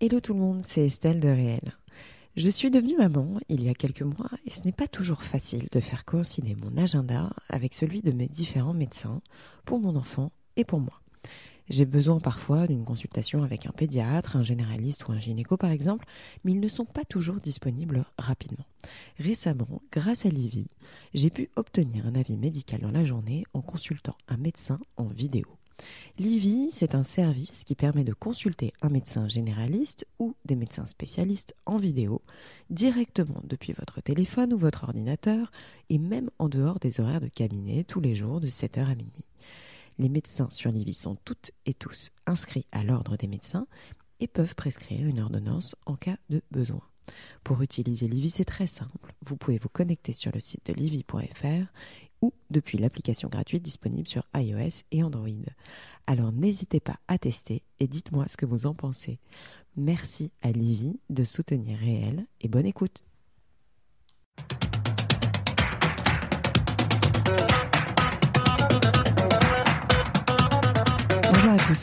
Hello 0.00 0.20
tout 0.20 0.32
le 0.32 0.38
monde, 0.38 0.62
c'est 0.62 0.86
Estelle 0.86 1.18
de 1.18 1.26
Réel. 1.26 1.76
Je 2.36 2.48
suis 2.50 2.70
devenue 2.70 2.96
maman 2.96 3.40
il 3.48 3.64
y 3.64 3.68
a 3.68 3.74
quelques 3.74 4.02
mois 4.02 4.30
et 4.46 4.50
ce 4.50 4.62
n'est 4.62 4.70
pas 4.70 4.86
toujours 4.86 5.24
facile 5.24 5.66
de 5.72 5.80
faire 5.80 6.04
coïncider 6.04 6.54
mon 6.54 6.80
agenda 6.80 7.30
avec 7.48 7.74
celui 7.74 8.00
de 8.00 8.12
mes 8.12 8.28
différents 8.28 8.74
médecins 8.74 9.20
pour 9.64 9.80
mon 9.80 9.96
enfant 9.96 10.30
et 10.54 10.64
pour 10.64 10.78
moi. 10.78 11.02
J'ai 11.68 11.84
besoin 11.84 12.20
parfois 12.20 12.68
d'une 12.68 12.84
consultation 12.84 13.42
avec 13.42 13.66
un 13.66 13.72
pédiatre, 13.72 14.36
un 14.36 14.44
généraliste 14.44 15.08
ou 15.08 15.10
un 15.10 15.18
gynéco 15.18 15.56
par 15.56 15.72
exemple, 15.72 16.06
mais 16.44 16.52
ils 16.52 16.60
ne 16.60 16.68
sont 16.68 16.84
pas 16.84 17.04
toujours 17.04 17.40
disponibles 17.40 18.04
rapidement. 18.18 18.66
Récemment, 19.18 19.82
grâce 19.90 20.26
à 20.26 20.28
Livy, 20.28 20.68
j'ai 21.12 21.30
pu 21.30 21.50
obtenir 21.56 22.06
un 22.06 22.14
avis 22.14 22.36
médical 22.36 22.82
dans 22.82 22.92
la 22.92 23.04
journée 23.04 23.42
en 23.52 23.62
consultant 23.62 24.16
un 24.28 24.36
médecin 24.36 24.78
en 24.96 25.08
vidéo. 25.08 25.58
Livy, 26.18 26.70
c'est 26.72 26.94
un 26.94 27.04
service 27.04 27.62
qui 27.64 27.74
permet 27.74 28.04
de 28.04 28.12
consulter 28.12 28.72
un 28.82 28.88
médecin 28.88 29.28
généraliste 29.28 30.06
ou 30.18 30.34
des 30.44 30.56
médecins 30.56 30.86
spécialistes 30.86 31.54
en 31.64 31.76
vidéo 31.76 32.22
directement 32.70 33.40
depuis 33.44 33.72
votre 33.72 34.00
téléphone 34.00 34.52
ou 34.52 34.58
votre 34.58 34.84
ordinateur 34.84 35.52
et 35.90 35.98
même 35.98 36.30
en 36.38 36.48
dehors 36.48 36.80
des 36.80 37.00
horaires 37.00 37.20
de 37.20 37.28
cabinet 37.28 37.84
tous 37.84 38.00
les 38.00 38.16
jours 38.16 38.40
de 38.40 38.48
7h 38.48 38.80
à 38.80 38.94
minuit. 38.94 39.24
Les 39.98 40.08
médecins 40.08 40.50
sur 40.50 40.70
Livy 40.70 40.94
sont 40.94 41.16
toutes 41.24 41.52
et 41.66 41.74
tous 41.74 42.10
inscrits 42.26 42.66
à 42.72 42.82
l'ordre 42.82 43.16
des 43.16 43.26
médecins 43.26 43.66
et 44.20 44.26
peuvent 44.26 44.54
prescrire 44.54 45.06
une 45.06 45.20
ordonnance 45.20 45.76
en 45.86 45.94
cas 45.94 46.16
de 46.30 46.42
besoin. 46.50 46.82
Pour 47.42 47.62
utiliser 47.62 48.06
Livy, 48.06 48.30
c'est 48.30 48.44
très 48.44 48.66
simple. 48.66 49.14
Vous 49.24 49.36
pouvez 49.36 49.58
vous 49.58 49.68
connecter 49.68 50.12
sur 50.12 50.30
le 50.34 50.40
site 50.40 50.66
de 50.66 50.74
livy.fr 50.74 51.72
ou 52.22 52.32
depuis 52.50 52.78
l'application 52.78 53.28
gratuite 53.28 53.62
disponible 53.62 54.08
sur 54.08 54.24
iOS 54.34 54.82
et 54.90 55.02
Android. 55.02 55.28
Alors 56.06 56.32
n'hésitez 56.32 56.80
pas 56.80 56.96
à 57.06 57.18
tester 57.18 57.62
et 57.80 57.86
dites-moi 57.86 58.26
ce 58.28 58.36
que 58.36 58.46
vous 58.46 58.66
en 58.66 58.74
pensez. 58.74 59.18
Merci 59.76 60.32
à 60.42 60.50
Livy 60.50 60.98
de 61.10 61.24
soutenir 61.24 61.78
Réel 61.78 62.26
et 62.40 62.48
bonne 62.48 62.66
écoute. 62.66 63.04
Bonjour 71.32 71.52
à 71.52 71.56
tous, 71.58 71.82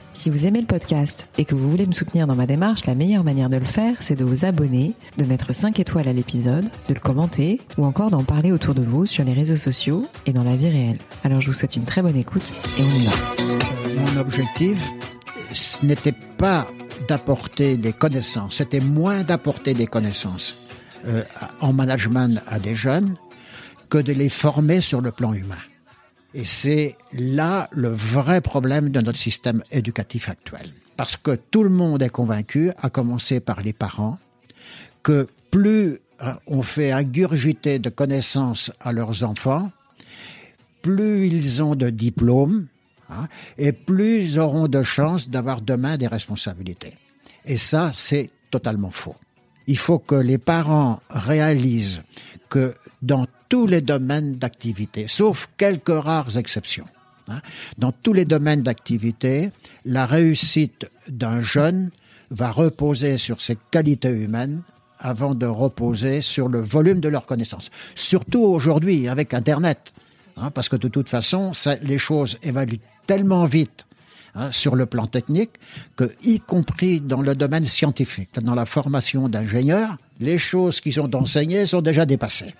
Si 0.21 0.29
vous 0.29 0.45
aimez 0.45 0.61
le 0.61 0.67
podcast 0.67 1.25
et 1.39 1.45
que 1.45 1.55
vous 1.55 1.67
voulez 1.67 1.87
me 1.87 1.93
soutenir 1.93 2.27
dans 2.27 2.35
ma 2.35 2.45
démarche, 2.45 2.85
la 2.85 2.93
meilleure 2.93 3.23
manière 3.23 3.49
de 3.49 3.57
le 3.57 3.65
faire, 3.65 3.95
c'est 4.01 4.13
de 4.13 4.23
vous 4.23 4.45
abonner, 4.45 4.93
de 5.17 5.25
mettre 5.25 5.51
5 5.51 5.79
étoiles 5.79 6.07
à 6.07 6.13
l'épisode, 6.13 6.65
de 6.87 6.93
le 6.93 6.99
commenter 6.99 7.59
ou 7.79 7.85
encore 7.85 8.11
d'en 8.11 8.23
parler 8.23 8.51
autour 8.51 8.75
de 8.75 8.83
vous 8.83 9.07
sur 9.07 9.23
les 9.23 9.33
réseaux 9.33 9.57
sociaux 9.57 10.05
et 10.27 10.31
dans 10.31 10.43
la 10.43 10.55
vie 10.55 10.69
réelle. 10.69 10.99
Alors 11.23 11.41
je 11.41 11.47
vous 11.47 11.53
souhaite 11.53 11.75
une 11.75 11.85
très 11.85 12.03
bonne 12.03 12.17
écoute 12.17 12.53
et 12.77 12.83
on 12.83 12.99
y 12.99 13.05
va. 13.07 14.11
Mon 14.13 14.21
objectif, 14.21 14.79
ce 15.55 15.83
n'était 15.83 16.13
pas 16.37 16.67
d'apporter 17.07 17.77
des 17.77 17.91
connaissances, 17.91 18.57
c'était 18.57 18.79
moins 18.79 19.23
d'apporter 19.23 19.73
des 19.73 19.87
connaissances 19.87 20.69
euh, 21.07 21.23
en 21.61 21.73
management 21.73 22.43
à 22.45 22.59
des 22.59 22.75
jeunes 22.75 23.15
que 23.89 23.97
de 23.97 24.13
les 24.13 24.29
former 24.29 24.81
sur 24.81 25.01
le 25.01 25.11
plan 25.11 25.33
humain. 25.33 25.57
Et 26.33 26.45
c'est 26.45 26.95
là 27.13 27.67
le 27.71 27.89
vrai 27.89 28.41
problème 28.41 28.89
de 28.89 29.01
notre 29.01 29.19
système 29.19 29.63
éducatif 29.71 30.29
actuel. 30.29 30.73
Parce 30.95 31.17
que 31.17 31.35
tout 31.35 31.63
le 31.63 31.69
monde 31.69 32.01
est 32.03 32.09
convaincu, 32.09 32.71
à 32.77 32.89
commencer 32.89 33.39
par 33.39 33.61
les 33.61 33.73
parents, 33.73 34.17
que 35.03 35.27
plus 35.49 35.99
euh, 36.21 36.33
on 36.47 36.61
fait 36.61 36.91
ingurgiter 36.91 37.79
de 37.79 37.89
connaissances 37.89 38.71
à 38.79 38.91
leurs 38.91 39.23
enfants, 39.23 39.71
plus 40.81 41.27
ils 41.27 41.61
ont 41.61 41.75
de 41.75 41.89
diplômes, 41.89 42.67
hein, 43.09 43.27
et 43.57 43.71
plus 43.71 44.21
ils 44.21 44.39
auront 44.39 44.67
de 44.67 44.83
chances 44.83 45.29
d'avoir 45.29 45.61
demain 45.61 45.97
des 45.97 46.07
responsabilités. 46.07 46.95
Et 47.45 47.57
ça, 47.57 47.91
c'est 47.93 48.29
totalement 48.51 48.91
faux. 48.91 49.15
Il 49.67 49.77
faut 49.77 49.99
que 49.99 50.15
les 50.15 50.37
parents 50.37 51.01
réalisent 51.09 52.01
que 52.49 52.73
tous 53.51 53.67
les 53.67 53.81
domaines 53.81 54.37
d'activité, 54.37 55.09
sauf 55.09 55.49
quelques 55.57 55.89
rares 55.89 56.37
exceptions. 56.37 56.85
Hein. 57.27 57.41
Dans 57.77 57.91
tous 57.91 58.13
les 58.13 58.23
domaines 58.23 58.61
d'activité, 58.61 59.51
la 59.83 60.05
réussite 60.05 60.89
d'un 61.09 61.41
jeune 61.41 61.91
va 62.29 62.49
reposer 62.49 63.17
sur 63.17 63.41
ses 63.41 63.57
qualités 63.69 64.07
humaines 64.07 64.63
avant 64.99 65.35
de 65.35 65.45
reposer 65.45 66.21
sur 66.21 66.47
le 66.47 66.61
volume 66.61 67.01
de 67.01 67.09
leurs 67.09 67.25
connaissances. 67.25 67.71
Surtout 67.93 68.39
aujourd'hui 68.39 69.09
avec 69.09 69.33
Internet, 69.33 69.93
hein, 70.37 70.49
parce 70.51 70.69
que 70.69 70.77
de 70.77 70.87
toute 70.87 71.09
façon, 71.09 71.51
les 71.81 71.97
choses 71.97 72.37
évaluent 72.43 72.79
tellement 73.05 73.43
vite 73.47 73.85
hein, 74.33 74.49
sur 74.53 74.77
le 74.77 74.85
plan 74.85 75.07
technique 75.07 75.51
que, 75.97 76.09
y 76.23 76.39
compris 76.39 77.01
dans 77.01 77.21
le 77.21 77.35
domaine 77.35 77.65
scientifique, 77.65 78.39
dans 78.39 78.55
la 78.55 78.65
formation 78.65 79.27
d'ingénieurs, 79.27 79.97
les 80.21 80.37
choses 80.37 80.79
qui 80.79 80.93
sont 80.93 81.13
enseignées 81.17 81.65
sont 81.65 81.81
déjà 81.81 82.05
dépassées. 82.05 82.55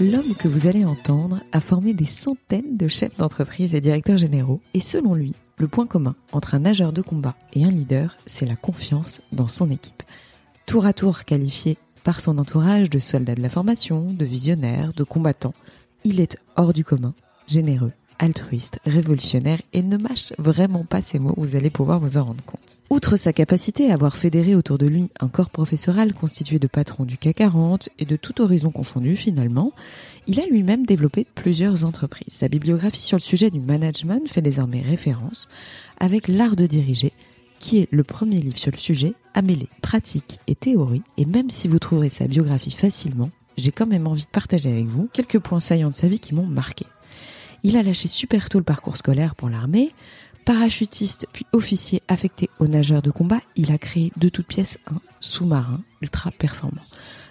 L'homme 0.00 0.34
que 0.34 0.48
vous 0.48 0.66
allez 0.66 0.84
entendre 0.84 1.40
a 1.52 1.60
formé 1.60 1.94
des 1.94 2.04
centaines 2.04 2.76
de 2.76 2.88
chefs 2.88 3.16
d'entreprise 3.18 3.76
et 3.76 3.80
directeurs 3.80 4.18
généraux, 4.18 4.60
et 4.74 4.80
selon 4.80 5.14
lui, 5.14 5.34
le 5.56 5.68
point 5.68 5.86
commun 5.86 6.16
entre 6.32 6.56
un 6.56 6.60
nageur 6.60 6.92
de 6.92 7.00
combat 7.00 7.36
et 7.52 7.64
un 7.64 7.70
leader, 7.70 8.16
c'est 8.26 8.44
la 8.44 8.56
confiance 8.56 9.22
dans 9.30 9.46
son 9.46 9.70
équipe. 9.70 10.02
Tour 10.66 10.84
à 10.84 10.92
tour 10.92 11.24
qualifié 11.24 11.78
par 12.02 12.18
son 12.18 12.38
entourage 12.38 12.90
de 12.90 12.98
soldat 12.98 13.36
de 13.36 13.42
la 13.42 13.48
formation, 13.48 14.12
de 14.12 14.24
visionnaire, 14.24 14.92
de 14.94 15.04
combattant, 15.04 15.54
il 16.02 16.18
est 16.18 16.38
hors 16.56 16.72
du 16.72 16.84
commun, 16.84 17.14
généreux, 17.46 17.92
altruiste, 18.18 18.78
révolutionnaire 18.86 19.60
et 19.72 19.82
ne 19.82 19.96
mâche 19.96 20.32
vraiment 20.38 20.84
pas 20.84 21.02
ces 21.02 21.18
mots, 21.18 21.34
vous 21.36 21.56
allez 21.56 21.70
pouvoir 21.70 22.00
vous 22.00 22.18
en 22.18 22.24
rendre 22.24 22.44
compte. 22.44 22.78
Outre 22.90 23.16
sa 23.16 23.32
capacité 23.32 23.90
à 23.90 23.94
avoir 23.94 24.16
fédéré 24.16 24.54
autour 24.54 24.78
de 24.78 24.86
lui 24.86 25.08
un 25.20 25.28
corps 25.28 25.50
professoral 25.50 26.14
constitué 26.14 26.58
de 26.58 26.66
patrons 26.66 27.04
du 27.04 27.18
CAC 27.18 27.36
40 27.36 27.88
et 27.98 28.04
de 28.04 28.16
tout 28.16 28.40
horizon 28.40 28.70
confondu 28.70 29.16
finalement, 29.16 29.72
il 30.26 30.40
a 30.40 30.46
lui-même 30.46 30.86
développé 30.86 31.26
plusieurs 31.34 31.84
entreprises. 31.84 32.34
Sa 32.34 32.48
bibliographie 32.48 33.02
sur 33.02 33.16
le 33.16 33.22
sujet 33.22 33.50
du 33.50 33.60
management 33.60 34.28
fait 34.28 34.42
désormais 34.42 34.80
référence 34.80 35.48
avec 35.98 36.28
L'art 36.28 36.56
de 36.56 36.66
diriger, 36.66 37.12
qui 37.58 37.78
est 37.78 37.88
le 37.90 38.04
premier 38.04 38.40
livre 38.40 38.58
sur 38.58 38.72
le 38.72 38.78
sujet 38.78 39.14
à 39.34 39.42
mêler 39.42 39.68
pratique 39.82 40.38
et 40.46 40.54
théorie, 40.54 41.02
et 41.16 41.24
même 41.24 41.50
si 41.50 41.68
vous 41.68 41.78
trouverez 41.78 42.10
sa 42.10 42.26
biographie 42.26 42.70
facilement, 42.70 43.30
j'ai 43.56 43.72
quand 43.72 43.86
même 43.86 44.06
envie 44.06 44.24
de 44.24 44.28
partager 44.28 44.70
avec 44.70 44.86
vous 44.86 45.08
quelques 45.12 45.38
points 45.38 45.60
saillants 45.60 45.90
de 45.90 45.94
sa 45.94 46.08
vie 46.08 46.20
qui 46.20 46.34
m'ont 46.34 46.46
marqué. 46.46 46.86
Il 47.66 47.78
a 47.78 47.82
lâché 47.82 48.08
super 48.08 48.50
tôt 48.50 48.58
le 48.58 48.64
parcours 48.64 48.98
scolaire 48.98 49.34
pour 49.34 49.48
l'armée. 49.48 49.94
Parachutiste 50.44 51.26
puis 51.32 51.46
officier 51.52 52.02
affecté 52.08 52.50
aux 52.58 52.68
nageurs 52.68 53.00
de 53.00 53.10
combat, 53.10 53.40
il 53.56 53.72
a 53.72 53.78
créé 53.78 54.12
de 54.18 54.28
toutes 54.28 54.46
pièces 54.46 54.78
un 54.86 55.00
sous-marin 55.20 55.80
ultra 56.02 56.30
performant. 56.30 56.82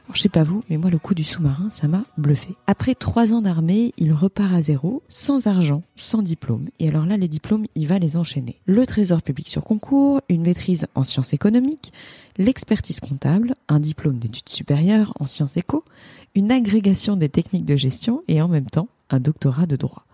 Alors, 0.05 0.16
je 0.16 0.22
sais 0.22 0.29
pas 0.29 0.41
vous, 0.41 0.63
mais 0.72 0.77
moi, 0.77 0.89
le 0.89 0.97
coup 0.97 1.13
du 1.13 1.23
sous-marin, 1.23 1.69
ça 1.69 1.88
m'a 1.88 2.03
bluffé. 2.17 2.55
Après 2.66 2.95
trois 2.95 3.31
ans 3.31 3.43
d'armée, 3.43 3.93
il 3.97 4.11
repart 4.11 4.51
à 4.55 4.63
zéro, 4.63 5.03
sans 5.07 5.45
argent, 5.45 5.83
sans 5.95 6.23
diplôme. 6.23 6.67
Et 6.79 6.89
alors 6.89 7.05
là, 7.05 7.16
les 7.16 7.27
diplômes, 7.27 7.67
il 7.75 7.85
va 7.85 7.99
les 7.99 8.17
enchaîner. 8.17 8.59
Le 8.66 8.88
trésor 8.88 9.22
public 9.22 9.47
sur 9.47 9.63
concours, 9.63 10.19
une 10.29 10.41
maîtrise 10.41 10.88
en 10.95 11.03
sciences 11.03 11.33
économiques, 11.33 11.93
l'expertise 12.39 12.99
comptable, 12.99 13.53
un 13.67 13.79
diplôme 13.79 14.17
d'études 14.17 14.49
supérieures 14.49 15.13
en 15.19 15.27
sciences 15.27 15.57
éco, 15.57 15.85
une 16.34 16.52
agrégation 16.52 17.17
des 17.17 17.29
techniques 17.29 17.66
de 17.66 17.75
gestion 17.75 18.23
et 18.28 18.41
en 18.41 18.47
même 18.47 18.69
temps, 18.69 18.87
un 19.11 19.19
doctorat 19.19 19.67
de 19.67 19.75
droit. 19.75 20.08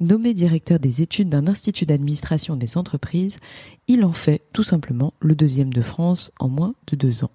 Nommé 0.00 0.34
directeur 0.34 0.78
des 0.78 1.02
études 1.02 1.28
d'un 1.28 1.46
institut 1.46 1.86
d'administration 1.86 2.56
des 2.56 2.76
entreprises, 2.76 3.36
il 3.86 4.04
en 4.04 4.12
fait 4.12 4.42
tout 4.52 4.62
simplement 4.62 5.14
le 5.20 5.34
deuxième 5.34 5.72
de 5.72 5.82
France 5.82 6.32
en 6.40 6.48
moins 6.48 6.74
de 6.88 6.96
deux 6.96 7.24
ans. 7.24 7.30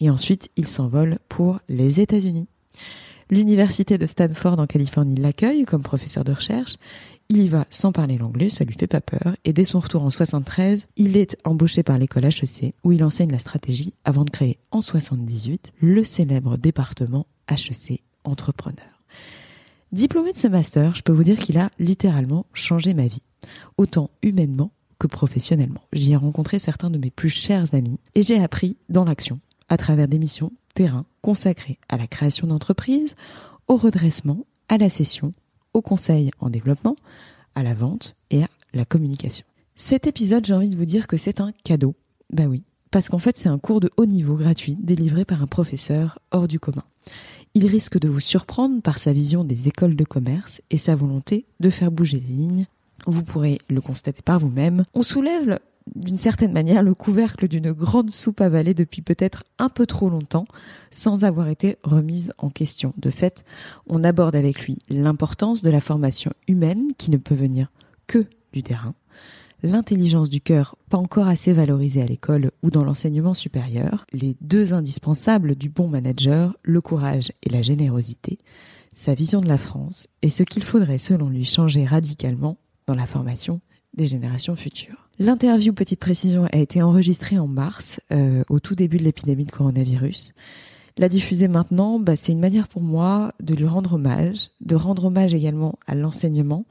Et 0.00 0.10
ensuite, 0.10 0.50
il 0.56 0.66
s'envole 0.66 1.18
pour 1.28 1.60
les 1.68 2.00
États-Unis. 2.00 2.48
L'université 3.30 3.96
de 3.96 4.06
Stanford 4.06 4.58
en 4.58 4.66
Californie 4.66 5.16
l'accueille 5.16 5.64
comme 5.64 5.82
professeur 5.82 6.24
de 6.24 6.32
recherche. 6.32 6.76
Il 7.30 7.38
y 7.38 7.48
va 7.48 7.66
sans 7.70 7.90
parler 7.90 8.18
l'anglais, 8.18 8.50
ça 8.50 8.64
lui 8.64 8.74
fait 8.74 8.86
pas 8.86 9.00
peur. 9.00 9.34
Et 9.44 9.54
dès 9.54 9.64
son 9.64 9.80
retour 9.80 10.02
en 10.02 10.10
73, 10.10 10.86
il 10.96 11.16
est 11.16 11.38
embauché 11.44 11.82
par 11.82 11.96
l'école 11.96 12.26
HEC 12.26 12.74
où 12.84 12.92
il 12.92 13.02
enseigne 13.02 13.32
la 13.32 13.38
stratégie 13.38 13.94
avant 14.04 14.24
de 14.24 14.30
créer 14.30 14.58
en 14.72 14.82
78 14.82 15.72
le 15.80 16.04
célèbre 16.04 16.58
département 16.58 17.26
HEC 17.48 18.02
Entrepreneur. 18.24 18.93
Diplômé 19.94 20.32
de 20.32 20.36
ce 20.36 20.48
master, 20.48 20.96
je 20.96 21.02
peux 21.02 21.12
vous 21.12 21.22
dire 21.22 21.38
qu'il 21.38 21.56
a 21.56 21.70
littéralement 21.78 22.46
changé 22.52 22.94
ma 22.94 23.06
vie, 23.06 23.22
autant 23.78 24.10
humainement 24.24 24.72
que 24.98 25.06
professionnellement. 25.06 25.82
J'y 25.92 26.14
ai 26.14 26.16
rencontré 26.16 26.58
certains 26.58 26.90
de 26.90 26.98
mes 26.98 27.12
plus 27.12 27.28
chers 27.28 27.72
amis 27.76 28.00
et 28.16 28.24
j'ai 28.24 28.42
appris 28.42 28.76
dans 28.88 29.04
l'action, 29.04 29.38
à 29.68 29.76
travers 29.76 30.08
des 30.08 30.18
missions 30.18 30.50
terrain 30.74 31.06
consacrées 31.22 31.78
à 31.88 31.96
la 31.96 32.08
création 32.08 32.48
d'entreprises, 32.48 33.14
au 33.68 33.76
redressement, 33.76 34.46
à 34.68 34.78
la 34.78 34.88
cession, 34.88 35.30
au 35.74 35.80
conseil 35.80 36.32
en 36.40 36.50
développement, 36.50 36.96
à 37.54 37.62
la 37.62 37.72
vente 37.72 38.16
et 38.30 38.42
à 38.42 38.48
la 38.72 38.84
communication. 38.84 39.46
Cet 39.76 40.08
épisode, 40.08 40.44
j'ai 40.44 40.54
envie 40.54 40.70
de 40.70 40.76
vous 40.76 40.86
dire 40.86 41.06
que 41.06 41.16
c'est 41.16 41.40
un 41.40 41.52
cadeau. 41.62 41.94
Bah 42.32 42.46
oui, 42.46 42.64
parce 42.90 43.08
qu'en 43.08 43.18
fait 43.18 43.36
c'est 43.36 43.48
un 43.48 43.60
cours 43.60 43.78
de 43.78 43.92
haut 43.96 44.06
niveau 44.06 44.34
gratuit 44.34 44.76
délivré 44.80 45.24
par 45.24 45.40
un 45.40 45.46
professeur 45.46 46.18
hors 46.32 46.48
du 46.48 46.58
commun. 46.58 46.82
Il 47.56 47.66
risque 47.66 48.00
de 48.00 48.08
vous 48.08 48.18
surprendre 48.18 48.82
par 48.82 48.98
sa 48.98 49.12
vision 49.12 49.44
des 49.44 49.68
écoles 49.68 49.94
de 49.94 50.02
commerce 50.02 50.60
et 50.70 50.78
sa 50.78 50.96
volonté 50.96 51.46
de 51.60 51.70
faire 51.70 51.92
bouger 51.92 52.18
les 52.18 52.34
lignes. 52.34 52.66
Vous 53.06 53.22
pourrez 53.22 53.60
le 53.68 53.80
constater 53.80 54.22
par 54.22 54.40
vous-même. 54.40 54.82
On 54.92 55.04
soulève 55.04 55.60
d'une 55.94 56.16
certaine 56.16 56.52
manière 56.52 56.82
le 56.82 56.94
couvercle 56.94 57.46
d'une 57.46 57.70
grande 57.70 58.10
soupe 58.10 58.40
avalée 58.40 58.74
depuis 58.74 59.02
peut-être 59.02 59.44
un 59.60 59.68
peu 59.68 59.86
trop 59.86 60.08
longtemps 60.08 60.46
sans 60.90 61.24
avoir 61.24 61.48
été 61.48 61.76
remise 61.84 62.32
en 62.38 62.50
question. 62.50 62.92
De 62.96 63.10
fait, 63.10 63.44
on 63.86 64.02
aborde 64.02 64.34
avec 64.34 64.62
lui 64.62 64.78
l'importance 64.88 65.62
de 65.62 65.70
la 65.70 65.80
formation 65.80 66.32
humaine 66.48 66.88
qui 66.98 67.12
ne 67.12 67.18
peut 67.18 67.36
venir 67.36 67.70
que 68.08 68.26
du 68.52 68.64
terrain, 68.64 68.94
l'intelligence 69.64 70.28
du 70.28 70.42
cœur 70.42 70.76
pas 70.90 70.98
encore 70.98 71.26
assez 71.26 71.52
valorisée 71.52 72.02
à 72.02 72.06
l'école 72.06 72.50
ou 72.62 72.70
dans 72.70 72.84
l'enseignement 72.84 73.32
supérieur, 73.32 74.06
les 74.12 74.36
deux 74.42 74.74
indispensables 74.74 75.54
du 75.54 75.70
bon 75.70 75.88
manager, 75.88 76.54
le 76.62 76.82
courage 76.82 77.32
et 77.42 77.48
la 77.48 77.62
générosité, 77.62 78.38
sa 78.92 79.14
vision 79.14 79.40
de 79.40 79.48
la 79.48 79.56
France 79.56 80.06
et 80.20 80.28
ce 80.28 80.42
qu'il 80.42 80.62
faudrait 80.62 80.98
selon 80.98 81.30
lui 81.30 81.46
changer 81.46 81.86
radicalement 81.86 82.58
dans 82.86 82.94
la 82.94 83.06
formation 83.06 83.60
des 83.94 84.06
générations 84.06 84.54
futures. 84.54 85.08
L'interview, 85.18 85.72
petite 85.72 86.00
précision, 86.00 86.44
a 86.52 86.58
été 86.58 86.82
enregistrée 86.82 87.38
en 87.38 87.46
mars, 87.46 88.00
euh, 88.12 88.42
au 88.50 88.60
tout 88.60 88.74
début 88.74 88.98
de 88.98 89.04
l'épidémie 89.04 89.44
de 89.44 89.50
coronavirus. 89.50 90.32
La 90.98 91.08
diffuser 91.08 91.48
maintenant, 91.48 91.98
bah, 91.98 92.16
c'est 92.16 92.32
une 92.32 92.40
manière 92.40 92.68
pour 92.68 92.82
moi 92.82 93.32
de 93.40 93.54
lui 93.54 93.66
rendre 93.66 93.94
hommage, 93.94 94.50
de 94.60 94.76
rendre 94.76 95.06
hommage 95.06 95.32
également 95.32 95.78
à 95.86 95.94
l'enseignement 95.94 96.66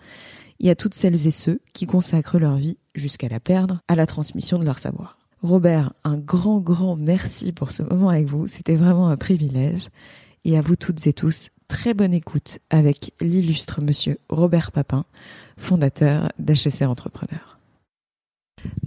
et 0.63 0.69
à 0.69 0.75
toutes 0.75 0.95
celles 0.95 1.27
et 1.27 1.31
ceux 1.31 1.59
qui 1.73 1.85
consacrent 1.85 2.39
leur 2.39 2.55
vie, 2.55 2.77
jusqu'à 2.95 3.27
la 3.27 3.39
perdre, 3.39 3.81
à 3.87 3.95
la 3.95 4.07
transmission 4.07 4.57
de 4.57 4.65
leur 4.65 4.79
savoir. 4.79 5.17
Robert, 5.43 5.91
un 6.05 6.15
grand, 6.15 6.59
grand 6.59 6.95
merci 6.95 7.51
pour 7.51 7.73
ce 7.73 7.83
moment 7.83 8.09
avec 8.09 8.27
vous. 8.27 8.47
C'était 8.47 8.75
vraiment 8.75 9.09
un 9.09 9.17
privilège. 9.17 9.89
Et 10.45 10.57
à 10.57 10.61
vous 10.61 10.77
toutes 10.77 11.05
et 11.05 11.13
tous, 11.13 11.49
très 11.67 11.93
bonne 11.93 12.13
écoute 12.13 12.59
avec 12.69 13.13
l'illustre 13.19 13.81
monsieur 13.81 14.17
Robert 14.29 14.71
Papin, 14.71 15.05
fondateur 15.57 16.31
d'HEC 16.39 16.83
Entrepreneur. 16.83 17.59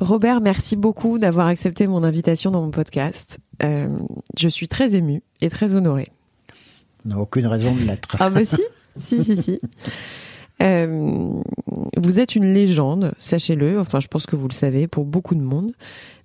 Robert, 0.01 0.41
merci 0.41 0.77
beaucoup 0.77 1.19
d'avoir 1.19 1.47
accepté 1.47 1.87
mon 1.87 2.03
invitation 2.03 2.51
dans 2.51 2.63
mon 2.63 2.71
podcast. 2.71 3.39
Euh, 3.63 3.89
je 4.39 4.49
suis 4.49 4.69
très 4.69 4.95
émue 4.95 5.23
et 5.43 5.51
très 5.51 5.75
honorée. 5.75 6.09
On 7.05 7.11
n'a 7.11 7.19
aucune 7.19 7.47
raison 7.47 7.75
de 7.75 7.81
l'être. 7.81 8.17
Ah 8.19 8.31
bah 8.31 8.47
si, 8.47 8.63
si, 8.99 9.23
si, 9.23 9.37
si. 9.37 9.61
Euh, 10.63 11.31
vous 11.97 12.19
êtes 12.19 12.35
une 12.37 12.53
légende, 12.53 13.13
sachez-le. 13.19 13.79
Enfin, 13.79 14.01
je 14.01 14.09
pense 14.09 14.27
que 14.27 14.37
vous 14.37 14.49
le 14.49 14.55
savez 14.55 14.87
pour 14.87 15.05
beaucoup 15.05 15.35
de 15.35 15.43
monde. 15.43 15.73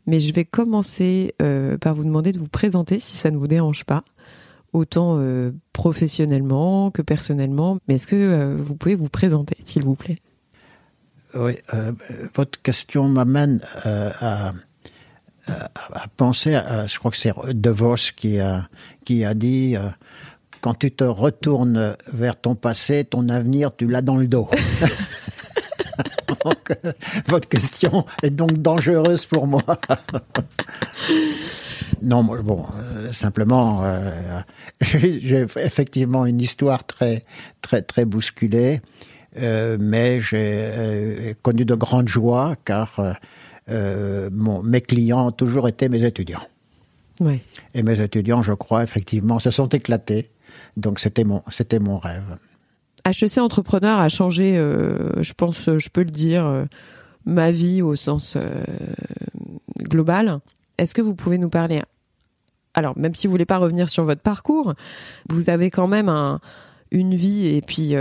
Mais 0.07 0.19
je 0.19 0.33
vais 0.33 0.45
commencer 0.45 1.35
euh, 1.41 1.77
par 1.77 1.93
vous 1.93 2.03
demander 2.03 2.31
de 2.31 2.39
vous 2.39 2.47
présenter, 2.47 2.99
si 2.99 3.17
ça 3.17 3.29
ne 3.29 3.37
vous 3.37 3.47
dérange 3.47 3.83
pas, 3.83 4.03
autant 4.73 5.19
professionnellement 5.73 6.91
que 6.91 7.01
personnellement. 7.01 7.77
Mais 7.87 7.95
est-ce 7.95 8.07
que 8.07 8.55
vous 8.55 8.75
pouvez 8.75 8.95
vous 8.95 9.09
présenter, 9.09 9.57
s'il 9.65 9.83
vous 9.83 9.95
plaît? 9.95 10.15
Oui, 11.33 11.57
euh, 11.73 11.93
votre 12.35 12.61
question 12.61 13.07
m'amène 13.07 13.61
euh, 13.85 14.11
à, 14.19 14.53
penser, 16.17 16.59
je 16.87 16.99
crois 16.99 17.11
que 17.11 17.17
c'est 17.17 17.33
De 17.53 17.69
Vos 17.69 17.95
qui 18.15 18.39
a, 18.39 18.67
qui 19.05 19.25
a 19.25 19.33
dit 19.33 19.75
euh, 19.75 19.89
quand 20.61 20.75
tu 20.75 20.91
te 20.91 21.03
retournes 21.03 21.95
vers 22.11 22.39
ton 22.39 22.55
passé, 22.55 23.03
ton 23.03 23.29
avenir, 23.29 23.75
tu 23.75 23.87
l'as 23.87 24.01
dans 24.01 24.17
le 24.17 24.27
dos. 24.27 24.49
donc, 26.45 26.71
votre 27.27 27.49
question 27.49 28.05
est 28.23 28.29
donc 28.29 28.53
dangereuse 28.53 29.25
pour 29.25 29.47
moi. 29.47 29.63
non, 32.01 32.23
bon, 32.23 32.65
simplement, 33.11 33.83
j'ai 34.81 35.45
effectivement 35.57 36.25
une 36.25 36.39
histoire 36.41 36.85
très, 36.85 37.25
très, 37.61 37.81
très 37.81 38.05
bousculée. 38.05 38.81
Euh, 39.37 39.77
mais 39.79 40.19
j'ai 40.19 40.59
euh, 40.61 41.33
connu 41.41 41.63
de 41.63 41.73
grandes 41.73 42.09
joies 42.09 42.55
car 42.65 42.99
euh, 43.69 44.29
mon, 44.33 44.61
mes 44.61 44.81
clients 44.81 45.27
ont 45.27 45.31
toujours 45.31 45.67
été 45.67 45.87
mes 45.89 46.03
étudiants. 46.03 46.43
Oui. 47.21 47.39
Et 47.73 47.83
mes 47.83 48.01
étudiants, 48.01 48.41
je 48.41 48.53
crois, 48.53 48.83
effectivement, 48.83 49.39
se 49.39 49.51
sont 49.51 49.69
éclatés. 49.69 50.29
Donc 50.77 50.99
c'était 50.99 51.23
mon, 51.23 51.41
c'était 51.49 51.79
mon 51.79 51.97
rêve. 51.97 52.37
HEC 53.05 53.39
Entrepreneur 53.39 53.99
a 53.99 54.09
changé, 54.09 54.53
je 54.55 55.33
pense, 55.33 55.65
je 55.65 55.89
peux 55.89 56.03
le 56.03 56.11
dire, 56.11 56.67
ma 57.25 57.49
vie 57.49 57.81
au 57.81 57.95
sens 57.95 58.37
global. 59.79 60.39
Est-ce 60.77 60.93
que 60.93 61.01
vous 61.01 61.15
pouvez 61.15 61.39
nous 61.39 61.49
parler 61.49 61.81
Alors, 62.75 62.95
même 62.99 63.15
si 63.15 63.25
vous 63.25 63.31
voulez 63.31 63.45
pas 63.45 63.57
revenir 63.57 63.89
sur 63.89 64.03
votre 64.03 64.21
parcours, 64.21 64.75
vous 65.29 65.49
avez 65.49 65.71
quand 65.71 65.87
même 65.87 66.09
un, 66.09 66.41
une 66.91 67.15
vie 67.15 67.47
et 67.47 67.61
puis 67.61 67.95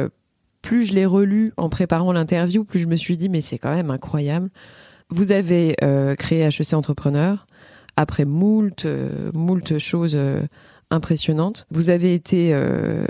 plus 0.63 0.85
je 0.85 0.93
l'ai 0.93 1.07
relu 1.07 1.53
en 1.57 1.69
préparant 1.69 2.13
l'interview, 2.13 2.65
plus 2.65 2.81
je 2.81 2.87
me 2.87 2.97
suis 2.97 3.17
dit, 3.17 3.29
mais 3.29 3.41
c'est 3.41 3.59
quand 3.59 3.75
même 3.75 3.91
incroyable. 3.91 4.51
Vous 5.09 5.33
avez 5.33 5.77
euh, 5.83 6.15
créé 6.15 6.43
HEC 6.43 6.75
Entrepreneur 6.75 7.47
après 7.97 8.25
moult, 8.25 8.85
euh, 8.85 9.31
moult 9.35 9.79
choses 9.79 10.17
euh, 10.91 10.97
impressionnantes. 10.97 11.67
Vous 11.71 11.91
avez 11.91 12.15
été 12.15 12.55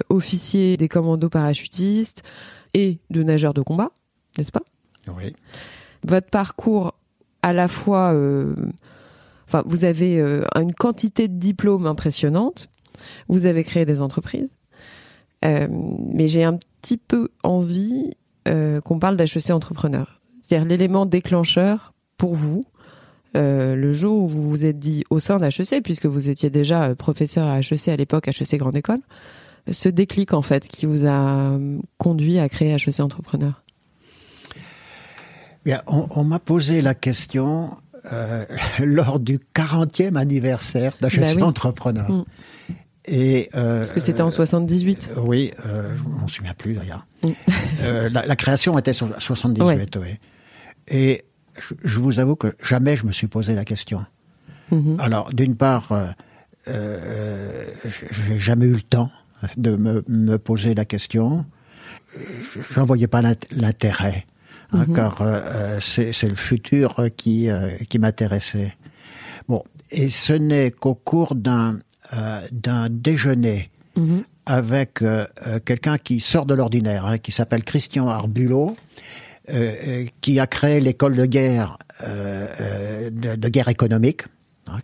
officier 0.09 0.77
des 0.77 0.88
commandos 0.88 1.29
parachutistes 1.29 2.23
et 2.75 2.99
de 3.11 3.23
nageur 3.23 3.55
de 3.55 3.62
combat, 3.62 3.91
n'est-ce 4.38 4.53
pas? 4.53 4.62
Oui. 5.09 5.35
Votre 6.06 6.29
parcours 6.29 6.94
à 7.43 7.53
la 7.53 7.69
fois... 7.69 8.15
Enfin, 9.47 9.62
vous 9.67 9.85
avez 9.85 10.21
une 10.55 10.75
quantité 10.75 11.27
de 11.27 11.37
diplômes 11.37 11.87
impressionnante. 11.87 12.69
Vous 13.29 13.47
avez 13.47 13.65
créé 13.65 13.85
des 13.85 14.00
entreprises. 14.00 14.50
mais 15.43 16.29
j'ai 16.29 16.44
un 16.44 16.59
petit 16.81 16.97
peu 16.97 17.31
envie 17.43 18.12
euh, 18.49 18.81
qu'on 18.81 18.99
parle 18.99 19.17
d'HEC 19.17 19.50
entrepreneur. 19.50 20.21
C'est-à-dire 20.41 20.67
l'élément 20.67 21.05
déclencheur 21.05 21.93
pour 22.17 22.35
vous, 22.35 22.62
euh, 23.37 23.75
le 23.75 23.93
jour 23.93 24.23
où 24.23 24.29
vous 24.29 24.49
vous 24.49 24.65
êtes 24.67 24.79
dit 24.79 25.05
au 25.11 25.19
sein 25.19 25.38
d'HEC, 25.38 25.82
puisque 25.82 26.06
vous 26.06 26.29
étiez 26.29 26.50
déjà 26.50 26.85
euh, 26.85 26.94
professeur 26.94 27.47
à 27.47 27.61
HEC 27.61 27.88
à 27.88 27.97
l'époque, 27.97 28.29
HEC 28.29 28.59
Grande 28.59 28.77
École, 28.77 29.00
ce 29.71 29.88
déclic 29.88 30.32
en 30.32 30.43
fait 30.43 30.66
qui 30.66 30.87
vous 30.87 31.07
a 31.07 31.59
conduit 31.99 32.38
à 32.38 32.49
créer 32.49 32.73
HEC 32.75 33.00
Entrepreneur? 33.00 33.62
Bien, 35.64 35.83
on, 35.87 36.25
m'a 36.25 36.38
posé 36.38 36.81
la 36.81 36.95
question 36.95 37.76
lors 38.81 39.21
du 39.21 39.38
40e 39.55 40.16
anniversaire 40.16 40.97
d'HEC 41.00 41.38
bah 41.38 41.47
Entrepreneur. 41.47 42.11
Mm. 42.11 42.25
Et, 43.07 43.49
euh, 43.55 43.78
Parce 43.78 43.93
que 43.93 44.00
c'était 44.00 44.23
en 44.23 44.31
78. 44.31 45.14
Euh, 45.16 45.21
oui, 45.21 45.52
euh, 45.64 45.95
je 45.97 46.05
m'en 46.05 46.28
souviens 46.28 46.55
plus 46.55 46.75
d'ailleurs. 46.75 47.07
Mm. 47.23 47.28
euh, 47.83 48.11
la, 48.11 48.26
la, 48.26 48.37
création 48.37 48.78
était 48.78 48.93
sur 48.93 49.09
78, 49.21 49.97
oui. 49.97 50.16
Et 50.88 51.25
je, 51.61 51.75
je, 51.83 52.00
vous 52.00 52.19
avoue 52.19 52.37
que 52.37 52.55
jamais 52.62 52.97
je 52.97 53.07
me 53.07 53.12
suis 53.12 53.29
posé 53.29 53.55
la 53.55 53.64
question. 53.64 54.05
Mm-hmm. 54.73 55.00
Alors, 55.00 55.33
d'une 55.33 55.57
part, 55.57 55.93
euh, 55.93 56.07
euh, 56.69 57.67
j'ai 57.85 58.38
jamais 58.38 58.67
eu 58.67 58.75
le 58.75 58.81
temps 58.81 59.11
de 59.57 59.76
me, 59.76 60.05
me 60.09 60.37
poser 60.38 60.75
la 60.75 60.85
question. 60.85 61.47
J'en 62.71 62.85
voyais 62.85 63.07
pas 63.07 63.23
l'intérêt, 63.50 64.26
hein, 64.73 64.85
mm-hmm. 64.85 64.93
car 64.95 65.19
euh, 65.21 65.81
c'est 65.81 66.29
le 66.29 66.35
futur 66.35 66.97
qui, 67.17 67.49
qui 67.88 67.99
m'intéressait. 67.99 68.76
Bon, 69.49 69.62
et 69.90 70.11
ce 70.11 70.33
n'est 70.33 70.71
qu'au 70.71 70.95
cours 70.95 71.35
d'un 71.35 71.79
euh, 72.12 72.40
d'un 72.50 72.88
déjeuner 72.90 73.71
mhm. 73.95 74.25
avec 74.45 75.00
euh, 75.00 75.26
euh, 75.47 75.61
quelqu'un 75.64 75.97
qui 75.97 76.19
sort 76.19 76.45
de 76.45 76.55
l'ordinaire, 76.55 77.07
hein, 77.07 77.19
qui 77.19 77.31
s'appelle 77.31 77.62
Christian 77.62 78.09
Arbulot, 78.09 78.76
qui 80.21 80.40
a 80.40 80.47
créé 80.47 80.80
l'école 80.80 81.16
de 81.16 81.26
guerre 81.26 81.78
de, 82.02 83.49
guerre 83.49 83.69
économique. 83.69 84.23
Hein, 84.69 84.78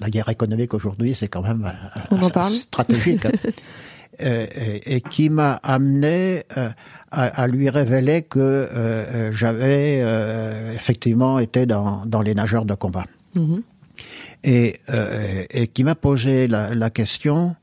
la 0.00 0.10
guerre 0.10 0.28
économique 0.28 0.74
aujourd'hui, 0.74 1.14
c'est 1.14 1.28
quand 1.28 1.42
même 1.42 1.70
stratégique. 2.50 3.26
Hein. 3.26 3.30
et, 4.86 5.00
qui 5.00 5.28
m'a 5.30 5.54
amené 5.62 6.44
à, 7.10 7.46
lui 7.46 7.68
révéler 7.70 8.22
que 8.22 9.30
j'avais 9.32 10.04
effectivement 10.74 11.38
été 11.38 11.66
dans, 11.66 12.04
dans 12.06 12.22
les 12.22 12.34
nageurs 12.34 12.64
de 12.64 12.74
combat. 12.74 13.06
Mhm 13.34 13.62
et, 14.42 14.80
euh, 14.90 15.44
et 15.50 15.66
qui 15.68 15.84
m'a 15.84 15.94
posé 15.94 16.48
la, 16.48 16.74
la 16.74 16.90
question 16.90 17.56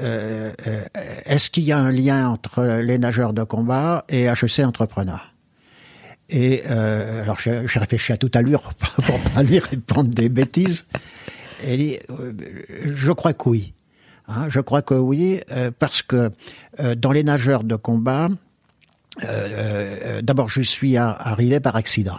euh, 0.00 0.52
euh 0.66 0.84
est-ce 1.24 1.50
qu'il 1.50 1.64
y 1.64 1.72
a 1.72 1.78
un 1.78 1.90
lien 1.90 2.28
entre 2.28 2.80
les 2.82 2.98
nageurs 2.98 3.32
de 3.32 3.42
combat 3.42 4.04
et 4.08 4.24
HEC 4.24 4.60
Entrepreneur 4.60 5.32
Et 6.28 6.62
euh, 6.68 7.22
alors 7.22 7.38
j'ai 7.38 7.78
réfléchi 7.78 8.12
à 8.12 8.16
toute 8.16 8.34
allure 8.36 8.74
pour 9.04 9.18
pas 9.20 9.42
lui 9.42 9.58
répondre 9.58 10.10
des 10.10 10.28
bêtises. 10.28 10.86
Et 11.64 12.00
euh, 12.10 12.32
je 12.84 13.12
crois 13.12 13.32
que 13.32 13.48
oui. 13.48 13.72
Hein, 14.28 14.46
je 14.48 14.58
crois 14.58 14.82
que 14.82 14.94
oui, 14.94 15.40
parce 15.78 16.02
que 16.02 16.32
dans 16.96 17.12
les 17.12 17.22
nageurs 17.22 17.62
de 17.62 17.76
combat, 17.76 18.28
euh, 19.22 20.20
d'abord, 20.20 20.48
je 20.48 20.62
suis 20.62 20.96
arrivé 20.96 21.60
par 21.60 21.76
accident. 21.76 22.18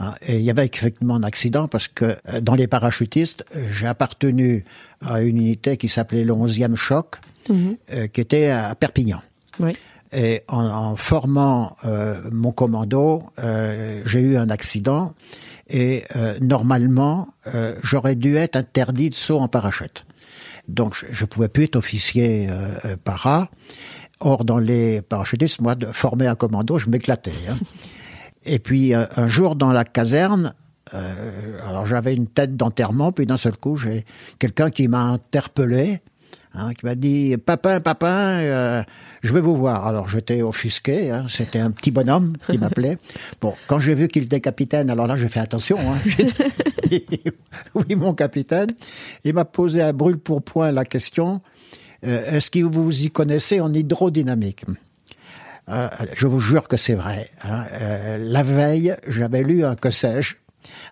Hein, 0.00 0.14
et 0.22 0.38
il 0.38 0.42
y 0.42 0.50
avait 0.50 0.64
effectivement 0.64 1.16
un 1.16 1.22
accident 1.22 1.68
parce 1.68 1.86
que 1.86 2.16
dans 2.40 2.54
les 2.54 2.66
parachutistes, 2.66 3.44
j'ai 3.68 3.86
appartenu 3.86 4.64
à 5.04 5.20
une 5.20 5.36
unité 5.36 5.76
qui 5.76 5.90
s'appelait 5.90 6.24
le 6.24 6.32
11e 6.32 6.76
choc, 6.76 7.16
mhm. 7.50 7.76
qui 8.10 8.22
était 8.22 8.48
à 8.48 8.74
Perpignan. 8.74 9.20
Oui. 9.60 9.76
Et 10.12 10.42
en, 10.48 10.64
en 10.64 10.96
formant 10.96 11.76
euh, 11.84 12.20
mon 12.32 12.52
commando, 12.52 13.24
euh, 13.38 14.02
j'ai 14.06 14.20
eu 14.20 14.36
un 14.36 14.48
accident 14.48 15.12
et 15.68 16.04
euh, 16.16 16.38
normalement, 16.40 17.28
j'aurais 17.82 18.14
dû 18.14 18.36
être 18.36 18.56
interdit 18.56 19.10
de 19.10 19.14
saut 19.14 19.38
en 19.38 19.48
parachute. 19.48 20.06
Donc, 20.66 20.94
je, 21.10 21.24
ne 21.24 21.26
pouvais 21.26 21.48
plus 21.48 21.64
être 21.64 21.76
officier 21.76 22.48
para. 23.04 23.48
Or, 24.20 24.44
dans 24.44 24.58
les 24.58 25.02
parachutistes, 25.02 25.60
moi, 25.60 25.74
de 25.74 25.86
former 25.86 26.26
un 26.26 26.34
commando, 26.34 26.78
je 26.78 26.88
m'éclatais. 26.88 27.32
Hein. 27.48 27.56
Et 28.44 28.58
puis, 28.58 28.94
un 28.94 29.28
jour, 29.28 29.56
dans 29.56 29.72
la 29.72 29.84
caserne, 29.84 30.54
alors 31.66 31.84
j'avais 31.84 32.14
une 32.14 32.28
tête 32.28 32.56
d'enterrement, 32.56 33.12
puis 33.12 33.26
d'un 33.26 33.36
seul 33.36 33.56
coup, 33.56 33.76
j'ai 33.76 34.06
quelqu'un 34.38 34.70
qui 34.70 34.88
m'a 34.88 35.02
interpellé 35.02 36.00
Hein, 36.54 36.72
qui 36.72 36.86
m'a 36.86 36.94
dit 36.94 37.36
Papa, 37.36 37.80
papa, 37.80 38.38
euh, 38.40 38.82
je 39.22 39.34
vais 39.34 39.40
vous 39.40 39.56
voir. 39.56 39.86
Alors 39.86 40.08
j'étais 40.08 40.42
offusqué, 40.42 41.10
hein, 41.10 41.26
c'était 41.28 41.58
un 41.58 41.70
petit 41.70 41.90
bonhomme 41.90 42.36
qui 42.50 42.58
m'appelait. 42.58 42.96
Bon, 43.40 43.54
quand 43.66 43.80
j'ai 43.80 43.94
vu 43.94 44.08
qu'il 44.08 44.24
était 44.24 44.40
capitaine, 44.40 44.90
alors 44.90 45.06
là 45.06 45.16
j'ai 45.16 45.28
fait 45.28 45.40
attention. 45.40 45.78
Hein, 45.78 45.98
oui, 47.74 47.94
mon 47.96 48.14
capitaine. 48.14 48.70
Il 49.24 49.34
m'a 49.34 49.44
posé 49.44 49.82
à 49.82 49.92
brûle 49.92 50.18
pour 50.18 50.42
point 50.42 50.72
la 50.72 50.84
question 50.84 51.42
euh, 52.06 52.36
Est-ce 52.36 52.50
que 52.50 52.60
vous 52.60 53.02
y 53.02 53.10
connaissez 53.10 53.60
en 53.60 53.72
hydrodynamique? 53.72 54.64
Euh, 55.68 55.88
Je 56.14 56.26
vous 56.26 56.40
jure 56.40 56.66
que 56.66 56.78
c'est 56.78 56.94
vrai. 56.94 57.28
Hein. 57.44 57.66
la 58.18 58.42
veille, 58.42 58.96
j'avais 59.06 59.42
lu 59.42 59.64
un 59.64 59.74
que 59.74 59.90
sais-je. 59.90 60.36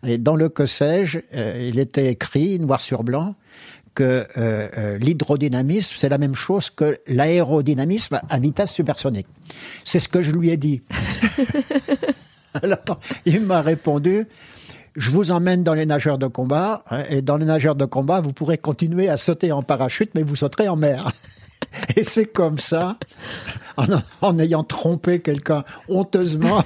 Et 0.07 0.19
dans 0.19 0.37
le 0.37 0.51
que 0.51 0.67
sais-je, 0.67 1.19
il 1.61 1.79
était 1.79 2.11
écrit 2.11 2.59
noir 2.61 2.81
sur 2.81 3.05
blanc 3.05 3.35
que 3.97 4.05
euh, 4.37 4.69
euh, 4.77 4.99
l'hydrodynamisme, 4.99 5.97
c'est 5.99 6.11
la 6.11 6.19
même 6.19 6.35
chose 6.37 6.69
que 6.69 7.01
l'aérodynamisme 7.09 8.21
à 8.29 8.39
vitesse 8.39 8.71
supersonique. 8.71 9.27
C'est 9.85 10.01
ce 10.01 10.09
que 10.09 10.21
je 10.21 10.31
lui 10.31 10.51
ai 10.51 10.59
dit. 10.59 10.83
Alors, 12.63 13.01
il 13.25 13.41
m'a 13.41 13.63
répondu, 13.63 14.27
je 14.95 15.11
vous 15.11 15.31
emmène 15.31 15.65
dans 15.65 15.73
les 15.75 15.87
nageurs 15.87 16.19
de 16.19 16.27
combat, 16.27 16.85
hein, 16.91 17.05
et 17.09 17.23
dans 17.23 17.39
les 17.39 17.47
nageurs 17.47 17.75
de 17.75 17.87
combat, 17.87 18.21
vous 18.21 18.33
pourrez 18.33 18.59
continuer 18.59 19.09
à 19.09 19.17
sauter 19.17 19.51
en 19.51 19.63
parachute, 19.63 20.11
mais 20.15 20.23
vous 20.23 20.37
sauterez 20.37 20.69
en 20.69 20.77
mer. 20.77 21.11
Et 21.97 22.05
c'est 22.05 22.27
comme 22.27 22.59
ça, 22.59 22.97
en, 24.21 24.39
ayant 24.39 24.63
trompé 24.63 25.21
quelqu'un 25.21 25.65
honteusement, 25.89 26.63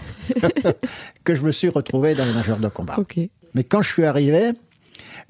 que 1.24 1.34
je 1.34 1.42
me 1.42 1.52
suis 1.52 1.68
retrouvé 1.68 2.14
dans 2.14 2.24
les 2.24 2.32
nageurs 2.32 2.58
de 2.58 2.68
combat. 2.68 2.96
Mais 3.54 3.64
quand 3.64 3.82
je 3.82 3.88
suis 3.88 4.04
arrivé, 4.04 4.52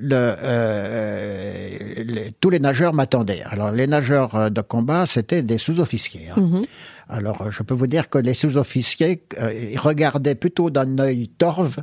le, 0.01 0.35
euh, 0.43 2.31
tous 2.41 2.51
les 2.51 2.59
nageurs 2.59 2.95
m'attendaient. 2.95 3.43
Alors 3.45 3.71
les 3.71 3.87
nageurs 3.87 4.35
euh, 4.35 4.49
de 4.49 4.61
combat, 4.61 5.07
c'était 5.07 5.43
des 5.43 5.59
sous-officiers. 5.59 6.29
Hein. 6.31 6.41
Mhm. 6.41 6.63
Alors 7.09 7.51
je 7.51 7.63
peux 7.63 7.75
vous 7.75 7.87
dire 7.87 8.09
que 8.09 8.19
les 8.19 8.35
sous-officiers 8.35 9.23
euh, 9.39 9.73
regardaient 9.77 10.35
plutôt 10.35 10.71
d'un 10.71 10.99
œil 10.99 11.29
torve 11.29 11.77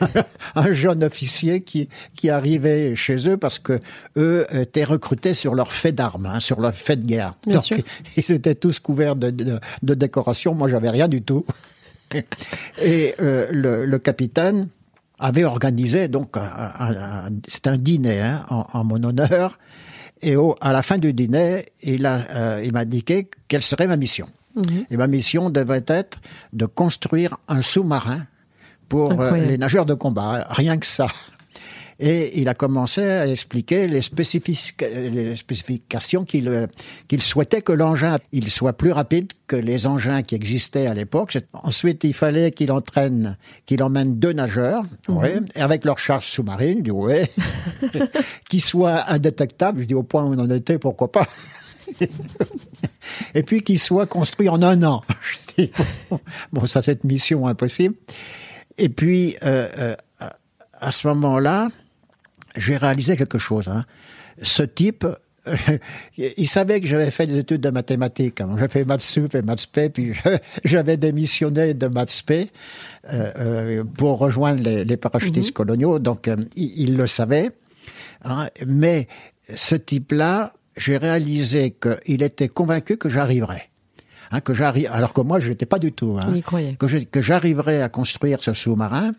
un 0.54 0.72
jeune 0.72 1.04
officier 1.04 1.62
qui 1.62 1.88
qui 2.14 2.28
arrivait 2.28 2.94
chez 2.96 3.28
eux 3.28 3.36
parce 3.36 3.58
que 3.58 3.80
eux 4.16 4.46
étaient 4.52 4.84
recrutés 4.84 5.34
sur 5.34 5.54
leur 5.54 5.72
fait 5.72 5.92
d'armes, 5.92 6.26
hein, 6.26 6.40
sur 6.40 6.60
leur 6.60 6.74
fait 6.74 6.96
de 6.96 7.06
guerre. 7.06 7.34
Donc 7.46 7.82
ils 8.16 8.32
étaient 8.32 8.56
tous 8.56 8.78
couverts 8.78 9.16
de, 9.16 9.30
de, 9.30 9.58
de 9.82 9.94
décorations. 9.94 10.54
Moi 10.54 10.68
j'avais 10.68 10.90
rien 10.90 11.08
du 11.08 11.22
tout. 11.22 11.44
Et 12.82 13.14
euh, 13.20 13.46
le, 13.50 13.84
le 13.84 13.98
capitaine 13.98 14.68
avait 15.18 15.44
organisé 15.44 16.08
donc 16.08 16.36
un, 16.36 17.30
c'est 17.46 17.66
un 17.66 17.76
dîner 17.76 18.20
hein, 18.20 18.44
en, 18.50 18.84
mon 18.84 19.02
honneur. 19.02 19.58
Et 20.20 20.36
au, 20.36 20.56
à 20.60 20.72
la 20.72 20.82
fin 20.82 20.98
du 20.98 21.12
dîner, 21.12 21.66
il 21.82 22.06
a 22.06 22.20
euh, 22.34 22.62
il 22.64 22.72
m'a 22.72 22.80
indiqué 22.80 23.28
quelle 23.46 23.62
serait 23.62 23.86
ma 23.86 23.96
mission. 23.96 24.28
Mhm. 24.56 24.84
Et 24.90 24.96
ma 24.96 25.06
mission 25.06 25.50
devait 25.50 25.84
être 25.86 26.18
de 26.52 26.66
construire 26.66 27.36
un 27.46 27.62
sous-marin 27.62 28.26
pour 28.88 29.20
euh, 29.20 29.36
les 29.36 29.58
nageurs 29.58 29.86
de 29.86 29.94
combat, 29.94 30.46
rien 30.50 30.78
que 30.78 30.86
ça 30.86 31.08
et 32.00 32.40
il 32.40 32.48
a 32.48 32.54
commencé 32.54 33.02
à 33.02 33.26
expliquer 33.26 33.88
les, 33.88 34.00
les 34.00 35.36
spécifications 35.36 36.24
qu'il 36.24 36.48
euh, 36.48 36.66
qu'il 37.08 37.20
souhaitait 37.20 37.62
que 37.62 37.72
l'engin 37.72 38.18
il 38.32 38.48
soit 38.50 38.72
plus 38.72 38.92
rapide 38.92 39.32
que 39.48 39.56
les 39.56 39.86
engins 39.86 40.22
qui 40.22 40.34
existaient 40.36 40.86
à 40.86 40.94
l'époque. 40.94 41.36
Ensuite, 41.54 42.04
il 42.04 42.14
fallait 42.14 42.52
qu'il 42.52 42.70
entraîne, 42.70 43.36
qu'il 43.66 43.82
emmène 43.82 44.18
deux 44.18 44.32
nageurs, 44.32 44.84
ouais, 45.08 45.40
avec 45.56 45.84
leur 45.84 45.98
charge 45.98 46.26
sous-marine, 46.26 46.82
du 46.82 46.90
ouais, 46.90 47.28
qui 48.48 48.60
soit 48.60 49.10
indétectable. 49.10 49.80
Je 49.80 49.86
dis 49.86 49.94
au 49.94 50.02
point 50.02 50.24
où 50.24 50.34
on 50.34 50.38
en 50.38 50.50
était, 50.50 50.78
pourquoi 50.78 51.10
pas? 51.10 51.26
et 53.34 53.42
puis 53.42 53.62
qu'il 53.62 53.78
soit 53.78 54.06
construit 54.06 54.48
en 54.48 54.62
un 54.62 54.82
an. 54.84 55.02
Je 55.58 55.64
dis, 55.64 55.72
bon, 56.52 56.66
ça 56.66 56.82
c'est 56.82 57.02
une 57.02 57.10
mission 57.10 57.46
impossible. 57.46 57.94
Et 58.76 58.88
puis 58.88 59.36
euh, 59.42 59.68
euh, 59.78 59.96
à 60.80 60.92
ce 60.92 61.06
moment-là, 61.08 61.68
j'ai 62.58 62.76
réalisé 62.76 63.16
quelque 63.16 63.38
chose. 63.38 63.68
Hein. 63.68 63.84
Ce 64.42 64.62
type, 64.62 65.06
il 66.16 66.48
savait 66.48 66.80
que 66.80 66.86
j'avais 66.86 67.10
fait 67.10 67.26
des 67.26 67.38
études 67.38 67.60
de 67.60 67.70
mathématiques. 67.70 68.40
Hein. 68.40 68.50
J'ai 68.58 68.68
fait 68.68 68.84
maths 68.84 69.00
sup 69.00 69.34
et 69.34 69.42
maths 69.42 69.66
p, 69.66 69.88
puis 69.88 70.12
j'avais 70.64 70.96
démissionné 70.96 71.74
de 71.74 71.86
maths 71.86 72.22
p 72.26 72.50
euh, 73.12 73.32
euh, 73.38 73.84
pour 73.84 74.18
rejoindre 74.18 74.62
les, 74.62 74.96
parachutistes 74.96 75.50
mhm. 75.50 75.54
coloniaux. 75.54 75.98
Donc, 75.98 76.28
euh, 76.28 76.36
il, 76.56 76.96
le 76.96 77.06
savait. 77.06 77.50
Hein. 78.24 78.48
Mais 78.66 79.08
ce 79.54 79.74
type-là, 79.74 80.52
j'ai 80.76 80.96
réalisé 80.96 81.72
qu'il 81.72 82.22
était 82.22 82.48
convaincu 82.48 82.96
que 82.96 83.08
j'arriverais. 83.08 83.67
Hein, 84.30 84.40
que 84.40 84.52
j'arrive, 84.52 84.88
alors 84.92 85.12
que 85.12 85.20
moi 85.20 85.40
je 85.40 85.48
n'étais 85.48 85.66
pas 85.66 85.78
du 85.78 85.92
tout, 85.92 86.18
hein, 86.22 86.40
que, 86.78 87.04
que 87.04 87.22
j'arriverais 87.22 87.82
à 87.82 87.88
construire 87.88 88.42
ce 88.42 88.52
sous-marin, 88.52 89.12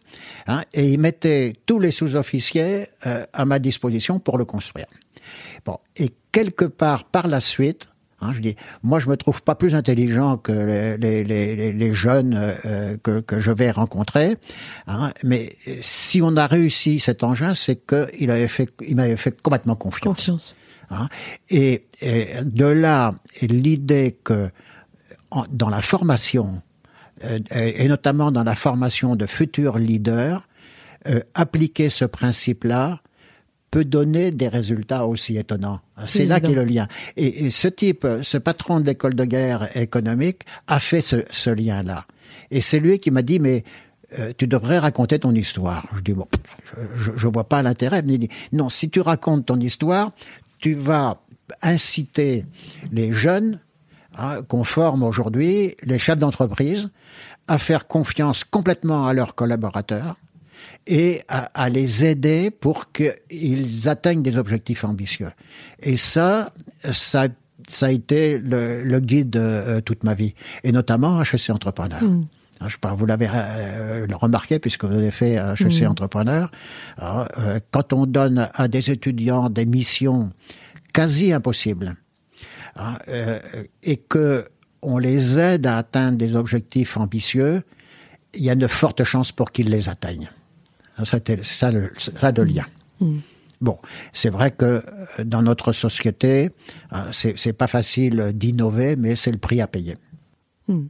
hein, 0.47 0.63
et 0.73 0.87
il 0.89 0.99
mettait 0.99 1.55
tous 1.65 1.79
les 1.79 1.91
sous-officiers 1.91 2.87
euh, 3.07 3.25
à 3.33 3.45
ma 3.45 3.59
disposition 3.59 4.19
pour 4.19 4.37
le 4.37 4.45
construire. 4.45 4.87
Bon, 5.65 5.77
et 5.95 6.13
quelque 6.31 6.65
part 6.65 7.05
par 7.05 7.27
la 7.27 7.41
suite, 7.41 7.89
Hein, 8.21 8.33
je 8.33 8.41
dis, 8.41 8.55
moi, 8.83 8.99
je 8.99 9.07
me 9.07 9.15
trouve 9.15 9.41
pas 9.41 9.55
plus 9.55 9.75
intelligent 9.75 10.37
que 10.37 10.51
les, 10.51 10.97
les, 10.97 11.23
les, 11.23 11.71
les 11.71 11.93
jeunes 11.93 12.37
euh, 12.65 12.97
que, 13.01 13.21
que, 13.21 13.39
je 13.39 13.51
vais 13.51 13.71
rencontrer. 13.71 14.35
Hein, 14.87 15.11
mais 15.23 15.55
si 15.81 16.21
on 16.21 16.35
a 16.35 16.45
réussi 16.45 16.99
cet 16.99 17.23
engin, 17.23 17.53
c'est 17.53 17.77
qu'il 17.77 18.29
avait 18.29 18.49
fait, 18.49 18.69
il 18.85 18.97
m'avait 18.97 19.15
fait 19.15 19.41
complètement 19.41 19.75
confiance. 19.75 20.17
confiance. 20.17 20.55
Hein, 20.89 21.07
et, 21.49 21.85
et, 22.01 22.27
de 22.43 22.65
là, 22.65 23.13
l'idée 23.41 24.17
que 24.23 24.49
dans 25.51 25.69
la 25.69 25.81
formation, 25.81 26.61
euh, 27.23 27.39
et 27.51 27.87
notamment 27.87 28.31
dans 28.31 28.43
la 28.43 28.55
formation 28.55 29.15
de 29.15 29.25
futurs 29.25 29.77
leaders, 29.77 30.47
euh, 31.07 31.21
appliquer 31.33 31.89
ce 31.89 32.05
principe-là 32.05 33.01
peut 33.71 33.85
donner 33.85 34.31
des 34.31 34.47
résultats 34.47 35.05
aussi 35.05 35.37
étonnants. 35.37 35.79
C'est 36.07 36.25
là 36.25 36.39
qu'est 36.39 36.55
le 36.55 36.63
lien. 36.63 36.87
Et, 37.17 37.51
ce 37.51 37.67
type, 37.67 38.07
ce 38.23 38.37
patron 38.39 38.79
de 38.79 38.85
l'école 38.85 39.13
de 39.13 39.25
guerre 39.25 39.77
économique, 39.77 40.41
a 40.67 40.79
fait 40.79 41.01
ce, 41.01 41.49
lien-là. 41.49 42.05
Et 42.49 42.61
c'est 42.61 42.79
lui 42.79 42.99
qui 42.99 43.11
m'a 43.11 43.21
dit, 43.21 43.39
mais 43.39 43.63
euh, 44.17 44.33
tu 44.35 44.47
devrais 44.47 44.79
raconter 44.79 45.19
ton 45.19 45.35
histoire. 45.35 45.87
Je 45.93 46.01
dis, 46.01 46.13
bon, 46.13 46.27
je, 46.95 47.11
je 47.15 47.27
vois 47.27 47.47
pas 47.47 47.61
l'intérêt. 47.61 48.01
Mais 48.01 48.13
il 48.13 48.19
dit, 48.19 48.29
non, 48.53 48.69
si 48.69 48.89
tu 48.89 49.01
racontes 49.01 49.45
ton 49.45 49.59
histoire, 49.59 50.13
tu 50.57 50.73
vas 50.73 51.21
inciter 51.61 52.45
les 52.91 53.13
jeunes 53.13 53.59
Hein, 54.17 54.41
qu'on 54.47 54.63
forme 54.63 55.03
aujourd'hui 55.03 55.75
les 55.83 55.99
chefs 55.99 56.17
d'entreprise 56.17 56.89
à 57.47 57.59
faire 57.59 57.87
confiance 57.87 58.43
complètement 58.43 59.05
à 59.05 59.13
leurs 59.13 59.35
collaborateurs 59.35 60.15
et 60.87 61.21
à, 61.27 61.69
les 61.69 62.05
aider 62.05 62.49
pour 62.49 62.91
qu'ils 62.91 63.87
atteignent 63.87 64.23
des 64.23 64.37
objectifs 64.37 64.83
ambitieux. 64.83 65.29
Et 65.81 65.95
ça, 65.95 66.51
ça, 66.91 67.27
ça 67.67 67.85
a 67.85 67.91
été 67.91 68.39
le, 68.39 68.99
guide 68.99 69.29
de 69.29 69.39
euh, 69.39 69.81
toute 69.81 70.03
ma 70.03 70.15
vie, 70.15 70.33
et 70.63 70.71
notamment 70.71 71.21
HEC 71.21 71.51
Entrepreneur. 71.51 72.03
Mm. 72.03 72.25
Hein, 72.61 72.67
je 72.67 72.75
vous 72.87 73.05
l'avez 73.05 73.29
euh, 73.31 74.07
remarqué 74.13 74.57
puisque 74.59 74.85
vous 74.85 74.95
avez 74.95 75.11
fait 75.11 75.35
HEC 75.35 75.83
mm. 75.83 75.87
Entrepreneur. 75.87 76.51
Euh, 77.01 77.59
quand 77.71 77.93
on 77.93 78.07
donne 78.07 78.49
à 78.53 78.67
des 78.67 78.89
étudiants 78.89 79.49
des 79.49 79.65
missions 79.65 80.31
quasi 80.93 81.31
impossibles, 81.31 81.95
Hein, 82.75 82.97
euh, 83.07 83.39
et 83.83 83.97
que 83.97 84.45
on 84.81 84.97
les 84.97 85.37
aide 85.37 85.65
à 85.65 85.77
atteindre 85.77 86.17
des 86.17 86.35
objectifs 86.35 86.97
ambitieux, 86.97 87.63
il 88.33 88.43
y 88.43 88.49
a 88.49 88.55
de 88.55 88.67
fortes 88.67 89.03
chances 89.03 89.31
pour 89.31 89.51
qu'ils 89.51 89.69
les 89.69 89.89
atteignent. 89.89 90.29
Hein, 90.97 91.03
c'est 91.05 91.43
ça 91.43 91.71
le, 91.71 91.91
ça 91.97 92.31
de 92.31 92.41
lien. 92.41 92.65
Mm. 92.99 93.19
Bon, 93.61 93.77
c'est 94.13 94.29
vrai 94.29 94.51
que 94.51 94.65
euh, 94.65 95.23
dans 95.25 95.41
notre 95.41 95.73
société, 95.73 96.49
hein, 96.91 97.09
c'est 97.11 97.53
pas 97.53 97.67
facile 97.67 98.31
d'innover, 98.33 98.95
mais 98.95 99.15
c'est 99.15 99.31
le 99.31 99.37
prix 99.37 99.59
à 99.59 99.67
payer. 99.67 99.97
Mm. 100.67 100.85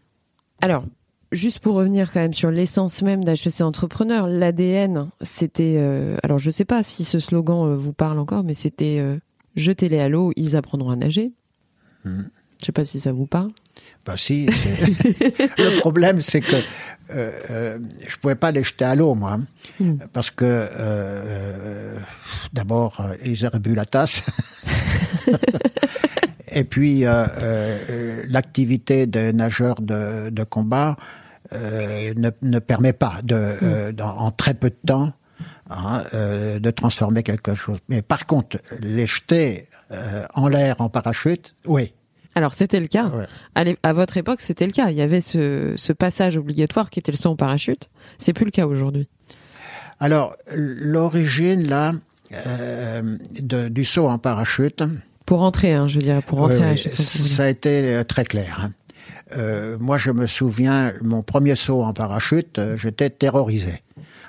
Alors, 0.61 0.85
juste 1.31 1.59
pour 1.59 1.75
revenir 1.75 2.11
quand 2.11 2.19
même 2.19 2.33
sur 2.33 2.51
l'essence 2.51 3.01
même 3.01 3.23
d'HEC 3.23 3.61
Entrepreneur, 3.61 4.27
l'ADN, 4.27 5.09
c'était... 5.21 5.75
euh, 5.77 6.17
alors, 6.23 6.37
je 6.37 6.51
sais 6.51 6.65
pas 6.65 6.83
si 6.83 7.03
ce 7.03 7.19
slogan 7.19 7.65
euh, 7.65 7.75
vous 7.75 7.93
parle 7.93 8.19
encore, 8.19 8.43
mais 8.43 8.53
c'était 8.53 8.97
euh, 8.99 9.17
Jetez-les 9.55 9.99
à 9.99 10.09
l'eau, 10.09 10.31
ils 10.35 10.55
apprendront 10.55 10.91
à 10.91 10.95
nager 10.95 11.33
Hmm. 12.05 12.23
Je 12.61 12.65
sais 12.65 12.71
pas 12.73 12.83
si 12.85 12.99
ça 12.99 13.11
vous 13.13 13.25
parle. 13.25 13.51
Ben 14.05 14.17
si. 14.17 14.45
le 15.57 15.79
problème, 15.79 16.21
c'est 16.21 16.41
que 16.41 16.55
euh, 17.11 17.31
euh, 17.49 17.79
je 18.07 18.17
pouvais 18.17 18.35
pas 18.35 18.51
les 18.51 18.63
jeter 18.63 18.83
à 18.85 18.95
l'eau, 18.95 19.15
moi, 19.15 19.33
hein, 19.33 19.45
Mm. 19.79 19.93
parce 20.11 20.29
que 20.29 20.43
euh, 20.43 20.67
euh, 20.77 21.97
d'abord 22.51 22.99
euh, 22.99 23.15
ils 23.25 23.45
auraient 23.45 23.59
bu 23.59 23.75
la 23.75 23.85
tasse, 23.85 24.23
et 26.51 26.63
puis 26.65 27.05
l'activité 28.27 29.07
de 29.07 29.31
nageur 29.31 29.81
de, 29.81 30.29
de 30.29 30.43
combat 30.43 30.97
ne, 31.53 32.29
ne 32.41 32.59
permet 32.59 32.93
pas 32.93 33.15
de, 33.23 33.91
dans- 33.91 34.17
en 34.17 34.31
très 34.31 34.53
peu 34.53 34.69
de 34.69 34.77
temps. 34.85 35.13
Hein, 35.69 36.03
euh, 36.13 36.59
de 36.59 36.71
transformer 36.71 37.23
quelque 37.23 37.55
chose. 37.55 37.77
Mais 37.89 38.01
par 38.01 38.25
contre, 38.25 38.57
les 38.79 39.05
jeter 39.05 39.67
euh, 39.91 40.23
en 40.33 40.47
l'air 40.47 40.81
en 40.81 40.89
parachute, 40.89 41.55
oui. 41.65 41.93
Alors, 42.35 42.53
c'était 42.53 42.79
le 42.79 42.87
cas. 42.87 43.07
Ouais. 43.07 43.75
À, 43.83 43.91
votre 43.93 44.15
époque, 44.17 44.39
c'était 44.39 44.65
le 44.65 44.71
cas. 44.71 44.91
Il 44.91 44.97
y 44.97 45.01
avait 45.01 45.19
ce, 45.19 45.73
ce 45.75 45.91
passage 45.93 46.37
obligatoire 46.37 46.89
qui 46.89 46.99
était 46.99 47.11
le 47.11 47.17
saut 47.17 47.29
en 47.31 47.35
parachute. 47.35 47.89
C'est 48.19 48.33
plus 48.33 48.45
le 48.45 48.51
cas 48.51 48.67
aujourd'hui. 48.67 49.09
Alors, 49.99 50.35
l'origine, 50.53 51.67
là, 51.67 51.93
euh, 52.45 53.17
de- 53.39 53.67
du 53.67 53.83
saut 53.83 54.07
en 54.07 54.19
parachute, 54.19 54.83
Pour 55.25 55.39
rentrer, 55.39 55.73
hein, 55.73 55.87
je 55.87 55.99
dirais, 55.99 56.21
pour 56.25 56.37
rentrer 56.39 56.59
ouais, 56.59 56.73
à 56.73 56.77
ça 56.77 57.43
a 57.43 57.47
été 57.49 57.93
euh, 57.95 58.03
très 58.03 58.23
clair. 58.25 58.61
hein. 58.63 58.71
Euh, 59.35 59.77
moi, 59.79 59.97
je 59.97 60.11
me 60.11 60.27
souviens, 60.27 60.93
mon 61.01 61.23
premier 61.23 61.55
saut 61.55 61.83
en 61.83 61.93
parachute, 61.93 62.57
euh, 62.59 62.77
j'étais 62.77 63.09
terrorisé. 63.09 63.81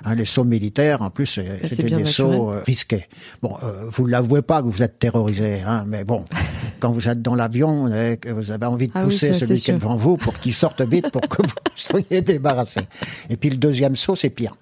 Hein, 0.03 0.15
les 0.15 0.25
sauts 0.25 0.43
militaires, 0.43 1.01
en 1.01 1.09
plus, 1.09 1.37
euh, 1.37 1.57
c'est 1.61 1.69
c'était 1.69 1.83
des 1.83 2.03
naturel. 2.03 2.11
sauts 2.11 2.51
euh, 2.53 2.61
risqués. 2.65 3.07
Bon, 3.41 3.55
euh, 3.63 3.85
vous 3.91 4.05
l'avouez 4.07 4.41
pas 4.41 4.61
que 4.61 4.67
vous 4.67 4.81
êtes 4.81 4.97
terrorisé, 4.97 5.61
hein, 5.65 5.85
mais 5.87 6.03
bon, 6.03 6.25
quand 6.79 6.91
vous 6.91 7.07
êtes 7.07 7.21
dans 7.21 7.35
l'avion, 7.35 7.85
vous 7.85 8.51
avez 8.51 8.65
envie 8.65 8.87
de 8.87 8.93
Ah 8.95 9.01
pousser 9.03 9.33
celui 9.33 9.59
qui 9.59 9.71
est 9.71 9.75
devant 9.75 9.97
vous 9.97 10.17
pour 10.17 10.39
qu'il 10.39 10.53
sorte 10.53 10.81
vite 10.81 11.11
pour 11.11 11.21
que 11.21 11.43
vous 11.43 11.53
soyez 11.75 12.21
débarrassé. 12.21 12.81
Et 13.29 13.37
puis 13.37 13.49
le 13.49 13.57
deuxième 13.57 13.95
saut, 13.95 14.15
c'est 14.15 14.31
pire. 14.31 14.55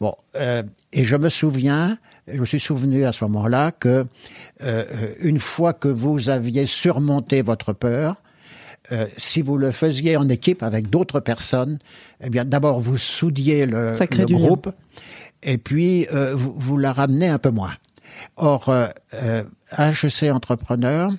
Bon, 0.00 0.14
euh, 0.36 0.62
et 0.92 1.04
je 1.04 1.16
me 1.16 1.28
souviens, 1.28 1.98
je 2.32 2.38
me 2.38 2.46
suis 2.46 2.60
souvenu 2.60 3.04
à 3.04 3.12
ce 3.12 3.24
moment-là 3.24 3.72
que 3.72 4.06
une 5.20 5.40
fois 5.40 5.72
que 5.72 5.88
vous 5.88 6.28
aviez 6.28 6.66
surmonté 6.66 7.42
votre 7.42 7.72
peur, 7.72 8.22
euh, 8.92 9.06
si 9.16 9.40
vous 9.42 9.56
le 9.56 9.70
faisiez 9.72 10.16
en 10.16 10.28
équipe 10.28 10.62
avec 10.62 10.90
d'autres 10.90 11.20
personnes, 11.20 11.78
eh 12.22 12.30
bien 12.30 12.44
d'abord 12.44 12.80
vous 12.80 12.98
soudiez 12.98 13.66
le, 13.66 13.94
le 14.22 14.26
groupe 14.46 14.70
et 15.42 15.58
puis 15.58 16.06
euh, 16.12 16.34
vous, 16.34 16.54
vous 16.56 16.76
la 16.78 16.92
ramenez 16.92 17.28
un 17.28 17.38
peu 17.38 17.50
moins. 17.50 17.72
Or, 18.36 18.68
euh, 18.68 18.86
euh, 19.14 19.42
HEC 19.78 20.30
Entrepreneur, 20.32 21.10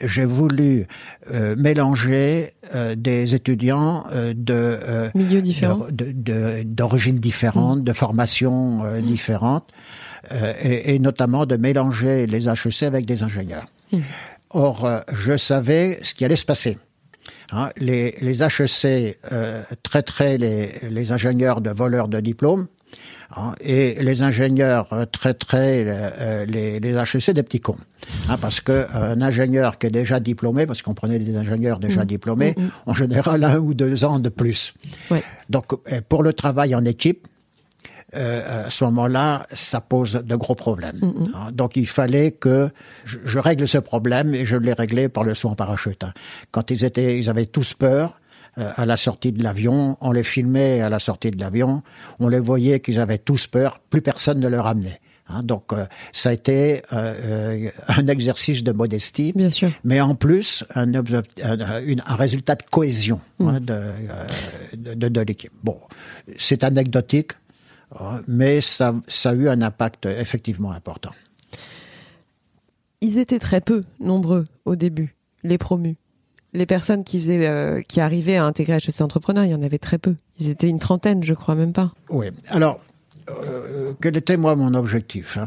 j'ai 0.00 0.24
voulu 0.24 0.86
euh, 1.32 1.56
mélanger 1.58 2.52
euh, 2.74 2.94
des 2.94 3.34
étudiants 3.34 4.04
euh, 4.12 4.32
de 4.36 4.54
euh, 4.54 5.10
Milieux 5.14 5.42
différents. 5.42 5.86
de- 5.90 6.06
de- 6.06 6.12
de- 6.12 6.62
d'origines 6.64 7.18
différentes, 7.18 7.84
de 7.84 7.92
formations 7.92 8.84
euh, 8.84 9.00
différentes, 9.00 9.68
euh, 10.32 10.52
et, 10.62 10.94
et 10.94 10.98
notamment 10.98 11.46
de 11.46 11.56
mélanger 11.56 12.26
les 12.26 12.48
HEC 12.48 12.82
avec 12.84 13.06
des 13.06 13.22
ingénieurs. 13.22 13.66
Or, 14.50 14.84
euh, 14.84 15.00
je 15.12 15.36
savais 15.36 15.98
ce 16.02 16.14
qui 16.14 16.24
allait 16.24 16.36
se 16.36 16.44
passer. 16.44 16.78
Hein, 17.50 17.70
les, 17.76 18.14
les 18.20 18.42
HEC 18.42 19.18
euh, 19.32 19.62
traiteraient 19.82 20.38
les, 20.38 20.70
les 20.90 21.12
ingénieurs 21.12 21.60
de 21.60 21.70
voleurs 21.70 22.08
de 22.08 22.20
diplômes, 22.20 22.68
hein, 23.36 23.54
et 23.60 23.94
les 24.02 24.22
ingénieurs 24.22 24.92
euh, 24.92 25.06
traiteraient 25.06 25.84
euh, 25.86 26.44
les, 26.44 26.78
les 26.78 26.94
HEC 26.94 27.30
des 27.30 27.42
petits 27.42 27.60
cons. 27.60 27.78
Hein, 28.28 28.36
parce 28.38 28.60
que 28.60 28.86
un 28.94 29.22
ingénieur 29.22 29.78
qui 29.78 29.86
est 29.86 29.90
déjà 29.90 30.20
diplômé, 30.20 30.66
parce 30.66 30.82
qu'on 30.82 30.94
prenait 30.94 31.18
des 31.18 31.36
ingénieurs 31.36 31.78
déjà 31.78 32.04
diplômés, 32.04 32.54
en 32.86 32.94
général 32.94 33.44
un 33.44 33.58
ou 33.58 33.74
deux 33.74 34.04
ans 34.04 34.18
de 34.18 34.28
plus. 34.28 34.74
Ouais. 35.10 35.22
Donc, 35.48 35.72
euh, 35.90 36.00
pour 36.06 36.22
le 36.22 36.32
travail 36.34 36.74
en 36.74 36.84
équipe, 36.84 37.28
euh, 38.14 38.66
à 38.66 38.70
ce 38.70 38.84
moment-là, 38.84 39.46
ça 39.52 39.80
pose 39.80 40.12
de 40.24 40.36
gros 40.36 40.54
problèmes. 40.54 41.00
Hein, 41.34 41.50
Donc, 41.52 41.76
il 41.76 41.86
fallait 41.86 42.30
que 42.32 42.70
je, 43.04 43.18
je 43.24 43.38
règle 43.38 43.68
ce 43.68 43.78
problème 43.78 44.34
et 44.34 44.44
je 44.44 44.56
l'ai 44.56 44.72
réglé 44.72 45.08
par 45.08 45.24
le 45.24 45.34
saut 45.34 45.48
en 45.50 45.54
parachute. 45.54 46.04
hein. 46.04 46.12
Quand 46.50 46.70
ils 46.70 46.84
étaient, 46.84 47.18
ils 47.18 47.28
avaient 47.28 47.46
tous 47.46 47.74
peur. 47.74 48.20
euh, 48.58 48.70
à 48.76 48.86
la 48.86 48.96
sortie 48.96 49.30
de 49.32 49.42
l'avion, 49.44 49.96
on 50.00 50.10
les 50.10 50.24
filmait 50.24 50.80
à 50.80 50.88
la 50.88 50.98
sortie 50.98 51.30
de 51.30 51.38
l'avion, 51.38 51.82
on 52.18 52.28
les 52.28 52.40
voyait 52.40 52.80
qu'ils 52.80 52.98
avaient 52.98 53.18
tous 53.18 53.46
peur, 53.46 53.78
plus 53.90 54.00
personne 54.02 54.40
ne 54.40 54.48
leur 54.48 54.66
amenait. 54.66 55.00
Hein, 55.28 55.42
donc 55.42 55.72
euh, 55.74 55.84
ça 56.12 56.30
a 56.30 56.32
été 56.32 56.80
euh, 56.94 57.68
un 57.88 58.06
exercice 58.08 58.64
de 58.64 58.72
modestie, 58.72 59.32
Bien 59.36 59.50
sûr. 59.50 59.68
mais 59.84 60.00
en 60.00 60.14
plus 60.14 60.64
un, 60.74 60.90
résultat 62.16 62.54
de 62.56 62.62
cohésion 62.70 63.20
hein, 63.40 63.60
de, 63.60 63.74
euh, 63.74 63.92
de, 64.76 64.94
de- 64.94 65.08
de 65.08 65.20
l'équipe. 65.20 65.52
Bon, 65.62 65.76
c'est 66.38 66.64
anecdotique, 66.64 67.32
mais 68.26 68.60
ça, 68.60 68.94
ça 69.08 69.30
a 69.30 69.34
eu 69.34 69.48
un 69.48 69.62
impact 69.62 70.06
effectivement 70.06 70.72
important. 70.72 71.10
Ils 73.00 73.18
étaient 73.18 73.38
très 73.38 73.60
peu 73.60 73.84
nombreux 74.00 74.46
au 74.64 74.76
début, 74.76 75.14
les 75.44 75.58
promus. 75.58 75.96
Les 76.54 76.66
personnes 76.66 77.04
qui 77.04 77.20
faisaient, 77.20 77.46
euh, 77.46 77.82
qui 77.82 78.00
arrivaient 78.00 78.36
à 78.36 78.44
intégrer 78.44 78.76
HEC 78.76 79.00
Entrepreneur, 79.02 79.44
il 79.44 79.50
y 79.50 79.54
en 79.54 79.62
avait 79.62 79.78
très 79.78 79.98
peu. 79.98 80.16
Ils 80.38 80.48
étaient 80.48 80.68
une 80.68 80.78
trentaine, 80.78 81.22
je 81.22 81.34
crois 81.34 81.54
même 81.54 81.72
pas. 81.72 81.92
Oui. 82.08 82.26
Alors, 82.48 82.80
euh, 83.28 83.92
quel 84.00 84.16
était 84.16 84.36
moi 84.38 84.56
mon 84.56 84.72
objectif 84.74 85.36
hein? 85.36 85.46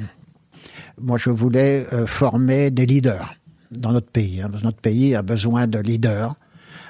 Moi, 1.00 1.18
je 1.18 1.32
voulais 1.32 1.88
euh, 1.94 2.06
former 2.06 2.70
des 2.70 2.86
leaders 2.86 3.34
dans 3.72 3.92
notre 3.92 4.10
pays. 4.12 4.42
hein. 4.42 4.52
Notre 4.64 4.78
pays 4.80 5.16
a 5.16 5.24
besoin 5.24 5.66
de 5.66 5.80
leaders. 5.80 6.36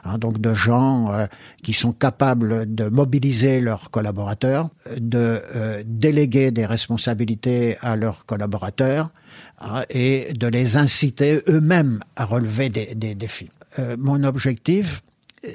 Hein, 0.04 0.18
donc 0.18 0.40
de 0.40 0.54
gens 0.54 1.12
euh, 1.12 1.26
qui 1.64 1.74
sont 1.74 1.94
capables 1.94 2.74
de 2.74 2.90
mobiliser 2.90 3.60
leurs 3.60 3.92
collaborateurs, 3.92 4.70
de 4.98 5.42
euh, 5.56 5.84
déléguer 5.86 6.52
des 6.52 6.66
responsabilités 6.66 7.78
à 7.82 7.96
leurs 7.96 8.26
collaborateurs 8.26 9.12
hein, 9.60 9.84
et 9.90 10.34
de 10.34 10.48
les 10.48 10.78
inciter 10.78 11.42
eux-mêmes 11.48 12.00
à 12.16 12.26
relever 12.26 12.70
des, 12.70 12.96
des 12.96 13.16
défis. 13.16 13.50
Euh, 13.80 13.96
mon 14.00 14.24
objectif, 14.24 15.02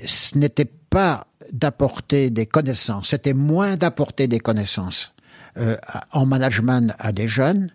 ce 0.04 0.36
n'était 0.38 0.70
pas 0.90 1.26
d'apporter 1.52 2.30
des 2.30 2.46
connaissances, 2.46 3.10
c'était 3.10 3.34
moins 3.34 3.76
d'apporter 3.76 4.28
des 4.28 4.40
connaissances 4.40 5.12
euh, 5.58 5.76
en 6.12 6.26
management 6.26 6.94
à 6.98 7.12
des 7.12 7.28
jeunes 7.28 7.70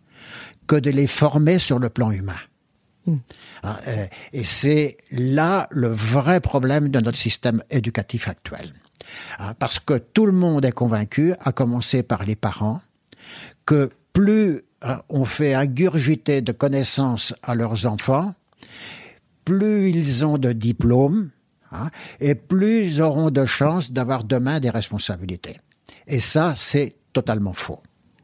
que 0.67 0.75
de 0.75 0.91
les 0.91 1.07
former 1.07 1.57
sur 1.57 1.79
le 1.79 1.89
plan 1.89 2.11
humain. 2.11 2.37
Hein, 3.63 3.77
euh, 3.87 4.05
Et 4.33 4.43
c'est 4.43 4.97
là 5.11 5.67
le 5.71 5.87
vrai 5.87 6.39
problème 6.39 6.89
de 6.89 6.99
notre 6.99 7.17
système 7.17 7.63
éducatif 7.69 8.27
actuel. 8.27 8.73
Hein, 9.39 9.53
Parce 9.59 9.79
que 9.79 9.97
tout 9.97 10.25
le 10.25 10.31
monde 10.31 10.65
est 10.65 10.71
convaincu, 10.71 11.33
à 11.39 11.51
commencer 11.51 12.03
par 12.03 12.25
les 12.25 12.35
parents, 12.35 12.81
que 13.65 13.89
plus 14.13 14.61
hein, 14.81 15.01
on 15.09 15.25
fait 15.25 15.53
ingurgiter 15.53 16.41
de 16.41 16.51
connaissances 16.51 17.33
à 17.43 17.55
leurs 17.55 17.85
enfants, 17.85 18.33
plus 19.45 19.89
ils 19.89 20.25
ont 20.25 20.37
de 20.37 20.51
diplômes, 20.51 21.31
hein, 21.71 21.89
et 22.19 22.35
plus 22.35 22.85
ils 22.85 23.01
auront 23.01 23.29
de 23.29 23.45
chances 23.45 23.91
d'avoir 23.91 24.23
demain 24.23 24.59
des 24.59 24.69
responsabilités. 24.69 25.57
Et 26.07 26.19
ça, 26.19 26.53
c'est 26.55 26.95
totalement 27.13 27.53
faux. 27.53 27.81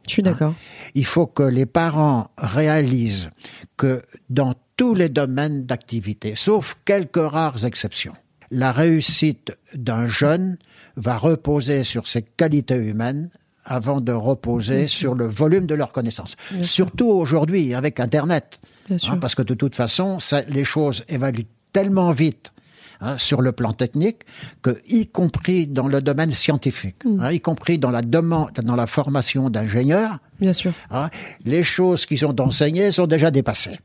Je 0.08 0.14
suis 0.14 0.24
d'accord. 0.24 0.56
Il 0.96 1.06
faut 1.06 1.28
que 1.28 1.44
les 1.44 1.66
parents 1.66 2.32
réalisent 2.38 3.30
que 3.76 4.02
dans 4.30 4.54
tous 4.78 4.94
les 4.96 5.10
domaines 5.10 5.66
d'activité, 5.66 6.36
sauf 6.36 6.78
quelques 6.86 7.18
rares 7.18 7.66
exceptions, 7.66 8.14
la 8.52 8.72
réussite 8.72 9.52
d'un 9.74 10.08
jeune 10.08 10.58
va 10.96 11.18
reposer 11.18 11.84
sur 11.84 12.08
ses 12.08 12.22
qualités 12.22 12.76
humaines 12.78 13.30
avant 13.66 14.00
de 14.00 14.14
reposer 14.14 14.86
sur 14.86 15.14
le 15.16 15.28
volume 15.28 15.68
de 15.68 15.76
leurs 15.76 15.92
connaissances. 15.92 16.36
Bien. 16.52 16.64
Surtout 16.64 17.08
aujourd'hui 17.10 17.74
avec 17.74 18.00
Internet. 18.00 18.62
Hein, 18.90 19.18
parce 19.20 19.36
que 19.36 19.42
de 19.42 19.54
toute 19.54 19.76
façon, 19.76 20.20
ça, 20.22 20.42
les 20.48 20.64
choses 20.64 21.04
évaluent 21.10 21.44
tellement 21.74 22.12
vite 22.14 22.54
hein, 23.02 23.18
sur 23.18 23.42
le 23.42 23.52
plan 23.52 23.74
technique 23.74 24.22
que, 24.62 24.80
y 24.88 25.08
compris 25.08 25.68
dans 25.68 25.90
le 25.90 26.02
domaine 26.02 26.32
scientifique, 26.32 27.04
Mm. 27.04 27.20
hein, 27.20 27.32
y 27.34 27.42
compris 27.42 27.78
dans 27.80 27.92
la 27.92 28.02
demande, 28.02 28.52
dans 28.64 28.78
la 28.78 28.88
formation 28.88 29.50
d'ingénieurs, 29.50 30.20
Bien 30.40 30.54
sûr. 30.54 30.72
hein, 30.92 31.10
les 31.44 31.64
choses 31.66 32.06
qu'ils 32.06 32.26
ont 32.26 32.36
enseignées 32.40 32.94
sont 32.94 33.08
déjà 33.08 33.30
dépassées. 33.32 33.78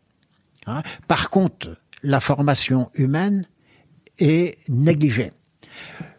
Hein. 0.66 0.83
Par 1.09 1.31
contre, 1.31 1.77
la 2.03 2.20
formation 2.20 2.90
humaine 2.94 3.44
est 4.18 4.59
négligée. 4.68 5.33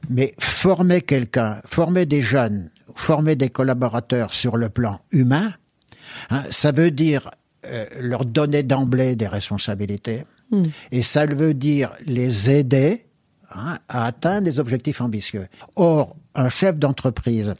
Mais 0.09 0.33
former 0.39 1.01
quelqu'un, 1.01 1.61
former 1.67 2.05
des 2.05 2.21
jeunes, 2.21 2.71
former 2.95 3.35
des 3.35 3.49
collaborateurs 3.49 4.33
sur 4.33 4.57
le 4.57 4.69
plan 4.69 4.99
humain, 5.11 5.53
hein, 6.29 6.43
ça 6.49 6.71
veut 6.71 6.91
dire 6.91 7.31
euh, 7.65 7.85
leur 7.99 8.25
donner 8.25 8.63
d'emblée 8.63 9.15
des 9.15 9.27
responsabilités, 9.27 10.23
Mm. 10.53 10.63
et 10.91 11.03
ça 11.03 11.25
veut 11.25 11.53
dire 11.53 11.91
les 12.05 12.49
aider 12.49 13.05
hein, 13.55 13.77
à 13.89 14.05
atteindre 14.05 14.45
des 14.45 14.59
objectifs 14.59 15.01
ambitieux. 15.01 15.47
Or, 15.75 16.15
un 16.35 16.49
chef 16.49 16.77
d'entreprise, 16.77 17.55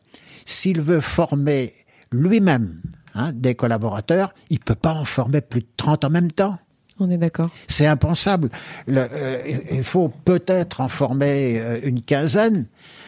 s'il 0.46 0.82
veut 0.82 1.02
former 1.02 1.74
lui-même 2.12 2.82
hein, 3.16 3.32
des 3.34 3.56
collaborateurs, 3.56 4.34
il 4.50 4.60
peut 4.60 4.76
pas 4.76 4.94
en 4.94 5.06
former 5.06 5.42
plus 5.42 5.62
de 5.62 5.68
30 5.76 6.06
en 6.06 6.10
même 6.12 6.32
temps. 6.32 6.60
On 7.00 7.10
est 7.10 7.18
d'accord. 7.18 7.50
C'est 7.68 7.88
impensable. 7.88 8.50
Le, 8.88 9.02
euh, 9.12 9.42
il 9.72 9.84
faut 9.84 10.10
peut-être 10.10 10.82
en 10.82 10.90
former 10.90 11.60
euh, 11.60 11.80
une 11.84 12.02
quinzaine, 12.02 12.68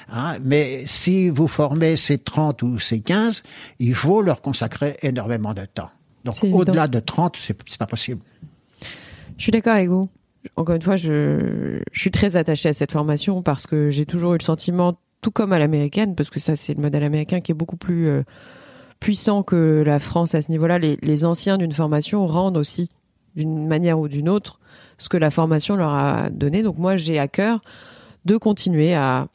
hein, 0.10 0.38
mais 0.44 0.84
si 0.86 1.30
vous 1.30 1.48
formez 1.48 1.96
ces 1.96 2.18
30 2.18 2.64
ou 2.64 2.80
ces 2.80 3.02
15, 3.02 3.44
il 3.80 3.94
faut 3.94 4.22
leur 4.22 4.42
consacrer 4.42 4.98
énormément 5.02 5.54
de 5.54 5.66
temps. 5.66 5.92
Donc 6.24 6.36
au-delà 6.52 6.88
de 6.88 7.00
30, 7.00 7.38
c'est 7.40 7.56
c'est 7.68 7.78
pas 7.78 7.86
possible. 7.86 8.22
Je 9.38 9.44
suis 9.44 9.52
d'accord 9.52 9.74
avec 9.74 9.90
vous. 9.90 10.10
Encore 10.56 10.76
une 10.76 10.82
fois, 10.82 10.96
je, 10.96 11.82
je 11.92 12.00
suis 12.00 12.12
très 12.12 12.38
attachée 12.38 12.70
à 12.70 12.74
cette 12.74 12.92
formation 12.92 13.42
parce 13.42 13.68
que 13.68 13.90
j'ai 13.90 14.06
toujours 14.06 14.34
eu 14.34 14.38
le 14.40 14.44
sentiment, 14.44 14.98
tout 15.22 15.32
comme 15.32 15.54
à 15.54 15.60
l'américaine, 15.60 16.16
parce 16.16 16.30
que 16.30 16.40
ça 16.40 16.56
c'est 16.56 16.74
le 16.74 16.82
modèle 16.82 17.04
américain 17.04 17.42
qui 17.42 17.52
est 17.52 17.56
beaucoup 17.56 17.78
plus 17.78 18.08
euh, 18.08 18.24
puissant 19.00 19.44
que 19.44 19.84
la 19.86 20.00
France 20.00 20.34
à 20.36 20.42
ce 20.42 20.52
niveau-là. 20.52 20.80
Les, 20.80 20.98
les 21.02 21.26
anciens 21.26 21.58
d'une 21.58 21.72
formation 21.72 22.26
rendent 22.26 22.58
aussi, 22.58 22.90
d'une 23.36 23.68
manière 23.68 24.00
ou 24.00 24.08
d'une 24.08 24.30
autre, 24.30 24.60
ce 24.98 25.10
que 25.10 25.18
la 25.18 25.30
formation 25.30 25.76
leur 25.76 25.94
a 25.94 26.30
donné. 26.30 26.64
Donc 26.64 26.78
moi, 26.78 26.96
j'ai 26.96 27.20
à 27.20 27.28
cœur 27.28 27.62
de 28.26 28.38
continuer 28.38 28.94
à 28.94 29.28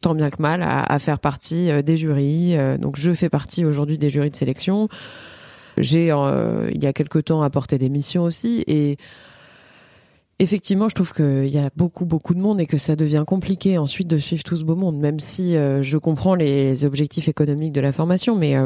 tant 0.00 0.14
bien 0.14 0.30
que 0.30 0.40
mal 0.40 0.62
à, 0.62 0.98
faire 0.98 1.18
partie 1.18 1.70
euh, 1.70 1.82
des 1.82 1.96
jurys. 1.96 2.56
Euh, 2.56 2.78
Donc 2.78 2.96
je 2.96 3.12
fais 3.12 3.28
partie 3.28 3.64
aujourd'hui 3.64 3.98
des 3.98 4.10
jurys 4.10 4.30
de 4.30 4.36
sélection. 4.36 4.88
J'ai 5.76 6.10
euh, 6.10 6.70
il 6.74 6.82
y 6.82 6.86
a 6.86 6.92
quelque 6.92 7.18
temps 7.18 7.42
apporté 7.42 7.78
des 7.78 7.88
missions 7.88 8.24
aussi 8.24 8.64
et 8.66 8.96
effectivement 10.40 10.88
je 10.88 10.94
trouve 10.94 11.12
qu'il 11.12 11.48
y 11.48 11.58
a 11.58 11.70
beaucoup 11.76 12.04
beaucoup 12.04 12.34
de 12.34 12.40
monde 12.40 12.60
et 12.60 12.66
que 12.66 12.78
ça 12.78 12.96
devient 12.96 13.24
compliqué 13.26 13.78
ensuite 13.78 14.08
de 14.08 14.18
suivre 14.18 14.42
tout 14.42 14.56
ce 14.56 14.64
beau 14.64 14.74
monde 14.74 14.98
même 14.98 15.20
si 15.20 15.54
je 15.54 15.98
comprends 15.98 16.34
les 16.34 16.84
objectifs 16.84 17.28
économiques 17.28 17.72
de 17.72 17.80
la 17.80 17.92
formation 17.92 18.34
mais 18.34 18.56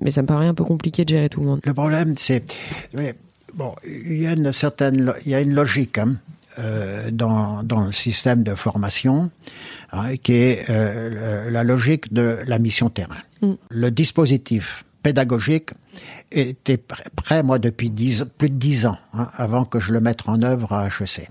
mais 0.00 0.12
ça 0.12 0.22
me 0.22 0.28
paraît 0.28 0.46
un 0.46 0.54
peu 0.54 0.62
compliqué 0.62 1.04
de 1.04 1.10
gérer 1.10 1.28
tout 1.28 1.40
le 1.40 1.46
monde. 1.46 1.60
Le 1.64 1.74
problème, 1.74 2.14
c'est 2.16 2.44
bon, 3.56 3.74
il 3.84 4.22
y 4.22 4.26
a 4.26 4.32
une 4.32 4.52
certaine, 4.52 5.12
il 5.24 5.32
y 5.32 5.34
a 5.34 5.40
une 5.40 5.54
logique 5.54 5.98
hein, 5.98 6.16
euh, 6.58 7.10
dans 7.10 7.62
dans 7.62 7.84
le 7.84 7.92
système 7.92 8.42
de 8.42 8.54
formation 8.54 9.30
hein, 9.92 10.16
qui 10.16 10.34
est 10.34 10.70
euh, 10.70 11.50
la 11.50 11.64
logique 11.64 12.12
de 12.12 12.38
la 12.46 12.58
mission 12.58 12.88
terrain. 12.90 13.22
Mm. 13.42 13.52
Le 13.70 13.90
dispositif 13.90 14.84
pédagogique 15.02 15.70
était 16.32 16.76
pr- 16.76 17.02
prêt 17.14 17.42
moi 17.42 17.58
depuis 17.58 17.90
dix, 17.90 18.24
plus 18.38 18.50
de 18.50 18.56
dix 18.56 18.86
ans 18.86 18.98
hein, 19.14 19.28
avant 19.36 19.64
que 19.64 19.80
je 19.80 19.92
le 19.92 20.00
mette 20.00 20.28
en 20.28 20.42
œuvre 20.42 20.72
à 20.72 20.86
HEC. 20.86 21.28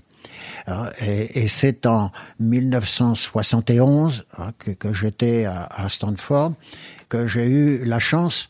Et, 1.00 1.44
et 1.44 1.48
c'est 1.48 1.86
en 1.86 2.10
1971 2.40 4.24
hein, 4.38 4.52
que, 4.58 4.72
que 4.72 4.92
j'étais 4.92 5.44
à, 5.44 5.68
à 5.70 5.88
Stanford 5.88 6.54
que 7.08 7.26
j'ai 7.26 7.46
eu 7.46 7.84
la 7.84 7.98
chance 7.98 8.48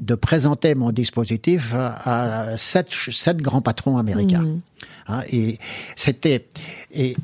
de 0.00 0.14
présenter 0.14 0.74
mon 0.74 0.92
dispositif 0.92 1.72
à, 1.74 2.50
à 2.50 2.56
sept, 2.56 2.88
sept 2.92 3.38
grands 3.38 3.62
patrons 3.62 3.96
américains. 3.98 4.42
Mhm. 4.42 4.60
Hein, 5.08 5.20
et 5.30 5.58
c'était 5.96 6.46
et 6.92 7.16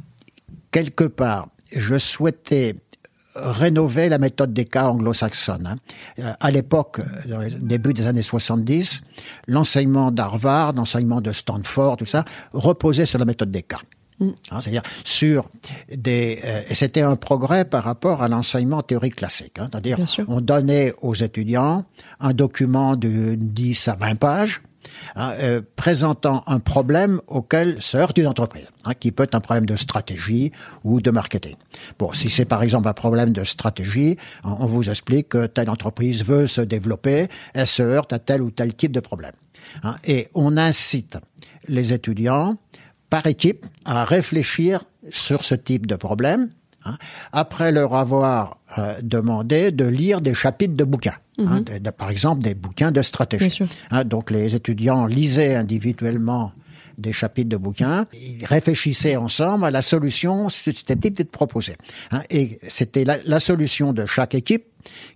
quelque 0.70 1.04
part, 1.04 1.48
je 1.74 1.98
souhaitais 1.98 2.76
rénover 3.34 4.08
la 4.10 4.18
méthode 4.18 4.52
des 4.52 4.66
cas 4.66 4.88
anglo-saxonne. 4.90 5.66
hein. 5.66 5.76
Euh, 6.18 6.32
À 6.38 6.50
l'époque, 6.50 7.00
début 7.60 7.94
des 7.94 8.06
années 8.06 8.22
70, 8.22 9.00
l'enseignement 9.48 10.10
d'Harvard, 10.10 10.74
l'enseignement 10.74 11.20
de 11.22 11.32
Stanford, 11.32 11.96
tout 11.96 12.06
ça, 12.06 12.24
reposait 12.52 13.06
sur 13.06 13.18
la 13.18 13.24
méthode 13.24 13.50
des 13.50 13.62
cas. 13.62 13.80
Hein, 14.50 14.60
C'est-à-dire 14.62 14.82
sur 15.04 15.48
des 15.94 16.40
euh, 16.44 16.62
et 16.68 16.74
c'était 16.74 17.02
un 17.02 17.16
progrès 17.16 17.64
par 17.64 17.84
rapport 17.84 18.22
à 18.22 18.28
l'enseignement 18.28 18.82
théorique 18.82 19.16
classique. 19.16 19.58
hein. 19.58 19.68
C'est-à-dire 19.70 19.98
on 20.28 20.40
donnait 20.40 20.92
aux 21.02 21.14
étudiants 21.14 21.84
un 22.20 22.32
document 22.32 22.96
de 22.96 23.34
10 23.36 23.88
à 23.88 23.96
20 23.96 24.14
pages 24.16 24.62
hein, 25.16 25.32
euh, 25.40 25.60
présentant 25.76 26.42
un 26.46 26.58
problème 26.60 27.20
auquel 27.26 27.80
se 27.80 27.96
heurte 27.96 28.18
une 28.18 28.26
entreprise, 28.26 28.66
hein, 28.84 28.92
qui 28.98 29.12
peut 29.12 29.22
être 29.24 29.34
un 29.34 29.40
problème 29.40 29.66
de 29.66 29.76
stratégie 29.76 30.52
ou 30.84 31.00
de 31.00 31.10
marketing. 31.10 31.56
Bon, 31.98 32.12
si 32.12 32.30
c'est 32.30 32.44
par 32.44 32.62
exemple 32.62 32.88
un 32.88 32.92
problème 32.94 33.32
de 33.32 33.44
stratégie, 33.44 34.16
on 34.44 34.52
on 34.62 34.66
vous 34.66 34.88
explique 34.90 35.30
que 35.30 35.46
telle 35.46 35.70
entreprise 35.70 36.24
veut 36.24 36.46
se 36.46 36.60
développer, 36.60 37.26
elle 37.54 37.66
se 37.66 37.82
heurte 37.82 38.12
à 38.12 38.18
tel 38.18 38.42
ou 38.42 38.50
tel 38.50 38.74
type 38.74 38.92
de 38.92 39.00
problème. 39.00 39.32
hein. 39.84 39.96
et 40.04 40.28
on 40.34 40.56
incite 40.56 41.16
les 41.68 41.92
étudiants 41.92 42.56
par 43.14 43.26
équipe 43.26 43.62
à 43.84 44.04
réfléchir 44.16 44.72
sur 45.10 45.44
ce 45.44 45.54
type 45.54 45.84
de 45.86 45.96
problème, 45.96 46.42
hein, 46.86 46.96
après 47.32 47.70
leur 47.78 47.94
avoir 47.94 48.40
euh, 48.78 48.94
demandé 49.02 49.70
de 49.70 49.84
lire 50.00 50.18
des 50.22 50.34
chapitres 50.34 50.76
de 50.82 50.84
bouquins. 50.92 51.18
hein, 51.38 51.60
de- 51.60 51.78
de- 51.86 51.90
par 51.90 52.10
exemple, 52.10 52.40
des 52.42 52.54
bouquins 52.54 52.90
de 52.98 53.02
stratégie. 53.02 53.44
Hein, 53.90 54.04
donc 54.04 54.30
les 54.30 54.54
étudiants 54.54 55.04
lisaient 55.18 55.54
individuellement 55.64 56.52
des 56.98 57.12
chapitres 57.12 57.48
de 57.48 57.56
bouquins, 57.66 58.06
ils 58.12 58.44
réfléchissaient 58.46 59.16
ensemble 59.16 59.64
à 59.64 59.70
la 59.70 59.82
solution 59.82 60.48
susceptible 60.50 61.16
d'être 61.16 61.30
proposée. 61.30 61.76
Hein, 62.12 62.22
et 62.30 62.58
c'était 62.68 63.04
la, 63.04 63.16
la 63.24 63.40
solution 63.40 63.92
de 63.92 64.04
chaque 64.06 64.34
équipe 64.34 64.66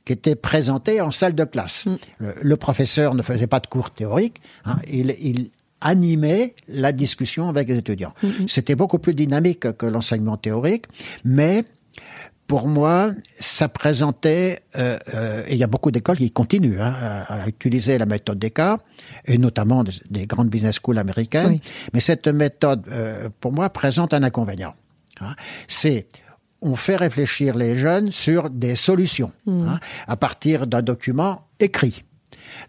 qui 0.05 0.13
était 0.13 0.37
présentée 0.37 1.01
en 1.01 1.11
salle 1.11 1.35
de 1.35 1.45
classe. 1.45 1.85
Le, 2.19 2.35
le 2.53 2.57
professeur 2.57 3.15
ne 3.15 3.23
faisait 3.23 3.47
pas 3.55 3.61
de 3.61 3.67
cours 3.67 3.91
théoriques, 3.91 4.41
hein, 4.65 4.77
il, 4.99 5.15
il 5.21 5.51
animait 5.81 6.55
la 6.69 6.93
discussion 6.93 7.49
avec 7.49 7.69
les 7.69 7.79
étudiants. 7.79 8.15
C'était 8.49 8.75
beaucoup 8.75 8.99
plus 8.99 9.15
dynamique 9.15 9.73
que 9.77 9.87
l'enseignement 9.87 10.37
théorique, 10.37 10.87
mais 11.25 11.65
pour 12.47 12.69
moi, 12.69 13.11
ça 13.41 13.69
présentait, 13.69 14.61
euh, 14.77 14.99
euh, 15.15 15.43
et 15.49 15.55
il 15.55 15.59
y 15.59 15.65
a 15.65 15.67
beaucoup 15.67 15.91
d'écoles 15.91 16.17
qui 16.17 16.31
continuent 16.31 16.81
hein, 16.81 16.95
à, 17.01 17.43
à 17.43 17.49
utiliser 17.49 17.99
la 17.99 18.07
méthode 18.07 18.39
des 18.39 18.53
cas, 18.53 18.79
et 19.27 19.37
notamment 19.37 19.83
des, 19.83 19.91
des 20.11 20.27
grandes 20.29 20.49
business 20.49 20.77
schools 20.77 20.99
américaines. 20.99 21.55
Oui. 21.55 21.61
Mais 21.93 22.01
cette 22.01 22.29
méthode, 22.29 22.85
euh, 22.93 23.29
pour 23.41 23.53
moi, 23.53 23.69
présente 23.71 24.15
un 24.15 24.23
inconvénient. 24.23 24.75
hein. 25.21 25.35
C'est 25.67 26.07
on 26.63 26.75
fait 26.75 26.97
réfléchir 26.97 27.55
les 27.55 27.77
jeunes 27.77 28.11
sur 28.11 28.49
des 28.49 28.77
solutions 28.77 29.31
hein, 29.47 29.79
à 30.09 30.17
partir 30.17 30.67
d'un 30.67 30.81
document 30.83 31.49
écrit. 31.61 32.03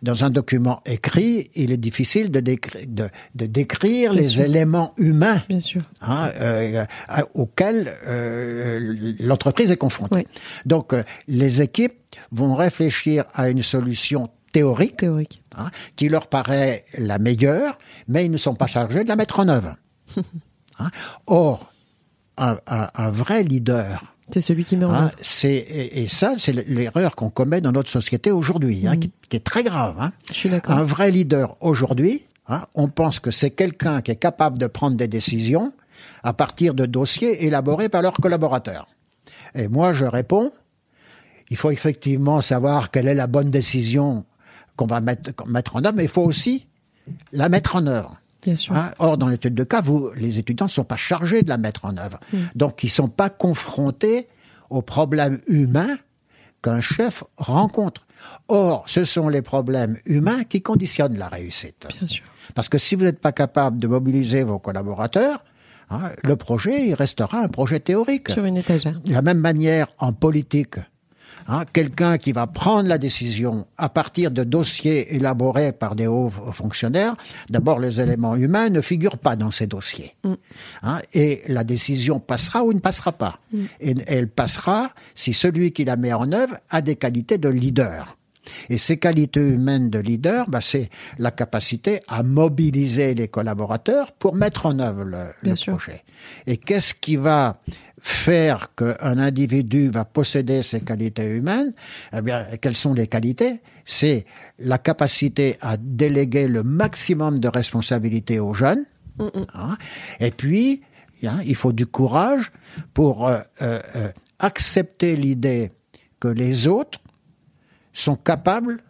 Dans 0.02 0.24
un 0.24 0.30
document 0.30 0.82
écrit, 0.86 1.50
il 1.56 1.72
est 1.72 1.78
difficile 1.78 2.32
de, 2.32 2.40
décri- 2.40 2.86
de, 2.88 3.10
de 3.36 3.46
décrire 3.46 4.12
Bien 4.14 4.22
les 4.22 4.28
sûr. 4.28 4.44
éléments 4.44 4.94
humains 4.98 5.44
Bien 5.50 5.60
sûr. 5.60 5.82
hein, 6.02 6.30
euh, 6.40 6.86
auxquels 7.34 7.94
euh, 8.06 9.16
l'entreprise 9.20 9.72
est 9.72 9.78
confrontée. 9.78 10.16
Oui. 10.16 10.28
Donc, 10.66 10.94
euh, 10.94 11.04
les 11.28 11.62
équipes 11.62 11.96
vont 12.32 12.56
réfléchir 12.56 13.26
à 13.34 13.50
une 13.50 13.64
solution 13.64 14.30
théorique 14.52 14.98
Théorique. 14.98 15.42
hein, 15.58 15.70
qui 15.96 16.10
leur 16.10 16.28
paraît 16.28 16.86
la 16.98 17.20
meilleure, 17.20 17.78
mais 18.08 18.26
ils 18.26 18.32
ne 18.32 18.38
sont 18.38 18.56
pas 18.56 18.68
chargés 18.68 19.04
de 19.04 19.10
la 19.10 19.16
mettre 19.16 19.40
en 19.40 19.48
œuvre. 19.50 19.76
Hein. 20.80 20.92
Or, 21.26 21.74
un, 22.38 22.58
un- 22.68 22.90
un 22.94 23.10
vrai 23.10 23.42
leader, 23.44 24.16
C'est 24.32 24.42
celui 24.42 24.66
qui 24.66 24.76
met 24.76 24.86
en 24.86 24.94
hein, 24.94 25.04
œuvre. 25.06 25.12
c'est 25.22 25.56
et, 25.56 26.04
et 26.04 26.08
ça, 26.08 26.36
c'est 26.38 26.52
l'erreur 26.52 27.16
qu'on 27.16 27.30
commet 27.30 27.62
dans 27.62 27.72
notre 27.72 27.90
société 27.90 28.32
aujourd'hui, 28.32 28.86
hein, 28.86 28.98
qui, 28.98 29.12
qui 29.30 29.38
est 29.38 29.44
très 29.44 29.64
grave. 29.64 29.96
Hein. 30.00 30.12
Je 30.30 30.34
suis 30.34 30.50
d'accord. 30.50 30.76
Un 30.76 30.84
vrai 30.84 31.12
leader 31.12 31.56
aujourd'hui, 31.62 32.26
hein, 32.48 32.66
on 32.76 32.90
pense 32.90 33.20
que 33.20 33.32
c'est 33.32 33.52
quelqu'un 33.52 34.02
qui 34.02 34.12
est 34.12 34.18
capable 34.18 34.58
de 34.58 34.68
prendre 34.68 34.98
des 34.98 35.08
décisions 35.08 35.72
à 36.24 36.34
partir 36.34 36.74
de 36.74 36.86
dossiers 36.86 37.46
élaborés 37.46 37.90
par 37.90 38.02
leurs 38.02 38.14
collaborateurs. 38.14 38.88
Et 39.56 39.68
moi, 39.68 39.94
je 39.94 40.06
réponds, 40.06 40.52
il 41.50 41.58
faut 41.58 41.72
effectivement 41.72 42.42
savoir 42.42 42.92
quelle 42.92 43.08
est 43.08 43.16
la 43.16 43.28
bonne 43.28 43.52
décision 43.52 44.26
qu'on 44.76 44.88
va 44.88 45.02
mettre, 45.02 45.32
mettre 45.48 45.78
en 45.78 45.84
œuvre, 45.86 45.96
mais 45.96 46.04
il 46.04 46.10
faut 46.10 46.24
aussi 46.24 46.68
la 47.32 47.50
mettre 47.50 47.76
en 47.76 47.88
œuvre. 47.88 48.20
Bien 48.44 48.56
sûr. 48.56 48.76
Hein, 48.76 48.92
Or, 49.00 49.18
dans 49.18 49.28
l'étude 49.28 49.56
de 49.56 49.64
cas, 49.64 49.82
vous, 49.82 50.12
les 50.16 50.40
étudiants 50.40 50.68
ne 50.68 50.72
sont 50.72 50.84
pas 50.84 50.98
chargés 50.98 51.42
de 51.42 51.50
la 51.50 51.58
mettre 51.58 51.86
en 51.86 51.98
œuvre. 51.98 52.20
Donc, 52.56 52.84
ils 52.84 52.88
ne 52.88 52.92
sont 52.92 53.08
pas 53.10 53.30
confrontés 53.30 54.28
aux 54.70 54.82
problèmes 54.82 55.40
humains 55.48 55.98
qu'un 56.62 56.82
chef 56.82 57.24
rencontre. 57.38 58.06
Or, 58.48 58.84
ce 58.88 59.06
sont 59.06 59.30
les 59.30 59.42
problèmes 59.42 59.98
humains 60.06 60.44
qui 60.44 60.62
conditionnent 60.62 61.18
la 61.18 61.28
réussite. 61.28 61.88
Bien 61.98 62.08
sûr. 62.08 62.26
Parce 62.56 62.70
que 62.70 62.78
si 62.78 62.96
vous 62.96 63.04
n'êtes 63.04 63.20
pas 63.20 63.32
capable 63.32 63.80
de 63.80 63.88
mobiliser 63.88 64.44
vos 64.44 64.60
collaborateurs, 64.60 65.44
hein, 65.90 66.12
le 66.24 66.36
projet, 66.36 66.88
il 66.88 66.94
restera 66.94 67.42
un 67.42 67.48
projet 67.48 67.80
théorique. 67.80 68.30
Sur 68.30 68.46
une 68.46 68.58
étagère. 68.58 69.00
De 69.02 69.14
la 69.14 69.22
même 69.22 69.40
manière, 69.40 69.88
en 70.00 70.14
politique, 70.14 70.76
hein, 71.48 71.64
quelqu'un 71.72 72.18
qui 72.18 72.32
va 72.32 72.48
prendre 72.48 72.88
la 72.88 72.98
décision 72.98 73.68
à 73.78 73.90
partir 73.90 74.32
de 74.32 74.44
dossiers 74.44 75.16
élaborés 75.16 75.72
par 75.72 75.96
des 75.96 76.08
hauts 76.08 76.30
fonctionnaires, 76.52 77.16
d'abord 77.50 77.80
les 77.80 78.00
éléments 78.00 78.36
humains 78.36 78.70
ne 78.70 78.82
figurent 78.82 79.18
pas 79.18 79.36
dans 79.36 79.52
ces 79.52 79.68
dossiers. 79.68 80.16
Hein, 80.84 81.00
et 81.14 81.44
la 81.48 81.64
décision 81.64 82.20
passera 82.20 82.64
ou 82.64 82.74
ne 82.74 82.80
passera 82.80 83.12
pas. 83.12 83.40
Et 83.80 83.96
elle 84.08 84.28
passera 84.28 84.90
si 85.16 85.34
celui 85.34 85.72
qui 85.72 85.86
la 85.86 85.96
met 85.96 86.14
en 86.14 86.32
œuvre 86.32 86.56
a 86.70 86.82
des 86.82 86.96
qualités 86.96 87.38
de 87.38 87.50
leader. 87.50 88.17
Et 88.70 88.78
ces 88.78 88.98
qualités 88.98 89.40
humaines 89.40 89.90
de 89.90 90.00
leader, 90.00 90.50
bah, 90.50 90.62
c'est 90.62 90.90
la 91.18 91.32
capacité 91.32 92.00
à 92.08 92.24
mobiliser 92.24 93.14
les 93.14 93.28
collaborateurs 93.28 94.12
pour 94.12 94.36
mettre 94.36 94.66
en 94.66 94.80
œuvre 94.80 95.04
le, 95.04 95.26
le 95.44 95.54
projet. 95.72 96.04
Et 96.46 96.58
qu'est-ce 96.58 96.94
qui 96.94 97.16
va 97.16 97.62
faire 98.00 98.74
qu'un 98.76 99.18
individu 99.18 99.90
va 99.90 100.06
posséder 100.06 100.64
ces 100.64 100.82
qualités 100.82 101.26
humaines? 101.26 101.74
Eh 102.14 102.22
bien, 102.22 102.46
quelles 102.62 102.76
sont 102.76 102.94
les 102.94 103.08
qualités? 103.08 103.62
C'est 103.86 104.26
la 104.60 104.78
capacité 104.78 105.58
à 105.62 105.78
déléguer 105.78 106.48
le 106.48 106.64
maximum 106.64 107.40
de 107.40 107.48
responsabilités 107.48 108.40
aux 108.40 108.54
jeunes. 108.54 108.86
hein? 109.20 109.78
Et 110.20 110.32
puis, 110.32 110.82
hein, 111.24 111.40
il 111.46 111.56
faut 111.56 111.74
du 111.74 111.86
courage 111.88 112.52
pour 112.94 113.28
euh, 113.28 113.40
euh, 113.62 113.80
euh, 113.96 114.12
accepter 114.40 115.16
l'idée 115.16 115.72
que 116.20 116.28
les 116.28 116.68
autres 116.68 117.00
sont 118.02 118.16
capables 118.16 118.84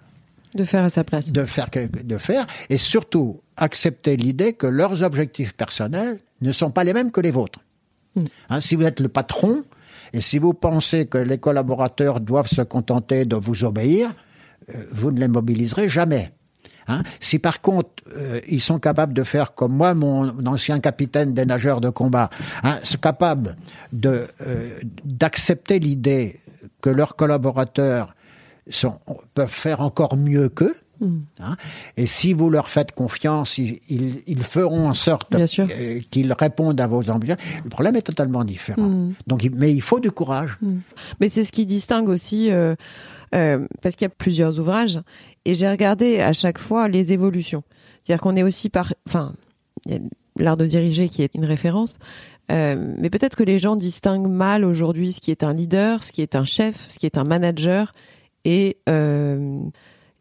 De 0.55 0.63
faire 0.63 0.83
à 0.83 0.89
sa 0.89 1.03
place. 1.03 1.31
de 1.31 1.43
faire, 1.45 1.69
de 1.71 2.17
faire, 2.17 2.47
et 2.69 2.77
surtout 2.77 3.41
accepter 3.55 4.17
l'idée 4.17 4.53
que 4.53 4.67
leurs 4.67 5.03
objectifs 5.03 5.53
personnels 5.53 6.19
ne 6.41 6.51
sont 6.51 6.71
pas 6.71 6.83
les 6.83 6.93
mêmes 6.93 7.11
que 7.11 7.21
les 7.21 7.31
vôtres. 7.31 7.59
Hein, 8.49 8.61
si 8.61 8.75
vous 8.75 8.83
êtes 8.83 8.99
le 8.99 9.09
patron, 9.09 9.63
et 10.13 10.21
si 10.21 10.39
vous 10.39 10.53
pensez 10.53 11.05
que 11.05 11.17
les 11.17 11.37
collaborateurs 11.37 12.19
doivent 12.19 12.47
se 12.47 12.61
contenter 12.61 13.25
de 13.25 13.35
vous 13.35 13.63
obéir, 13.63 14.13
euh, 14.73 14.85
vous 14.91 15.11
ne 15.11 15.19
les 15.19 15.27
mobiliserez 15.27 15.89
jamais. 15.89 16.31
Hein, 16.87 17.03
si 17.19 17.37
par 17.37 17.59
contre 17.59 17.89
euh, 18.15 18.39
ils 18.47 18.61
sont 18.61 18.79
capables 18.79 19.13
de 19.13 19.23
faire 19.23 19.53
comme 19.53 19.75
moi, 19.75 19.93
mon 19.93 20.45
ancien 20.45 20.79
capitaine 20.79 21.33
des 21.33 21.45
nageurs 21.45 21.81
de 21.81 21.89
combat, 21.89 22.29
hein, 22.63 22.79
sont 22.83 22.97
capables 22.97 23.57
de 23.91 24.27
euh, 24.41 24.79
d'accepter 25.03 25.79
l'idée 25.79 26.39
que 26.81 26.89
leurs 26.89 27.15
collaborateurs 27.15 28.15
sont, 28.69 28.99
peuvent 29.33 29.49
faire 29.49 29.81
encore 29.81 30.15
mieux 30.17 30.49
qu'eux. 30.49 30.75
hein, 31.41 31.55
et 31.95 32.07
si 32.07 32.33
vous 32.33 32.49
leur 32.49 32.69
faites 32.69 32.91
confiance, 32.91 33.59
ils, 33.59 33.79
ils, 33.87 34.23
ils 34.25 34.41
feront 34.43 34.89
en 34.89 34.95
sorte 34.95 35.29
euh, 35.79 35.99
qu'ils 36.09 36.33
répondent 36.33 36.81
à 36.81 36.87
vos 36.87 37.09
ambitions. 37.11 37.35
Le 37.63 37.69
problème 37.69 37.95
est 37.95 38.01
totalement 38.01 38.43
différent. 38.43 38.89
Donc, 39.27 39.43
il- 39.43 39.53
mais 39.53 39.71
il 39.71 39.81
faut 39.81 39.99
du 39.99 40.09
courage. 40.09 40.57
Mais 41.19 41.29
c'est 41.29 41.43
ce 41.43 41.51
qui 41.51 41.67
distingue 41.67 42.09
aussi, 42.09 42.49
euh, 42.49 42.73
euh, 43.35 43.67
parce 43.83 43.95
qu'il 43.95 44.05
y 44.05 44.11
a 44.11 44.13
plusieurs 44.17 44.59
ouvrages, 44.59 44.99
et 45.45 45.53
j'ai 45.53 45.69
regardé 45.69 46.19
à 46.19 46.33
chaque 46.33 46.57
fois 46.57 46.87
les 46.87 47.13
évolutions. 47.13 47.61
C'est-à-dire 48.03 48.21
qu'on 48.23 48.35
est 48.35 48.43
aussi 48.43 48.69
par, 48.69 48.91
enfin, 49.07 49.33
l'art 50.39 50.57
de 50.57 50.65
diriger 50.65 51.09
qui 51.09 51.21
est 51.21 51.35
une 51.35 51.45
référence, 51.45 51.99
euh, 52.51 52.93
mais 52.97 53.09
peut-être 53.09 53.35
que 53.35 53.43
les 53.43 53.59
gens 53.59 53.75
distinguent 53.75 54.29
mal 54.29 54.63
aujourd'hui 54.65 55.13
ce 55.13 55.19
qui 55.21 55.29
est 55.31 55.43
un 55.43 55.53
leader, 55.53 56.03
ce 56.03 56.11
qui 56.11 56.21
est 56.21 56.35
un 56.35 56.45
chef, 56.45 56.85
ce 56.89 56.97
qui 56.97 57.05
est 57.05 57.17
un 57.17 57.23
manager, 57.23 57.91
et 58.49 58.77
euh, 58.87 59.59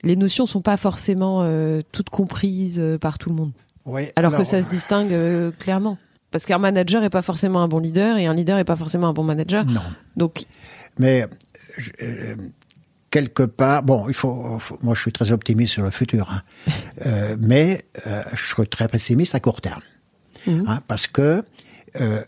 les 0.02 0.16
notions 0.16 0.46
sont 0.46 0.60
pas 0.62 0.76
forcément 0.76 1.42
euh, 1.42 1.80
toutes 1.92 2.10
comprises 2.10 2.78
euh, 2.80 2.98
par 2.98 3.18
tout 3.18 3.30
le 3.30 3.36
monde. 3.36 3.52
Alors, 4.16 4.36
que 4.36 4.42
ça 4.44 4.60
se 4.62 4.66
distingue 4.68 5.12
euh, 5.12 5.52
clairement. 5.58 5.96
Parce 6.32 6.44
qu'un 6.44 6.58
manager 6.58 7.04
est 7.04 7.10
pas 7.10 7.22
forcément 7.22 7.62
un 7.62 7.68
bon 7.68 7.78
leader 7.78 8.18
et 8.18 8.26
un 8.26 8.34
leader 8.34 8.58
est 8.58 8.64
pas 8.64 8.74
forcément 8.76 9.06
un 9.06 9.12
bon 9.12 9.22
manager. 9.22 9.64
Non. 9.64 9.80
Donc, 10.16 10.44
Mais 10.98 11.24
je- 11.78 11.92
euh, 12.02 12.34
quelque 13.12 13.44
part, 13.44 13.84
bon, 13.84 14.08
il 14.08 14.14
faut, 14.14 14.58
faut- 14.58 14.76
Moi, 14.82 14.94
je 14.96 15.00
suis 15.02 15.12
très 15.12 15.30
optimiste 15.30 15.72
sur 15.74 15.82
le 15.84 15.90
futur, 15.90 16.28
hein. 16.32 16.42
Euh, 17.06 17.36
mais 17.38 17.84
euh, 18.06 18.22
je 18.34 18.42
suis 18.54 18.66
très 18.68 18.88
pessimiste 18.88 19.34
à 19.34 19.40
court 19.40 19.60
terme, 19.60 19.82
Hein, 20.48 20.80
parce 20.88 21.06
que 21.06 21.42
euh, 22.00 22.24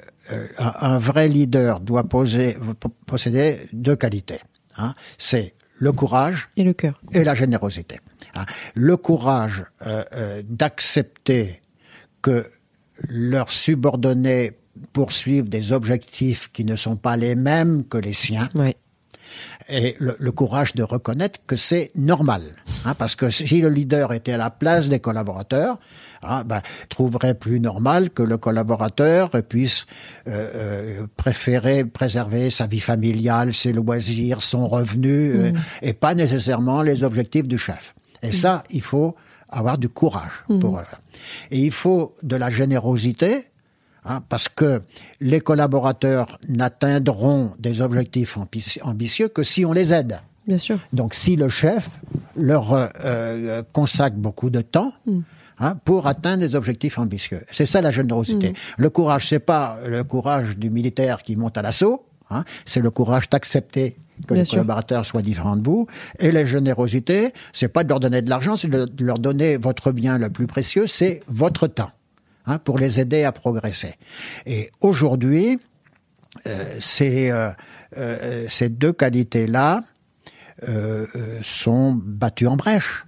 un, 0.58 0.72
un 0.80 0.98
vrai 0.98 1.26
leader 1.26 1.80
doit 1.80 2.04
poser, 2.04 2.56
posséder 3.06 3.60
deux 3.72 3.96
qualités. 3.96 4.40
Hein. 4.76 4.94
C'est 5.16 5.54
le 5.78 5.92
courage 5.92 6.50
et 6.56 6.64
le 6.64 6.72
cœur. 6.74 7.00
et 7.12 7.24
la 7.24 7.34
générosité. 7.34 8.00
hein. 8.34 8.44
Le 8.74 8.96
courage 8.96 9.64
euh, 9.86 10.04
euh, 10.12 10.42
d'accepter 10.48 11.60
que 12.22 12.50
leurs 13.08 13.52
subordonnés 13.52 14.52
poursuivent 14.92 15.48
des 15.48 15.72
objectifs 15.72 16.50
qui 16.52 16.64
ne 16.64 16.76
sont 16.76 16.96
pas 16.96 17.16
les 17.16 17.34
mêmes 17.34 17.84
que 17.84 17.98
les 17.98 18.12
siens 18.12 18.48
Ouais. 18.54 18.76
Et 19.68 19.96
le, 19.98 20.16
le 20.18 20.32
courage 20.32 20.74
de 20.74 20.82
reconnaître 20.82 21.40
que 21.46 21.56
c'est 21.56 21.90
normal. 21.94 22.42
Hein, 22.84 22.94
parce 22.94 23.14
que 23.14 23.30
si 23.30 23.60
le 23.60 23.68
leader 23.68 24.12
était 24.12 24.32
à 24.32 24.38
la 24.38 24.50
place 24.50 24.88
des 24.88 25.00
collaborateurs, 25.00 25.78
hein, 26.22 26.42
ben, 26.44 26.60
trouverait 26.88 27.34
plus 27.34 27.60
normal 27.60 28.10
que 28.10 28.22
le 28.22 28.36
collaborateur 28.36 29.30
puisse 29.48 29.86
euh, 30.26 30.50
euh, 30.54 31.06
préférer 31.16 31.84
préserver 31.84 32.50
sa 32.50 32.66
vie 32.66 32.80
familiale, 32.80 33.54
ses 33.54 33.72
loisirs, 33.72 34.42
son 34.42 34.68
revenu, 34.68 35.32
euh, 35.36 35.52
et 35.82 35.94
pas 35.94 36.14
nécessairement 36.14 36.82
les 36.82 37.02
objectifs 37.02 37.48
du 37.48 37.58
chef. 37.58 37.94
Et 38.22 38.32
ça, 38.32 38.64
il 38.70 38.82
faut 38.82 39.14
avoir 39.48 39.78
du 39.78 39.88
courage 39.88 40.44
pour 40.60 40.78
eux. 40.78 40.84
Et 41.50 41.60
il 41.60 41.70
faut 41.70 42.16
de 42.22 42.36
la 42.36 42.50
générosité, 42.50 43.50
Hein, 44.10 44.22
parce 44.28 44.48
que 44.48 44.80
les 45.20 45.40
collaborateurs 45.40 46.38
n'atteindront 46.48 47.52
des 47.58 47.82
objectifs 47.82 48.36
ambi- 48.38 48.80
ambitieux 48.82 49.28
que 49.28 49.42
si 49.42 49.64
on 49.66 49.72
les 49.72 49.92
aide. 49.92 50.20
Bien 50.46 50.56
sûr. 50.56 50.78
Donc 50.94 51.12
si 51.14 51.36
le 51.36 51.50
chef 51.50 51.90
leur 52.34 52.72
euh, 52.72 52.86
euh, 53.04 53.62
consacre 53.74 54.16
beaucoup 54.16 54.48
de 54.48 54.62
temps 54.62 54.92
hein, 55.58 55.74
pour 55.84 56.06
atteindre 56.06 56.38
des 56.46 56.54
objectifs 56.54 56.98
ambitieux. 56.98 57.42
C'est 57.52 57.66
ça 57.66 57.82
la 57.82 57.90
générosité. 57.90 58.54
Le 58.78 58.88
courage, 58.88 59.28
c'est 59.28 59.40
pas 59.40 59.76
le 59.86 60.04
courage 60.04 60.56
du 60.56 60.70
militaire 60.70 61.20
qui 61.22 61.36
monte 61.36 61.58
à 61.58 61.62
l'assaut, 61.62 62.06
hein, 62.30 62.44
c'est 62.64 62.80
le 62.80 62.90
courage 62.90 63.28
d'accepter 63.28 63.98
que 64.26 64.32
Bien 64.34 64.42
les 64.42 64.44
sûr. 64.46 64.54
collaborateurs 64.56 65.04
soient 65.04 65.20
différents 65.22 65.56
de 65.56 65.62
vous. 65.68 65.86
Et 66.18 66.32
la 66.32 66.46
générosité, 66.46 67.32
c'est 67.52 67.68
pas 67.68 67.84
de 67.84 67.90
leur 67.90 68.00
donner 68.00 68.22
de 68.22 68.30
l'argent, 68.30 68.56
c'est 68.56 68.68
de 68.68 69.04
leur 69.04 69.18
donner 69.18 69.58
votre 69.58 69.92
bien 69.92 70.16
le 70.18 70.30
plus 70.30 70.46
précieux, 70.46 70.86
c'est 70.86 71.22
votre 71.28 71.66
temps, 71.66 71.90
hein, 72.48 72.58
pour 72.58 72.78
les 72.78 72.98
aider 72.98 73.22
à 73.24 73.30
progresser. 73.32 73.94
Et 74.46 74.70
aujourd'hui, 74.80 75.58
euh, 76.46 76.74
ces, 76.80 77.30
euh, 77.30 77.50
euh, 77.96 78.46
ces 78.48 78.68
deux 78.68 78.92
qualités-là 78.92 79.82
sont 81.42 81.94
battues 82.02 82.48
en 82.48 82.56
brèche. 82.56 83.04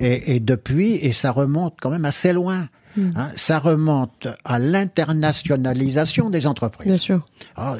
Et, 0.00 0.36
et 0.36 0.40
depuis, 0.40 0.96
et 0.96 1.12
ça 1.14 1.30
remonte 1.32 1.76
quand 1.80 1.88
même 1.90 2.04
assez 2.04 2.32
loin. 2.34 2.68
hein, 2.98 3.30
ça 3.36 3.58
remonte 3.58 4.28
à 4.44 4.58
l'internationalisation 4.58 6.28
des 6.28 6.46
entreprises. 6.46 6.88
Bien 6.88 6.98
sûr. 6.98 7.26
Alors, 7.56 7.76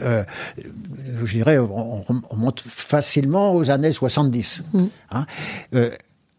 je 1.25 1.33
dirais, 1.33 1.59
on, 1.59 2.05
on- 2.11 2.23
on 2.31 2.37
monte 2.37 2.63
facilement 2.67 3.55
aux 3.55 3.71
années 3.71 3.93
70. 3.93 4.63
hein. 5.11 5.27
Euh, 5.75 5.91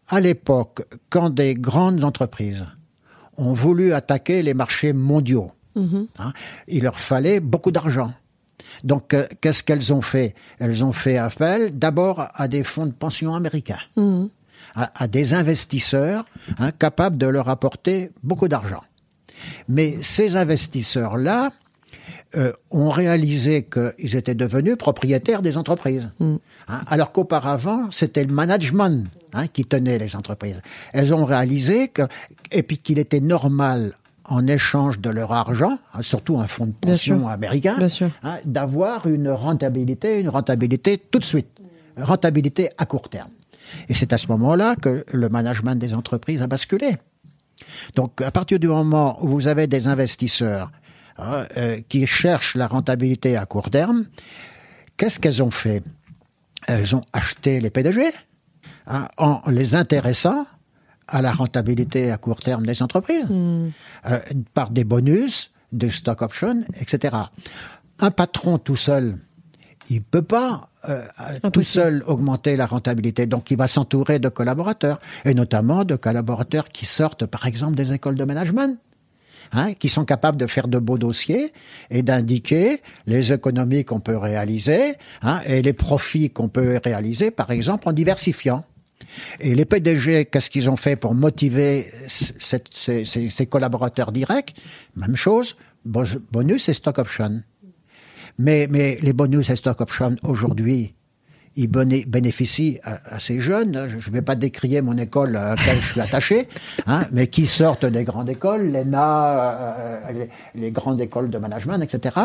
à 0.08 0.20
l'époque, 0.20 0.84
quand 1.10 1.30
des 1.30 1.54
grandes 1.54 2.02
entreprises 2.02 2.64
ont 3.42 3.54
voulu 3.66 3.92
attaquer 3.92 4.42
les 4.42 4.54
marchés 4.54 4.92
mondiaux, 4.92 5.50
hein, 6.18 6.32
il 6.68 6.82
leur 6.84 6.98
fallait 6.98 7.40
beaucoup 7.40 7.72
d'argent. 7.72 8.12
Donc, 8.84 9.14
euh, 9.14 9.26
qu'est-ce 9.40 9.62
qu'elles 9.62 9.92
ont 9.92 10.02
fait? 10.02 10.34
Elles 10.58 10.82
ont 10.84 10.92
fait 10.92 11.16
appel 11.18 11.78
d'abord 11.78 12.16
à 12.34 12.48
des 12.48 12.64
fonds 12.64 12.86
de 12.86 12.92
pension 12.92 13.34
américains, 13.34 13.82
à, 14.74 14.84
à 15.02 15.06
des 15.08 15.34
investisseurs 15.34 16.24
hein, 16.58 16.70
capables 16.72 17.18
de 17.18 17.26
leur 17.26 17.48
apporter 17.48 18.10
beaucoup 18.22 18.48
d'argent. 18.48 18.82
Mais 19.68 19.98
ces 20.02 20.36
investisseurs-là 20.36 21.50
euh, 22.34 22.52
ont 22.70 22.88
réalisé 22.88 23.62
qu'ils 23.64 24.16
étaient 24.16 24.34
devenus 24.34 24.76
propriétaires 24.76 25.42
des 25.42 25.56
entreprises. 25.56 26.10
Hein, 26.20 26.38
alors 26.86 27.12
qu'auparavant, 27.12 27.90
c'était 27.90 28.24
le 28.24 28.32
management 28.32 29.06
hein, 29.34 29.46
qui 29.48 29.66
tenait 29.66 29.98
les 29.98 30.16
entreprises. 30.16 30.62
Elles 30.94 31.12
ont 31.12 31.24
réalisé 31.24 31.88
que, 31.88 32.02
et 32.50 32.62
puis 32.62 32.78
qu'il 32.78 32.98
était 32.98 33.20
normal 33.20 33.92
en 34.24 34.46
échange 34.46 35.00
de 35.00 35.10
leur 35.10 35.32
argent, 35.32 35.78
hein, 35.92 36.02
surtout 36.02 36.38
un 36.38 36.46
fonds 36.46 36.66
de 36.66 36.72
pension 36.72 37.28
américain, 37.28 37.76
hein, 38.22 38.38
d'avoir 38.46 39.06
une 39.06 39.28
rentabilité, 39.28 40.20
une 40.20 40.30
rentabilité 40.30 40.96
tout 40.96 41.18
de 41.18 41.24
suite, 41.24 41.48
une 41.98 42.04
rentabilité 42.04 42.70
à 42.78 42.86
court 42.86 43.08
terme. 43.10 43.30
Et 43.88 43.94
c'est 43.94 44.12
à 44.12 44.18
ce 44.18 44.28
moment-là 44.28 44.76
que 44.76 45.04
le 45.12 45.28
management 45.28 45.76
des 45.76 45.92
entreprises 45.92 46.40
a 46.40 46.46
basculé. 46.46 46.96
Donc, 47.94 48.20
à 48.20 48.30
partir 48.30 48.58
du 48.58 48.68
moment 48.68 49.18
où 49.22 49.28
vous 49.28 49.48
avez 49.48 49.66
des 49.66 49.86
investisseurs 49.86 50.70
hein, 51.18 51.46
euh, 51.56 51.80
qui 51.88 52.06
cherchent 52.06 52.54
la 52.54 52.66
rentabilité 52.66 53.36
à 53.36 53.46
court 53.46 53.70
terme, 53.70 54.06
qu'est-ce 54.96 55.20
qu'elles 55.20 55.42
ont 55.42 55.50
fait? 55.50 55.82
Elles 56.66 56.94
ont 56.94 57.04
acheté 57.12 57.60
les 57.60 57.70
PDG 57.70 58.02
hein, 58.86 59.08
en 59.16 59.42
les 59.50 59.74
intéressant 59.74 60.46
à 61.08 61.20
la 61.20 61.32
rentabilité 61.32 62.10
à 62.10 62.16
court 62.16 62.40
terme 62.40 62.64
des 62.64 62.82
entreprises, 62.82 63.26
euh, 63.30 64.18
par 64.54 64.70
des 64.70 64.84
bonus, 64.84 65.50
des 65.72 65.90
stock 65.90 66.22
options, 66.22 66.64
etc. 66.80 67.16
Un 68.00 68.10
patron 68.10 68.58
tout 68.58 68.76
seul, 68.76 69.18
il 69.90 70.02
peut 70.02 70.22
pas 70.22 70.70
euh, 70.88 71.02
tout 71.52 71.62
seul 71.62 72.02
augmenter 72.06 72.56
la 72.56 72.66
rentabilité. 72.66 73.26
Donc, 73.26 73.50
il 73.50 73.56
va 73.56 73.68
s'entourer 73.68 74.18
de 74.18 74.28
collaborateurs, 74.28 75.00
et 75.24 75.34
notamment 75.34 75.84
de 75.84 75.96
collaborateurs 75.96 76.68
qui 76.68 76.86
sortent, 76.86 77.26
par 77.26 77.46
exemple, 77.46 77.74
des 77.74 77.92
écoles 77.92 78.16
de 78.16 78.24
management. 78.24 78.78
Hein, 79.54 79.74
qui 79.74 79.90
sont 79.90 80.06
capables 80.06 80.38
de 80.38 80.46
faire 80.46 80.66
de 80.66 80.78
beaux 80.78 80.96
dossiers 80.96 81.52
et 81.90 82.02
d'indiquer 82.02 82.80
les 83.06 83.34
économies 83.34 83.84
qu'on 83.84 84.00
peut 84.00 84.16
réaliser 84.16 84.94
hein, 85.20 85.42
et 85.44 85.60
les 85.60 85.74
profits 85.74 86.30
qu'on 86.30 86.48
peut 86.48 86.80
réaliser, 86.82 87.30
par 87.30 87.50
exemple, 87.50 87.86
en 87.86 87.92
diversifiant. 87.92 88.64
Et 89.40 89.54
les 89.54 89.66
PDG, 89.66 90.24
qu'est-ce 90.24 90.48
qu'ils 90.48 90.70
ont 90.70 90.78
fait 90.78 90.96
pour 90.96 91.14
motiver 91.14 91.86
ces, 92.08 92.62
ces, 93.04 93.46
collaborateurs 93.46 94.10
directs? 94.10 94.54
Même 94.96 95.16
chose, 95.16 95.56
bonus 95.84 96.70
et 96.70 96.74
stock 96.74 96.96
option. 96.96 97.42
Mais, 98.38 98.68
mais 98.70 98.98
les 99.02 99.12
bonus 99.12 99.50
et 99.50 99.56
stock 99.56 99.82
option 99.82 100.16
aujourd'hui, 100.22 100.94
ils 101.56 101.68
bénéficient 101.68 102.80
à, 102.82 103.18
ces 103.18 103.40
jeunes. 103.40 103.88
Je 103.88 104.08
ne 104.08 104.14
vais 104.14 104.22
pas 104.22 104.34
décrier 104.34 104.80
mon 104.80 104.96
école 104.96 105.36
à 105.36 105.50
laquelle 105.50 105.80
je 105.80 105.92
suis 105.92 106.00
attaché, 106.00 106.48
hein, 106.86 107.06
mais 107.12 107.26
qui 107.26 107.46
sortent 107.46 107.86
des 107.86 108.04
grandes 108.04 108.30
écoles, 108.30 108.70
l'ENA, 108.70 109.40
euh, 109.40 110.12
les, 110.12 110.28
les, 110.60 110.70
grandes 110.70 111.00
écoles 111.00 111.30
de 111.30 111.38
management, 111.38 111.80
etc. 111.80 112.16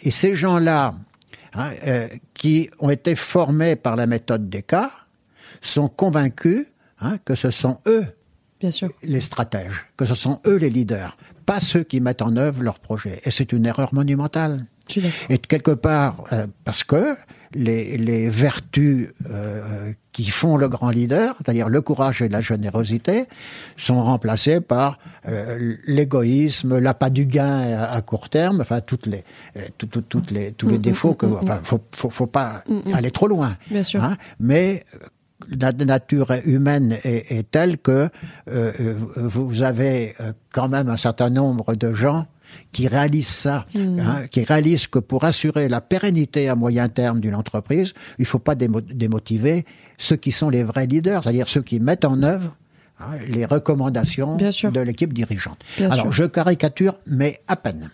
Et 0.00 0.10
ces 0.10 0.34
gens-là, 0.34 0.94
hein, 1.54 1.70
euh, 1.86 2.08
qui 2.34 2.70
ont 2.78 2.90
été 2.90 3.16
formés 3.16 3.76
par 3.76 3.96
la 3.96 4.06
méthode 4.06 4.48
des 4.48 4.62
cas, 4.62 4.90
sont 5.60 5.88
convaincus 5.88 6.66
hein, 7.00 7.18
que 7.24 7.34
ce 7.34 7.50
sont 7.50 7.78
eux 7.86 8.06
Bien 8.60 8.70
sûr. 8.70 8.90
les 9.02 9.20
stratèges, 9.20 9.86
que 9.96 10.04
ce 10.04 10.14
sont 10.14 10.40
eux 10.46 10.56
les 10.56 10.70
leaders, 10.70 11.16
pas 11.44 11.60
ceux 11.60 11.82
qui 11.82 12.00
mettent 12.00 12.22
en 12.22 12.36
œuvre 12.36 12.62
leurs 12.62 12.78
projets. 12.78 13.20
Et 13.24 13.30
c'est 13.30 13.52
une 13.52 13.66
erreur 13.66 13.94
monumentale. 13.94 14.66
Et 15.28 15.38
quelque 15.38 15.70
part, 15.70 16.24
euh, 16.32 16.46
parce 16.64 16.84
que 16.84 17.16
les, 17.54 17.96
les 17.96 18.28
vertus 18.28 19.08
euh, 19.30 19.92
qui 20.12 20.30
font 20.30 20.56
le 20.56 20.68
grand 20.68 20.90
leader, 20.90 21.34
c'est-à-dire 21.36 21.68
le 21.68 21.80
courage 21.80 22.22
et 22.22 22.28
la 22.28 22.40
générosité, 22.40 23.26
sont 23.76 24.02
remplacées 24.02 24.60
par 24.60 24.98
euh, 25.26 25.76
l'égoïsme, 25.86 26.78
l'appât 26.78 27.10
du 27.10 27.26
gain 27.26 27.80
à, 27.82 28.00
court 28.00 28.28
terme, 28.28 28.60
enfin 28.60 28.80
toutes 28.80 29.06
les, 29.06 29.24
euh, 29.56 29.66
toutes 29.76 30.30
les, 30.30 30.52
tous 30.52 30.68
les 30.68 30.76
mm, 30.76 30.78
mm, 30.78 30.82
défauts 30.82 31.14
que, 31.14 31.26
mm, 31.26 31.38
enfin, 31.42 31.60
faut, 31.64 31.80
faut, 31.92 32.10
faut 32.10 32.26
pas 32.26 32.62
aller 32.92 33.10
trop 33.10 33.26
loin. 33.26 33.56
Bien 33.70 33.82
sûr. 33.82 34.04
Hein, 34.04 34.16
mais 34.38 34.84
la 35.50 35.72
nature 35.72 36.32
humaine 36.44 36.96
est, 37.02 37.32
est 37.32 37.50
telle 37.50 37.78
que 37.78 38.08
euh, 38.48 38.94
vous 39.16 39.62
avez 39.62 40.14
quand 40.52 40.68
même 40.68 40.88
un 40.88 40.96
certain 40.96 41.28
nombre 41.28 41.74
de 41.74 41.92
gens 41.92 42.26
qui 42.72 42.88
réalisent 42.88 43.26
ça, 43.28 43.66
mm. 43.74 44.00
hein, 44.00 44.26
qui 44.30 44.42
réalisent 44.42 44.86
que 44.86 44.98
pour 44.98 45.24
assurer 45.24 45.68
la 45.68 45.80
pérennité 45.80 46.48
à 46.48 46.54
moyen 46.54 46.88
terme 46.88 47.20
d'une 47.20 47.34
entreprise, 47.34 47.94
il 48.18 48.22
ne 48.22 48.26
faut 48.26 48.38
pas 48.38 48.54
démotiver 48.54 49.64
ceux 49.98 50.16
qui 50.16 50.32
sont 50.32 50.50
les 50.50 50.64
vrais 50.64 50.86
leaders, 50.86 51.22
c'est-à-dire 51.22 51.48
ceux 51.48 51.62
qui 51.62 51.80
mettent 51.80 52.04
en 52.04 52.22
œuvre 52.22 52.56
hein, 53.00 53.06
les 53.28 53.44
recommandations 53.44 54.36
de 54.36 54.80
l'équipe 54.80 55.12
dirigeante. 55.12 55.58
Alors, 55.90 56.12
je 56.12 56.24
caricature, 56.24 56.96
mais 57.06 57.40
à 57.48 57.56
peine. 57.56 57.90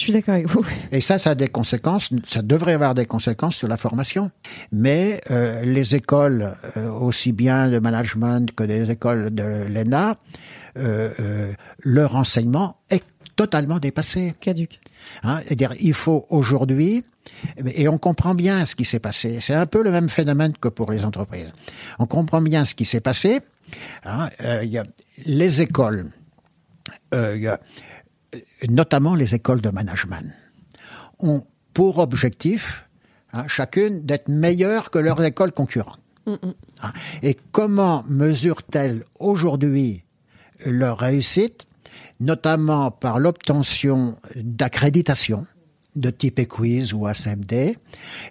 Je 0.00 0.04
suis 0.04 0.12
d'accord 0.14 0.34
avec 0.34 0.48
vous. 0.48 0.64
Et 0.92 1.02
ça, 1.02 1.18
ça 1.18 1.30
a 1.30 1.34
des 1.34 1.48
conséquences, 1.48 2.08
ça 2.26 2.40
devrait 2.40 2.72
avoir 2.72 2.94
des 2.94 3.04
conséquences 3.04 3.56
sur 3.56 3.68
la 3.68 3.76
formation. 3.76 4.30
Mais 4.72 5.20
euh, 5.30 5.60
les 5.62 5.94
écoles, 5.94 6.54
euh, 6.78 6.90
aussi 6.90 7.32
bien 7.32 7.68
de 7.68 7.78
management 7.80 8.50
que 8.54 8.64
des 8.64 8.90
écoles 8.90 9.28
de 9.34 9.66
l'ENA, 9.68 10.16
leur 10.76 12.16
enseignement 12.16 12.76
est 12.90 13.04
totalement 13.36 13.78
dépassé. 13.78 14.34
Caduc. 14.38 14.80
Hein, 15.22 15.40
dire 15.50 15.72
il 15.80 15.94
faut 15.94 16.26
aujourd'hui, 16.28 17.04
et 17.64 17.88
on 17.88 17.98
comprend 17.98 18.34
bien 18.34 18.66
ce 18.66 18.74
qui 18.74 18.84
s'est 18.84 18.98
passé. 18.98 19.38
C'est 19.40 19.54
un 19.54 19.66
peu 19.66 19.82
le 19.82 19.90
même 19.90 20.08
phénomène 20.08 20.52
que 20.52 20.68
pour 20.68 20.90
les 20.92 21.04
entreprises. 21.04 21.52
On 21.98 22.06
comprend 22.06 22.42
bien 22.42 22.64
ce 22.64 22.74
qui 22.74 22.84
s'est 22.84 23.00
passé. 23.00 23.40
Hein, 24.04 24.28
euh, 24.42 24.64
y 24.64 24.78
a 24.78 24.84
les 25.24 25.60
écoles, 25.60 26.12
euh, 27.14 27.36
y 27.38 27.46
a, 27.46 27.60
notamment 28.68 29.14
les 29.14 29.34
écoles 29.34 29.60
de 29.60 29.70
management, 29.70 30.34
ont 31.18 31.44
pour 31.72 31.98
objectif 31.98 32.88
hein, 33.32 33.44
chacune 33.46 34.04
d'être 34.04 34.28
meilleures 34.28 34.90
que 34.90 34.98
leurs 34.98 35.22
écoles 35.24 35.52
concurrentes. 35.52 36.00
Mm, 36.26 36.32
mm. 36.32 36.54
Hein, 36.82 36.92
et 37.22 37.36
comment 37.52 38.04
mesurent-elles 38.08 39.04
aujourd'hui 39.18 40.04
leur 40.64 40.98
réussite, 40.98 41.66
notamment 42.18 42.90
par 42.90 43.18
l'obtention 43.18 44.18
d'accréditation 44.36 45.46
de 45.96 46.10
type 46.10 46.38
EQUIZ 46.38 46.92
ou 46.92 47.06
ACMD, 47.06 47.76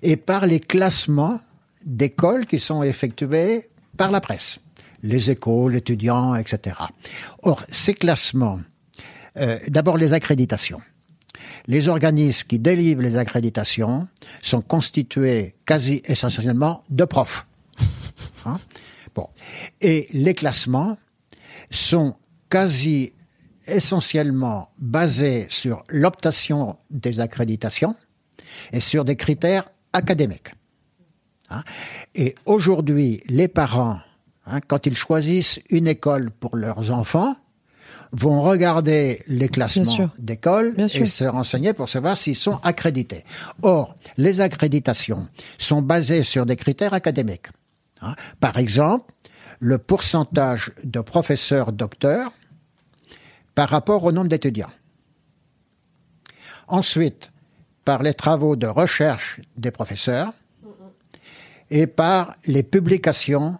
et 0.02 0.18
par 0.18 0.46
les 0.46 0.60
classements 0.60 1.42
d'écoles 1.86 2.46
qui 2.46 2.60
sont 2.60 2.84
effectués 2.84 3.70
par 3.98 4.12
la 4.12 4.22
presse, 4.22 4.60
les 5.04 5.30
écoles, 5.30 5.76
étudiants, 5.76 6.36
etc. 6.36 6.76
Or, 7.44 7.64
ces 7.70 7.94
classements, 7.94 8.60
euh, 9.38 9.60
d'abord 9.68 9.98
les 9.98 10.14
accréditations. 10.14 10.82
Les 11.68 11.88
organismes 11.88 12.48
qui 12.48 12.60
délivrent 12.60 13.02
les 13.02 13.18
accréditations 13.18 14.08
sont 14.42 14.62
constitués 14.62 15.56
quasi 15.66 16.02
essentiellement 16.06 16.84
de 16.90 17.06
profs. 17.06 17.46
Hein? 18.46 18.58
Bon. 19.14 19.28
Et 19.82 20.08
les 20.14 20.34
classements 20.34 20.98
sont 21.70 22.16
quasi 22.50 23.14
essentiellement 23.68 24.72
basés 24.80 25.48
sur 25.50 25.84
l'optation 25.90 26.78
des 26.90 27.20
accréditations 27.20 27.96
et 28.72 28.80
sur 28.80 29.06
des 29.06 29.16
critères 29.16 29.70
académiques. 29.94 30.54
Hein. 31.52 31.64
et 32.14 32.36
aujourd'hui, 32.46 33.24
les 33.28 33.48
parents, 33.48 34.00
hein, 34.46 34.60
quand 34.68 34.86
ils 34.86 34.96
choisissent 34.96 35.60
une 35.72 35.88
école 35.88 36.30
pour 36.30 36.56
leurs 36.56 36.92
enfants, 36.92 37.36
vont 38.12 38.42
regarder 38.42 39.24
les 39.28 39.50
classements 39.50 40.10
d'écoles 40.18 40.76
et 40.78 41.06
se 41.06 41.24
renseigner 41.26 41.74
pour 41.74 41.90
savoir 41.90 42.18
s'ils 42.18 42.36
sont 42.36 42.60
accrédités. 42.64 43.24
Or, 43.62 43.96
les 44.18 44.42
accréditations 44.42 45.28
sont 45.58 45.82
basées 45.82 46.24
sur 46.24 46.46
des 46.46 46.56
critères 46.56 46.94
académiques. 46.94 47.48
Hein. 48.02 48.16
Par 48.40 48.58
exemple, 48.58 49.14
le 49.60 49.78
pourcentage 49.78 50.72
de 50.84 51.02
professeurs 51.02 51.72
docteurs 51.72 52.32
par 53.56 53.70
rapport 53.70 54.04
au 54.04 54.12
nombre 54.12 54.30
d'étudiants. 54.30 54.72
Ensuite, 56.68 57.32
par 57.84 58.04
les 58.04 58.14
travaux 58.14 58.56
de 58.56 58.68
recherche 58.68 59.42
des 59.58 59.72
professeurs 59.72 60.34
et 61.70 61.88
par 61.88 62.36
les 62.46 62.64
publications 62.64 63.58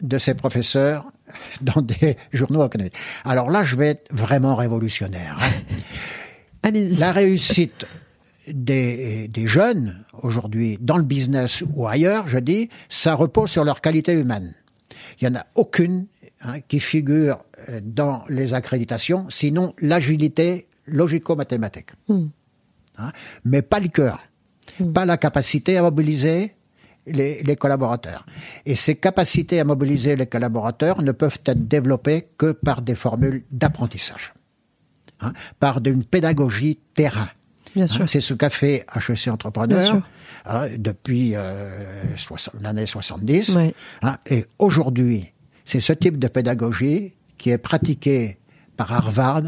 de 0.00 0.18
ces 0.18 0.34
professeurs 0.34 1.10
dans 1.60 1.82
des 1.82 2.16
journaux 2.32 2.62
académiques. 2.62 2.96
Alors 3.24 3.50
là, 3.50 3.64
je 3.64 3.76
vais 3.76 3.88
être 3.88 4.12
vraiment 4.12 4.56
révolutionnaire. 4.56 5.38
Hein. 5.40 6.70
La 6.98 7.12
réussite 7.12 7.86
des, 8.48 9.28
des 9.28 9.46
jeunes 9.46 10.04
aujourd'hui 10.22 10.76
dans 10.80 10.96
le 10.96 11.04
business 11.04 11.62
ou 11.74 11.86
ailleurs, 11.86 12.26
je 12.28 12.38
dis, 12.38 12.68
ça 12.88 13.14
repose 13.14 13.50
sur 13.50 13.64
leur 13.64 13.80
qualité 13.80 14.12
humaine. 14.12 14.54
Il 15.20 15.28
n'y 15.28 15.36
en 15.36 15.40
a 15.40 15.46
aucune 15.54 16.06
hein, 16.42 16.60
qui 16.66 16.80
figure 16.80 17.44
euh, 17.68 17.80
dans 17.82 18.24
les 18.28 18.54
accréditations, 18.54 19.26
sinon 19.30 19.74
l'agilité 19.80 20.68
logico-mathématique. 20.86 21.90
Hmm. 22.08 22.26
Hein, 22.98 23.12
mais 23.44 23.62
pas 23.62 23.80
le 23.80 23.88
cœur, 23.88 24.20
hmm. 24.80 24.92
pas 24.92 25.04
la 25.04 25.16
capacité 25.16 25.76
à 25.76 25.82
mobiliser 25.82 26.54
les, 27.06 27.42
les, 27.42 27.56
collaborateurs. 27.56 28.26
Et 28.66 28.76
ces 28.76 28.96
capacités 28.96 29.60
à 29.60 29.64
mobiliser 29.64 30.14
les 30.16 30.26
collaborateurs 30.26 31.02
ne 31.02 31.12
peuvent 31.12 31.38
être 31.46 31.66
développées 31.66 32.28
que 32.36 32.52
par 32.52 32.82
des 32.82 32.94
formules 32.94 33.44
d'apprentissage, 33.50 34.34
hein, 35.20 35.32
par 35.58 35.80
une 35.84 36.04
pédagogie 36.04 36.78
terrain. 36.94 37.28
Hein, 37.76 37.86
c'est 38.06 38.20
ce 38.20 38.34
qu'a 38.34 38.50
fait 38.50 38.86
HEC 38.94 39.28
Entrepreneur 39.28 40.02
hein, 40.48 40.68
depuis 40.76 41.32
euh, 41.34 42.04
l'année 42.60 42.86
70. 42.86 43.56
Hein, 44.02 44.16
et 44.26 44.44
aujourd'hui, 44.58 45.32
c'est 45.64 45.80
ce 45.80 45.92
type 45.92 46.18
de 46.18 46.28
pédagogie 46.28 47.14
qui 47.36 47.50
est 47.50 47.58
pratiqué 47.58 48.38
par 48.76 48.92
Harvard 48.92 49.42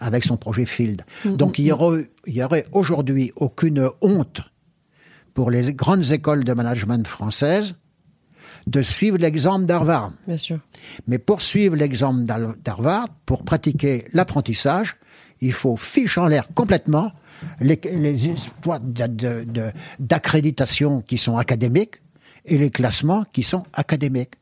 avec 0.00 0.24
son 0.24 0.36
projet 0.36 0.64
Field. 0.64 1.02
Mm, 1.24 1.36
Donc 1.36 1.58
mm, 1.58 1.60
il 1.60 1.66
y 1.66 1.70
mm. 1.70 1.74
aurait, 1.74 2.10
aurait 2.42 2.66
aujourd'hui 2.72 3.32
aucune 3.36 3.88
honte 4.00 4.40
pour 5.34 5.50
les 5.50 5.72
grandes 5.72 6.10
écoles 6.10 6.44
de 6.44 6.52
management 6.52 7.06
françaises 7.06 7.76
de 8.66 8.82
suivre 8.82 9.16
l'exemple 9.16 9.66
d'Harvard. 9.66 10.12
Bien 10.26 10.36
sûr. 10.36 10.58
Mais 11.06 11.18
pour 11.18 11.40
suivre 11.40 11.74
l'exemple 11.74 12.24
d'Harvard, 12.24 13.08
pour 13.24 13.44
pratiquer 13.44 14.04
l'apprentissage, 14.12 14.96
il 15.40 15.52
faut 15.52 15.76
fiche 15.76 16.18
en 16.18 16.26
l'air 16.26 16.48
complètement 16.54 17.12
les, 17.60 17.78
les 17.92 18.28
histoires 18.28 18.80
d'accréditation 19.98 21.02
qui 21.02 21.18
sont 21.18 21.36
académiques 21.36 22.00
et 22.44 22.58
les 22.58 22.70
classements 22.70 23.24
qui 23.32 23.42
sont 23.42 23.64
académiques. 23.74 24.34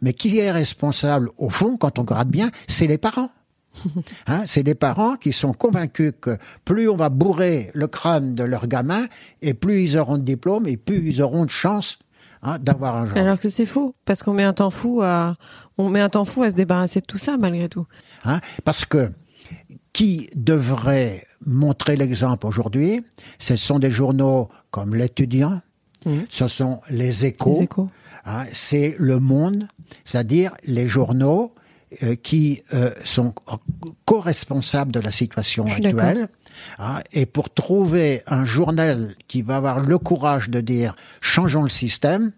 Mais 0.00 0.12
qui 0.12 0.38
est 0.38 0.50
responsable 0.50 1.30
au 1.36 1.50
fond, 1.50 1.76
quand 1.76 1.98
on 1.98 2.02
regarde 2.02 2.28
bien, 2.28 2.50
c'est 2.66 2.86
les 2.86 2.98
parents. 2.98 3.30
Hein, 4.26 4.44
c'est 4.46 4.62
les 4.64 4.74
parents 4.74 5.16
qui 5.16 5.32
sont 5.32 5.52
convaincus 5.52 6.12
que 6.20 6.38
plus 6.64 6.88
on 6.88 6.96
va 6.96 7.10
bourrer 7.10 7.70
le 7.74 7.86
crâne 7.86 8.34
de 8.34 8.42
leurs 8.42 8.66
gamins, 8.66 9.06
et 9.42 9.54
plus 9.54 9.82
ils 9.82 9.98
auront 9.98 10.18
de 10.18 10.22
diplômes, 10.24 10.66
et 10.66 10.76
plus 10.76 11.06
ils 11.06 11.22
auront 11.22 11.44
de 11.44 11.50
chance 11.50 11.98
hein, 12.42 12.58
d'avoir 12.58 12.96
un 12.96 13.06
genre. 13.06 13.18
Alors 13.18 13.38
que 13.38 13.48
c'est 13.48 13.66
faux, 13.66 13.94
parce 14.04 14.22
qu'on 14.22 14.32
met 14.32 14.42
un 14.42 14.54
temps 14.54 14.70
fou 14.70 15.02
à, 15.02 15.36
on 15.78 15.90
met 15.90 16.00
un 16.00 16.08
temps 16.08 16.24
fou 16.24 16.42
à 16.42 16.50
se 16.50 16.56
débarrasser 16.56 17.00
de 17.00 17.06
tout 17.06 17.18
ça 17.18 17.36
malgré 17.36 17.68
tout. 17.68 17.86
Hein, 18.24 18.40
parce 18.64 18.84
que 18.84 19.10
qui 19.96 20.28
devrait 20.36 21.26
montrer 21.46 21.96
l'exemple 21.96 22.46
aujourd'hui 22.46 23.02
Ce 23.38 23.56
sont 23.56 23.78
des 23.78 23.90
journaux 23.90 24.50
comme 24.70 24.94
l'étudiant, 24.94 25.62
ce 26.28 26.48
sont 26.48 26.82
les 26.90 27.24
échos, 27.24 27.66
hein, 28.26 28.44
c'est 28.52 28.94
le 28.98 29.18
monde, 29.18 29.66
c'est-à-dire 30.04 30.52
les 30.64 30.86
journaux 30.86 31.54
euh, 32.02 32.14
qui 32.14 32.62
euh, 32.74 32.92
sont 33.04 33.32
co-responsables 34.04 34.92
de 34.92 35.00
la 35.00 35.10
situation 35.10 35.64
actuelle. 35.66 36.28
hein, 36.78 37.00
et 37.12 37.24
pour 37.24 37.48
trouver 37.48 38.22
un 38.26 38.44
journal 38.44 39.14
qui 39.28 39.40
va 39.40 39.56
avoir 39.56 39.80
le 39.80 39.96
courage 39.96 40.50
de 40.50 40.60
dire 40.60 40.94
changeons 41.22 41.62
le 41.62 41.70
système, 41.70 42.32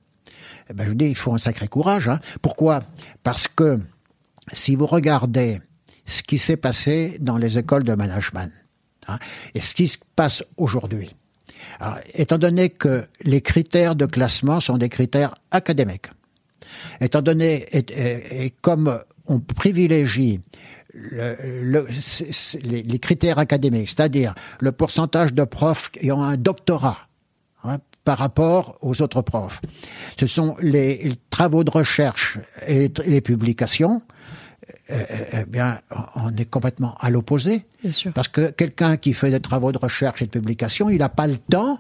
eh 0.71 0.75
ben, 0.75 0.85
je 0.85 0.91
vous 0.91 0.95
dis, 0.95 1.07
il 1.07 1.17
faut 1.17 1.35
un 1.35 1.39
sacré 1.39 1.67
courage. 1.67 2.09
Hein. 2.09 2.21
Pourquoi? 2.41 2.85
Parce 3.25 3.49
que 3.49 3.81
si 4.53 4.77
vous 4.77 4.87
regardez 4.87 5.61
ce 6.09 6.23
qui 6.23 6.39
s'est 6.39 6.57
passé 6.57 7.19
dans 7.21 7.37
les 7.39 7.59
écoles 7.59 7.85
de 7.85 7.95
management 7.95 8.51
hein, 9.07 9.19
et 9.55 9.61
ce 9.61 9.75
qui 9.75 9.87
se 9.89 9.99
passe 10.17 10.43
aujourd'hui, 10.57 11.15
alors, 11.81 11.99
étant 12.15 12.39
donné 12.39 12.71
que 12.71 13.05
les 13.23 13.41
critères 13.41 13.95
de 13.97 14.07
classement 14.07 14.61
sont 14.61 14.79
des 14.79 14.89
critères 14.89 15.35
académiques, 15.51 16.07
étant 17.01 17.23
donné 17.23 17.67
et, 17.73 17.85
et- 17.93 18.45
et 18.47 18.51
comme 18.63 18.99
on 19.27 19.41
privilégie 19.41 20.41
le- 20.95 21.37
le- 21.63 21.87
les, 22.63 22.99
critères 22.99 23.39
académiques, 23.39 23.89
c'est-à-dire 23.91 24.35
le 24.61 24.73
pourcentage 24.73 25.33
de 25.35 25.45
profs 25.45 25.91
ayant 26.01 26.23
un 26.23 26.37
doctorat 26.37 26.99
hein, 27.65 27.79
par 28.05 28.19
rapport 28.19 28.79
aux 28.81 29.01
autres 29.03 29.23
profs, 29.23 29.61
ce 30.19 30.27
sont 30.27 30.57
les, 30.61 31.11
travaux 31.31 31.63
de 31.65 31.71
recherche 31.71 32.39
et 32.67 32.91
les 33.07 33.21
publications. 33.21 34.01
Euh, 34.91 35.05
eh 35.33 35.45
bien, 35.45 35.79
on 36.17 36.35
est 36.37 36.45
complètement 36.45 36.95
à 37.01 37.11
l'opposé. 37.11 37.67
Parce 38.15 38.29
que 38.29 38.51
quelqu'un 38.51 38.97
qui 38.97 39.13
fait 39.13 39.31
des 39.31 39.41
travaux 39.41 39.73
de 39.73 39.79
recherche 39.79 40.23
et 40.23 40.27
de 40.27 40.31
publication, 40.31 40.89
il 40.89 40.99
n'a 40.99 41.09
pas 41.09 41.27
le 41.27 41.37
temps 41.37 41.79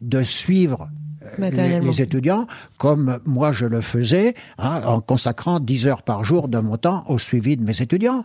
de 0.00 0.22
suivre 0.22 0.90
euh, 1.38 1.80
les, 1.80 2.02
étudiants 2.02 2.46
comme 2.78 3.20
moi 3.24 3.52
je 3.52 3.64
le 3.64 3.80
faisais 3.80 4.34
hein, 4.58 4.82
en 4.84 5.00
consacrant 5.00 5.60
10 5.60 5.86
heures 5.86 6.02
par 6.02 6.24
jour 6.24 6.48
de 6.48 6.58
mon 6.58 6.76
temps 6.76 7.04
au 7.06 7.18
suivi 7.18 7.56
de 7.56 7.62
mes 7.62 7.80
étudiants. 7.80 8.24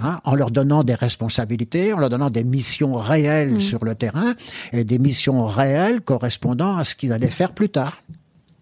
Hein, 0.00 0.20
en 0.24 0.34
leur 0.34 0.50
donnant 0.50 0.82
des 0.82 0.94
responsabilités, 0.94 1.92
en 1.92 1.98
leur 1.98 2.10
donnant 2.10 2.30
des 2.30 2.42
missions 2.42 2.94
réelles 2.94 3.60
sur 3.60 3.84
le 3.84 3.94
terrain 3.94 4.34
et 4.72 4.82
des 4.82 4.98
missions 4.98 5.46
réelles 5.46 6.00
correspondant 6.00 6.76
à 6.76 6.84
ce 6.84 6.96
qu'ils 6.96 7.12
allaient 7.12 7.28
faire 7.28 7.52
plus 7.52 7.68
tard. 7.68 8.02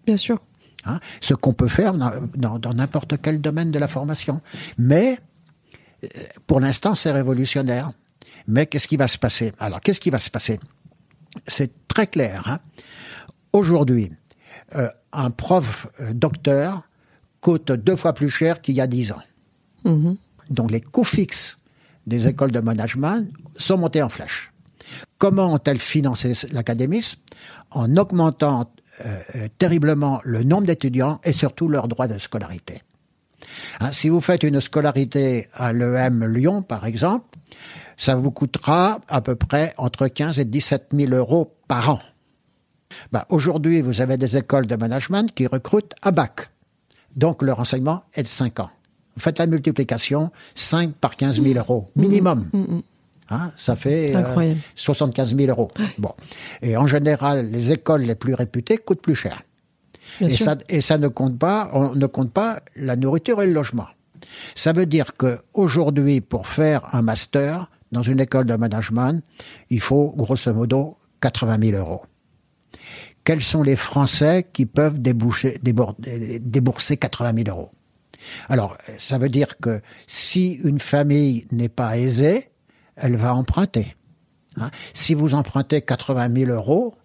Bien 0.05 0.17
sûr. 0.17 0.39
Hein, 0.85 0.99
ce 1.21 1.33
qu'on 1.33 1.53
peut 1.53 1.69
faire 1.69 1.93
dans- 1.93 2.73
n'importe 2.73 3.21
quel 3.21 3.39
domaine 3.39 3.71
de 3.71 3.79
la 3.79 3.87
formation. 3.87 4.41
Mais 4.77 5.17
euh, 6.03 6.07
pour 6.45 6.59
l'instant, 6.59 6.93
c'est 6.95 7.11
révolutionnaire. 7.11 7.91
Mais 8.47 8.65
qu'est-ce 8.65 8.87
qui 8.89 8.97
va 8.97 9.07
se 9.07 9.17
passer? 9.17 9.53
Alors, 9.59 9.79
qu'est-ce 9.79 10.01
qui 10.01 10.09
va 10.09 10.19
se 10.19 10.29
passer? 10.29 10.59
C'est 11.47 11.71
très 11.87 12.07
clair. 12.07 12.43
hein. 12.47 12.59
Aujourd'hui, 13.53 14.11
euh, 14.75 14.89
un 15.13 15.29
prof 15.31 15.87
euh, 16.01 16.11
docteur 16.13 16.81
coûte 17.39 17.71
deux 17.71 17.95
fois 17.95 18.13
plus 18.13 18.29
cher 18.29 18.61
qu'il 18.61 18.75
y 18.75 18.81
a 18.81 18.87
dix 18.87 19.11
ans. 19.11 19.21
Mhm. 19.85 20.17
Donc 20.49 20.71
les 20.71 20.81
coûts 20.81 21.03
fixes 21.05 21.57
des 22.07 22.27
écoles 22.27 22.51
de 22.51 22.59
management 22.59 23.29
sont 23.55 23.77
montés 23.77 24.01
en 24.01 24.09
flèche. 24.09 24.51
Comment 25.17 25.53
ont-elles 25.53 25.79
financé 25.79 26.33
l'académisme? 26.51 27.19
En 27.71 27.95
augmentant 27.97 28.69
terriblement 29.57 30.21
le 30.23 30.43
nombre 30.43 30.67
d'étudiants 30.67 31.19
et 31.23 31.33
surtout 31.33 31.67
leurs 31.67 31.87
droits 31.87 32.07
de 32.07 32.17
scolarité. 32.17 32.81
Hein, 33.79 33.91
si 33.91 34.09
vous 34.09 34.21
faites 34.21 34.43
une 34.43 34.61
scolarité 34.61 35.47
à 35.53 35.73
l'EM 35.73 36.25
Lyon, 36.25 36.61
par 36.61 36.85
exemple, 36.85 37.37
ça 37.97 38.15
vous 38.15 38.31
coûtera 38.31 38.99
à 39.07 39.21
peu 39.21 39.35
près 39.35 39.73
entre 39.77 40.07
15 40.07 40.39
et 40.39 40.45
17 40.45 40.89
000 40.93 41.13
euros 41.13 41.55
par 41.67 41.89
an. 41.89 41.99
Bah, 43.11 43.25
Aujourd'hui, 43.29 43.81
vous 43.81 44.01
avez 44.01 44.17
des 44.17 44.37
écoles 44.37 44.67
de 44.67 44.75
management 44.75 45.33
qui 45.33 45.47
recrutent 45.47 45.95
à 46.01 46.11
bac. 46.11 46.49
Donc, 47.15 47.41
le 47.43 47.53
renseignement 47.53 48.03
est 48.13 48.23
de 48.23 48.27
5 48.27 48.59
ans. 48.59 48.69
Vous 49.15 49.21
faites 49.21 49.37
la 49.37 49.45
multiplication, 49.45 50.31
5 50.55 50.93
par 50.95 51.15
15 51.15 51.41
000 51.41 51.59
euros, 51.59 51.91
minimum. 51.95 52.49
Hein, 53.33 53.51
ça 53.55 53.75
fait 53.75 54.15
euh, 54.15 54.19
Incroyable. 54.19 54.59
75 54.75 55.35
000 55.35 55.49
euros. 55.49 55.71
Bon. 55.97 56.13
Et 56.61 56.77
en 56.77 56.87
général, 56.87 57.49
les 57.51 57.71
écoles 57.71 58.03
les 58.03 58.15
plus 58.15 58.33
réputées 58.33 58.77
coûtent 58.77 59.01
plus 59.01 59.15
cher. 59.15 59.41
Bien 60.19 60.29
Et 60.29 60.33
sûr. 60.33 60.45
ça, 60.45 60.55
et 60.69 60.81
ça 60.81 60.97
ne 60.97 61.07
compte 61.07 61.39
pas, 61.39 61.69
on 61.73 61.95
ne 61.95 62.05
compte 62.05 62.31
pas 62.31 62.61
la 62.75 62.95
nourriture 62.95 63.41
et 63.41 63.47
le 63.47 63.53
logement. 63.53 63.87
Ça 64.55 64.71
veut 64.73 64.85
dire 64.85 65.17
que 65.17 65.39
aujourd'hui, 65.53 66.21
pour 66.21 66.47
faire 66.47 66.93
un 66.93 67.01
master 67.01 67.69
dans 67.91 68.03
une 68.03 68.19
école 68.19 68.45
de 68.45 68.55
management, 68.55 69.23
il 69.69 69.79
faut 69.79 70.13
grosso 70.15 70.53
modo 70.53 70.97
80 71.21 71.57
000 71.71 71.77
euros. 71.77 72.03
Quels 73.23 73.41
sont 73.41 73.63
les 73.63 73.75
Français 73.77 74.45
qui 74.51 74.65
peuvent 74.65 75.01
déboucher, 75.01 75.59
débourser 75.61 76.97
80 76.97 77.43
000 77.45 77.57
euros? 77.57 77.71
Alors, 78.49 78.77
ça 78.97 79.17
veut 79.17 79.29
dire 79.29 79.57
que 79.57 79.81
si 80.07 80.53
une 80.63 80.79
famille 80.79 81.47
n'est 81.51 81.69
pas 81.69 81.97
aisée, 81.97 82.49
elle 82.95 83.15
va 83.15 83.35
emprunter. 83.35 83.95
Hein. 84.57 84.69
si 84.93 85.15
vous 85.15 85.33
empruntez 85.33 85.81
80 85.81 86.31
000 86.45 86.51
euros, 86.51 86.95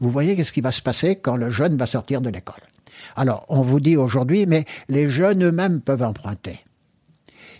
vous 0.00 0.10
voyez 0.10 0.34
qu'est-ce 0.34 0.52
qui 0.52 0.60
va 0.60 0.72
se 0.72 0.82
passer 0.82 1.16
quand 1.16 1.36
le 1.36 1.50
jeune 1.50 1.76
va 1.76 1.86
sortir 1.86 2.20
de 2.20 2.30
l'école. 2.30 2.62
Alors, 3.16 3.44
on 3.48 3.62
vous 3.62 3.80
dit 3.80 3.96
aujourd'hui, 3.96 4.46
mais 4.46 4.64
les 4.88 5.08
jeunes 5.08 5.44
eux-mêmes 5.44 5.80
peuvent 5.80 6.02
emprunter. 6.02 6.64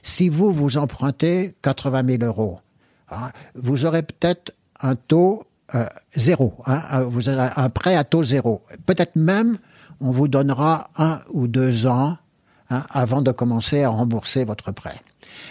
Si 0.03 0.29
vous, 0.29 0.53
vous 0.53 0.79
empruntez 0.79 1.55
80 1.63 2.19
000 2.19 2.25
euros, 2.25 2.59
hein, 3.11 3.31
vous 3.55 3.85
aurez 3.85 4.03
peut-être 4.03 4.53
un 4.81 4.97
taux 4.97 5.45
euh, 5.75 5.87
zéro. 6.17 6.55
hein, 6.67 7.03
vous 7.03 7.29
aurez 7.29 7.49
un 7.55 7.69
prêt 7.69 7.95
à 7.95 8.05
taux 8.05 8.25
zéro. 8.25 8.63
Peut-être 8.87 9.17
même, 9.17 9.59
on 10.01 10.11
vous 10.11 10.27
donnera 10.27 10.91
un 10.97 11.21
ou 11.33 11.47
deux 11.47 11.87
ans 11.87 12.17
hein, 12.71 12.83
avant 12.91 13.23
de 13.23 13.31
commencer 13.31 13.83
à 13.85 13.91
rembourser 13.91 14.45
votre 14.45 14.73
prêt. 14.73 14.97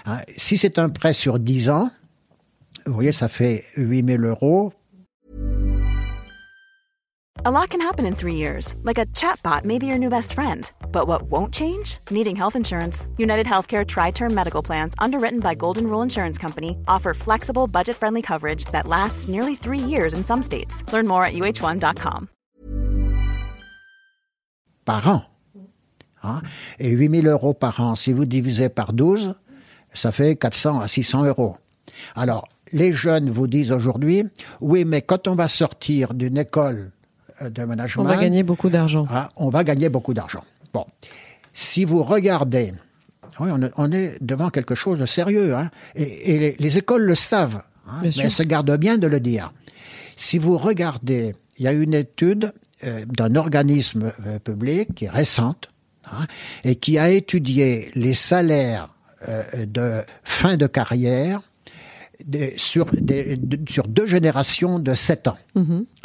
Hein, 0.06 0.20
si 0.36 0.58
c'est 0.58 0.80
un 0.80 0.90
prêt 0.90 1.14
sur 1.14 1.40
10 1.40 1.70
ans, 1.70 1.90
vous 2.86 2.94
voyez, 2.94 3.12
ça 3.12 3.28
fait 3.28 3.64
8 3.78 4.06
000 4.06 4.22
euros 4.24 4.74
A 7.46 7.52
lot 7.52 7.70
can 7.70 7.80
happen 7.80 8.06
in 8.06 8.16
three 8.16 8.36
years, 8.36 8.76
like 8.84 8.98
a 8.98 9.06
chatbot 9.14 9.64
may 9.64 9.80
be 9.80 9.86
your 9.86 9.98
new 9.98 10.10
best 10.10 10.34
friend. 10.34 10.70
But 10.92 11.08
what 11.08 11.32
won't 11.32 11.54
change? 11.54 12.00
Needing 12.12 12.36
health 12.36 12.58
insurance. 12.58 13.08
United 13.18 13.46
Healthcare 13.46 13.86
Tri 13.88 14.12
Term 14.12 14.34
Medical 14.34 14.62
Plans, 14.62 14.94
underwritten 15.00 15.40
by 15.40 15.56
Golden 15.56 15.88
Rule 15.88 16.02
Insurance 16.02 16.38
Company, 16.38 16.78
offer 16.88 17.14
flexible, 17.14 17.66
budget 17.66 17.96
friendly 17.96 18.22
coverage 18.22 18.66
that 18.74 18.88
lasts 18.88 19.30
nearly 19.30 19.56
three 19.56 19.80
years 19.80 20.14
in 20.14 20.26
some 20.26 20.42
states. 20.42 20.84
Learn 20.92 21.08
more 21.08 21.24
at 21.24 21.34
uh1.com. 21.34 22.28
par 24.90 25.08
an. 25.08 25.22
Hein, 26.24 26.42
et 26.80 26.90
8 26.90 27.22
000 27.22 27.28
euros 27.28 27.54
par 27.54 27.80
an, 27.80 27.96
si 27.96 28.12
vous 28.12 28.26
divisez 28.26 28.70
par 28.70 28.92
12, 28.92 29.36
ça 29.94 30.12
fait 30.12 30.36
400 30.36 30.80
à 30.80 30.88
600 30.88 31.26
euros. 31.26 31.58
Alors, 32.16 32.48
les 32.74 32.94
jeunes 32.94 33.30
vous 33.30 33.48
disent 33.48 33.72
aujourd'hui, 33.72 34.24
oui, 34.62 34.86
mais 34.86 35.02
quand 35.02 35.28
on 35.28 35.36
va 35.36 35.48
sortir 35.48 36.14
d'une 36.14 36.38
école 36.38 36.92
euh, 37.42 37.50
de 37.50 37.64
management, 37.64 38.04
On 38.04 38.08
va 38.08 38.18
gagner 38.18 38.44
beaucoup 38.44 38.70
d'argent. 38.70 39.06
ah, 39.10 39.30
on 39.36 39.50
va 39.50 39.64
gagner 39.64 39.90
beaucoup 39.90 40.14
d'argent. 40.14 40.44
Bon, 40.74 40.86
si 41.54 41.86
vous 41.86 42.04
regardez, 42.04 42.74
oui, 43.40 43.50
on, 43.78 43.92
est- 43.92 44.18
devant 44.22 44.50
quelque 44.50 44.76
chose 44.76 45.00
de 45.00 45.06
sérieux, 45.06 45.56
hein, 45.56 45.70
et, 45.96 46.36
et 46.36 46.40
les, 46.40 46.56
les 46.60 46.78
écoles 46.78 47.04
le 47.04 47.16
savent, 47.16 47.62
hein, 47.88 48.00
mais 48.04 48.12
sûr. 48.12 48.24
elles 48.26 48.32
se 48.32 48.44
gardent 48.44 48.78
bien 48.78 48.98
de 48.98 49.08
le 49.08 49.20
dire. 49.20 49.52
Si 50.16 50.38
vous 50.38 50.58
regardez, 50.58 51.36
il 51.58 51.66
y 51.66 51.68
a 51.68 51.74
une 51.74 51.94
étude 51.94 52.54
euh, 52.84 53.06
d'un 53.08 53.36
organisme 53.36 54.12
euh, 54.28 54.40
public 54.40 54.94
qui 54.96 55.06
est 55.06 55.10
récente 55.10 55.70
hein, 56.12 56.26
et 56.64 56.76
qui 56.76 56.98
a 56.98 57.10
étudié 57.10 57.92
les 57.96 58.14
salaires 58.14 58.90
euh, 59.28 59.44
de 59.66 60.02
fin 60.24 60.56
de 60.58 60.68
carrière 60.68 61.42
des- 62.26 62.54
sur, 62.58 62.86
des- 62.94 63.38
de- 63.38 63.70
sur 63.72 63.88
deux 63.88 64.08
générations 64.08 64.80
de 64.80 64.94
7 64.94 65.28
ans. 65.28 65.38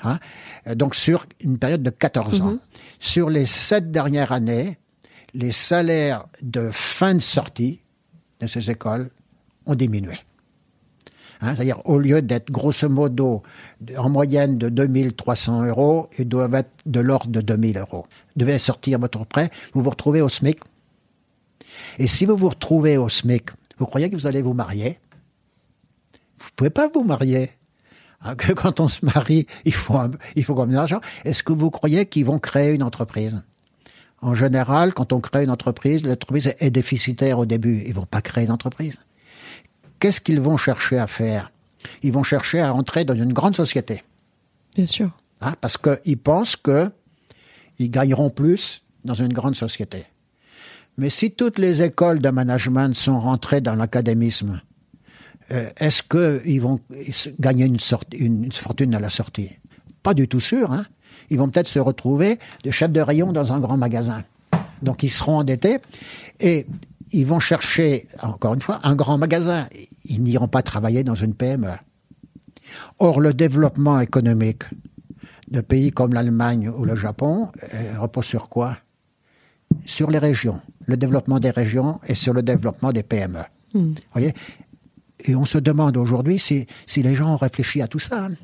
Hein, 0.05 0.19
euh, 0.67 0.75
donc 0.75 0.95
sur 0.95 1.27
une 1.41 1.59
période 1.59 1.83
de 1.83 1.91
14 1.91 2.41
ans. 2.41 2.59
Sur 2.99 3.31
les 3.31 3.47
sept 3.47 3.91
dernières 3.91 4.33
années, 4.33 4.79
les 5.35 5.53
salaires 5.53 6.27
de 6.43 6.71
fin 6.73 7.15
de 7.15 7.21
sortie 7.21 7.83
de 8.41 8.47
ces 8.47 8.71
écoles 8.71 9.11
ont 9.67 9.75
diminué. 9.75 10.15
Hein, 11.41 11.55
C'est-à-dire, 11.57 11.83
au 11.85 11.99
lieu 11.99 12.23
d'être 12.23 12.51
grosso 12.53 12.89
modo 12.89 13.43
en 13.99 14.09
moyenne 14.09 14.57
de 14.57 14.69
2300 14.69 15.65
euros, 15.67 16.09
ils 16.19 16.29
doivent 16.29 16.55
être 16.55 16.71
de 16.87 17.01
l'ordre 17.01 17.31
de 17.31 17.41
2000 17.41 17.79
euros. 17.79 18.07
Vous 18.09 18.41
devez 18.41 18.59
sortir 18.59 18.99
votre 19.01 19.25
prêt, 19.27 19.51
vous 19.75 19.83
vous 19.83 19.91
retrouvez 19.91 20.21
au 20.21 20.29
SMIC. 20.29 20.59
Et 21.99 22.07
si 22.07 22.25
vous 22.25 22.37
vous 22.37 22.49
retrouvez 22.51 22.97
au 22.97 23.09
SMIC, 23.09 23.51
vous 23.79 23.87
croyez 23.87 24.09
que 24.09 24.15
vous 24.15 24.27
allez 24.29 24.43
vous 24.43 24.55
marier? 24.55 25.01
Pouvez 26.57 26.71
pas 26.71 26.89
vous 26.89 27.05
marier. 27.05 27.51
Hein, 28.23 28.35
que 28.37 28.53
quand 28.53 28.81
on 28.81 28.89
se 28.89 29.05
marie, 29.05 29.47
il 29.65 29.75
faut, 29.75 29.97
un- 29.97 30.11
il 30.37 30.45
faut 30.45 30.55
combien 30.55 30.79
d'argent 30.79 31.01
Est-ce 31.25 31.43
que 31.43 31.53
vous 31.53 31.71
croyez 31.71 32.07
qu'ils 32.07 32.25
vont 32.25 32.39
créer 32.39 32.75
une 32.75 32.83
entreprise? 32.83 33.43
En 34.23 34.35
général, 34.35 34.95
quand 34.95 35.13
on 35.13 35.21
crée 35.21 35.45
une 35.45 35.51
entreprise, 35.51 36.03
l'entreprise 36.03 36.55
est 36.59 36.71
déficitaire 36.71 37.39
au 37.39 37.45
début. 37.45 37.83
Ils 37.87 37.93
vont 37.95 38.07
pas 38.07 38.23
créer 38.23 38.45
une 38.45 38.51
entreprise. 38.53 38.99
Qu'est-ce 39.99 40.21
qu'ils 40.23 40.41
vont 40.41 40.57
chercher 40.57 40.99
à 40.99 41.07
faire? 41.07 41.51
Ils 42.03 42.13
vont 42.13 42.23
chercher 42.23 42.61
à 42.61 42.73
entrer 42.73 43.05
dans 43.05 43.15
une 43.15 43.35
grande 43.35 43.55
société. 43.55 44.03
Bien 44.75 44.87
sûr. 44.87 45.11
hein, 45.43 45.55
parce 45.61 45.77
qu'ils 45.77 46.17
pensent 46.19 46.57
que 46.57 46.91
ils 47.79 47.91
gagneront 47.91 48.31
plus 48.31 48.83
dans 49.05 49.15
une 49.15 49.33
grande 49.33 49.57
société. 49.57 50.05
Mais 50.97 51.11
si 51.11 51.31
toutes 51.33 51.59
les 51.59 51.83
écoles 51.83 52.21
de 52.21 52.31
management 52.31 52.95
sont 52.97 53.21
rentrées 53.21 53.61
dans 53.61 53.75
l'académisme, 53.75 54.63
euh, 55.51 55.71
est-ce 55.79 56.03
qu'ils 56.03 56.61
vont 56.61 56.81
gagner 57.39 57.67
une, 57.67 57.79
une, 58.13 58.53
fortune 58.53 58.95
à 58.95 59.01
la 59.01 59.11
sortie? 59.11 59.51
Pas 60.03 60.15
du 60.15 60.29
tout 60.29 60.41
sûr. 60.41 60.73
Hein 60.73 60.87
ils 61.31 61.39
vont 61.39 61.49
peut-être 61.49 61.69
se 61.69 61.79
retrouver 61.79 62.39
de 62.63 62.71
chef 62.71 62.91
de 62.91 63.01
rayon 63.01 63.33
dans 63.33 63.53
un 63.53 63.61
grand 63.61 63.77
magasin. 63.77 64.25
Donc 64.83 65.03
ils 65.03 65.11
seront 65.11 65.39
endettés 65.39 65.79
et 66.41 66.67
ils 67.13 67.27
vont 67.27 67.41
chercher, 67.41 68.09
encore 68.23 68.55
une 68.55 68.61
fois, 68.61 68.81
un 68.83 68.95
grand 68.95 69.19
magasin. 69.19 69.67
Ils 70.05 70.23
n'iront 70.23 70.49
pas 70.49 70.63
travailler 70.63 71.05
dans 71.05 71.15
une 71.15 71.35
PME. 71.35 71.71
Or, 72.99 73.21
le 73.21 73.35
développement 73.35 74.01
économique 74.01 74.65
de 75.49 75.61
pays 75.61 75.91
comme 75.91 76.15
l'Allemagne 76.15 76.69
ou 76.69 76.85
le 76.85 76.97
Japon 76.97 77.51
euh, 77.75 78.01
repose 78.01 78.25
sur 78.25 78.49
quoi? 78.49 78.77
Sur 79.85 80.11
les 80.11 80.19
régions, 80.19 80.61
le 80.87 80.97
développement 80.97 81.41
des 81.41 81.51
régions 81.51 82.01
et 82.07 82.15
sur 82.15 82.33
le 82.33 82.43
développement 82.43 82.93
des 82.93 83.03
PME. 83.03 83.41
Hmm. 83.75 83.93
Voyez? 84.13 84.35
Et 85.25 85.35
on 85.35 85.45
se 85.45 85.59
demande 85.59 85.97
aujourd'hui 85.97 86.39
si, 86.39 86.67
si 86.87 87.03
les 87.03 87.15
gens 87.15 87.35
ont 87.35 87.37
réfléchi 87.37 87.83
à 87.83 87.89
tout 87.89 87.99
ça. 87.99 88.27
Hein. 88.27 88.35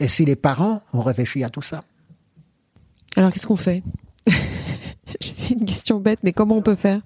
Et 0.00 0.08
si 0.08 0.24
les 0.24 0.36
parents 0.36 0.82
ont 0.92 1.02
réfléchi 1.02 1.44
à 1.44 1.50
tout 1.50 1.62
ça. 1.62 1.84
Alors 3.16 3.32
qu'est-ce 3.32 3.46
qu'on 3.46 3.56
fait? 3.56 3.82
C'est 5.20 5.50
une 5.50 5.64
question 5.64 6.00
bête, 6.00 6.20
mais 6.22 6.32
comment 6.32 6.56
on 6.56 6.62
peut 6.62 6.74
faire? 6.74 7.00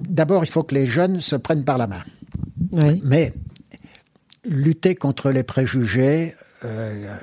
D'abord, 0.00 0.44
il 0.44 0.50
faut 0.50 0.64
que 0.64 0.74
les 0.74 0.86
jeunes 0.86 1.20
se 1.20 1.36
prennent 1.36 1.64
par 1.64 1.78
la 1.78 1.86
main. 1.86 2.02
Mais 3.04 3.32
lutter 4.44 4.94
contre 4.96 5.30
les 5.30 5.44
préjugés, 5.44 6.34
euh, 6.64 7.14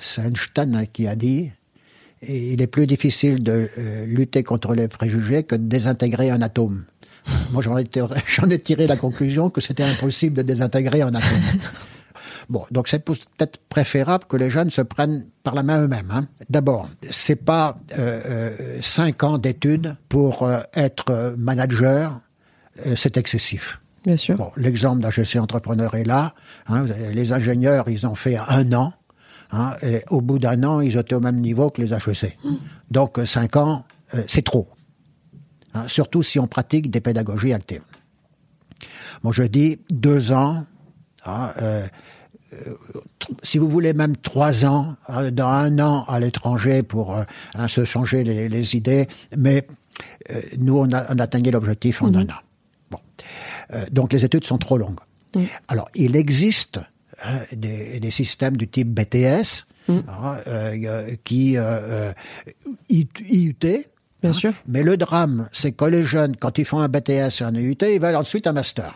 c'est 0.00 0.22
Einstein 0.22 0.86
qui 0.92 1.08
a 1.08 1.16
dit, 1.16 1.50
il 2.22 2.62
est 2.62 2.66
plus 2.66 2.86
difficile 2.86 3.42
de 3.42 3.68
euh, 3.76 4.06
lutter 4.06 4.42
contre 4.42 4.74
les 4.74 4.88
préjugés 4.88 5.42
que 5.42 5.56
de 5.56 5.66
désintégrer 5.66 6.30
un 6.30 6.42
atome. 6.42 6.84
Moi, 7.52 7.62
j'en 7.62 7.76
ai, 7.78 7.82
ai, 8.50 8.58
tiré 8.58 8.86
la 8.86 8.96
conclusion 8.96 9.50
que 9.50 9.60
c'était 9.60 9.84
impossible 9.84 10.36
de 10.36 10.42
désintégrer 10.42 11.02
un 11.02 11.14
atome. 11.14 11.42
Bon, 12.48 12.64
donc 12.70 12.88
c'est 12.88 13.00
peut-être 13.00 13.58
préférable 13.68 14.24
que 14.26 14.36
les 14.36 14.48
jeunes 14.48 14.70
se 14.70 14.80
prennent 14.80 15.26
par 15.42 15.54
la 15.54 15.62
main 15.62 15.82
eux-mêmes. 15.82 16.10
Hein. 16.10 16.26
D'abord, 16.48 16.88
c'est 17.10 17.36
pas 17.36 17.76
euh, 17.98 18.22
euh 18.24 18.78
cinq 18.80 19.22
ans 19.22 19.38
d'études 19.38 19.96
pour 20.08 20.44
euh, 20.44 20.60
être 20.74 21.34
manager, 21.36 22.20
euh, 22.86 22.94
c'est 22.96 23.16
excessif. 23.18 23.80
Bien 24.04 24.16
sûr. 24.16 24.36
Bon, 24.36 24.50
l'exemple 24.56 25.02
d'HEC 25.02 25.36
Entrepreneur 25.36 25.94
est 25.94 26.04
là. 26.04 26.34
Hein, 26.68 26.86
les 27.12 27.32
ingénieurs, 27.32 27.88
ils 27.88 28.06
ont 28.06 28.14
fait 28.14 28.38
un 28.38 28.72
an. 28.72 28.94
Hein, 29.50 29.72
et 29.82 30.02
au 30.08 30.20
bout 30.20 30.38
d'un 30.38 30.62
an, 30.64 30.80
ils 30.80 30.96
étaient 30.96 31.14
au 31.14 31.20
même 31.20 31.40
niveau 31.40 31.70
que 31.70 31.82
les 31.82 31.92
HEC. 31.92 32.38
Mmh. 32.44 32.54
Donc 32.90 33.18
cinq 33.24 33.56
ans, 33.56 33.84
c'est 34.26 34.44
trop. 34.44 34.68
Hein, 35.78 35.88
surtout 35.88 36.22
si 36.22 36.38
on 36.38 36.46
pratique 36.46 36.90
des 36.90 37.00
pédagogies 37.00 37.52
actives. 37.52 37.82
Moi, 39.22 39.32
je 39.32 39.44
dis 39.44 39.78
deux 39.90 40.32
ans. 40.32 40.64
Hein, 41.24 41.52
euh, 41.60 41.86
euh, 42.52 42.74
si 43.42 43.58
vous 43.58 43.68
voulez 43.68 43.92
même 43.92 44.16
trois 44.16 44.64
ans, 44.64 44.96
euh, 45.10 45.30
dans 45.30 45.48
un 45.48 45.78
an 45.80 46.04
à 46.08 46.18
l'étranger 46.18 46.82
pour 46.82 47.14
euh, 47.14 47.24
hein, 47.54 47.68
se 47.68 47.84
changer 47.84 48.24
les, 48.24 48.48
les, 48.48 48.76
idées, 48.76 49.06
mais 49.36 49.66
nous 50.58 50.78
on 50.78 50.92
a, 50.92 51.12
on 51.12 51.18
atteigné 51.18 51.50
l'objectif 51.50 52.02
en 52.02 52.10
mhm. 52.10 52.16
un 52.16 52.22
an. 52.22 52.40
Bon, 52.90 53.00
donc 53.90 54.12
les 54.12 54.24
études 54.24 54.44
sont 54.44 54.58
trop 54.58 54.78
longues. 54.78 55.00
Alors 55.68 55.90
il 55.94 56.16
existe 56.16 56.80
hein, 57.22 57.40
des, 57.52 58.00
des, 58.00 58.10
systèmes 58.10 58.56
du 58.56 58.68
type 58.68 58.88
BTS 58.88 59.66
mhm. 59.88 60.04
hein, 60.08 60.36
qui 61.24 61.58
IUT. 62.88 63.84
Bien 64.22 64.32
sûr. 64.32 64.52
Mais 64.66 64.82
le 64.82 64.96
drame, 64.96 65.48
c'est 65.52 65.72
que 65.72 65.84
les 65.84 66.04
jeunes, 66.04 66.36
quand 66.36 66.58
ils 66.58 66.64
font 66.64 66.78
un 66.78 66.88
BTS 66.88 67.40
et 67.40 67.42
un 67.42 67.54
IUT, 67.54 67.76
ils 67.82 68.00
veulent 68.00 68.16
ensuite 68.16 68.46
un 68.46 68.52
master. 68.52 68.94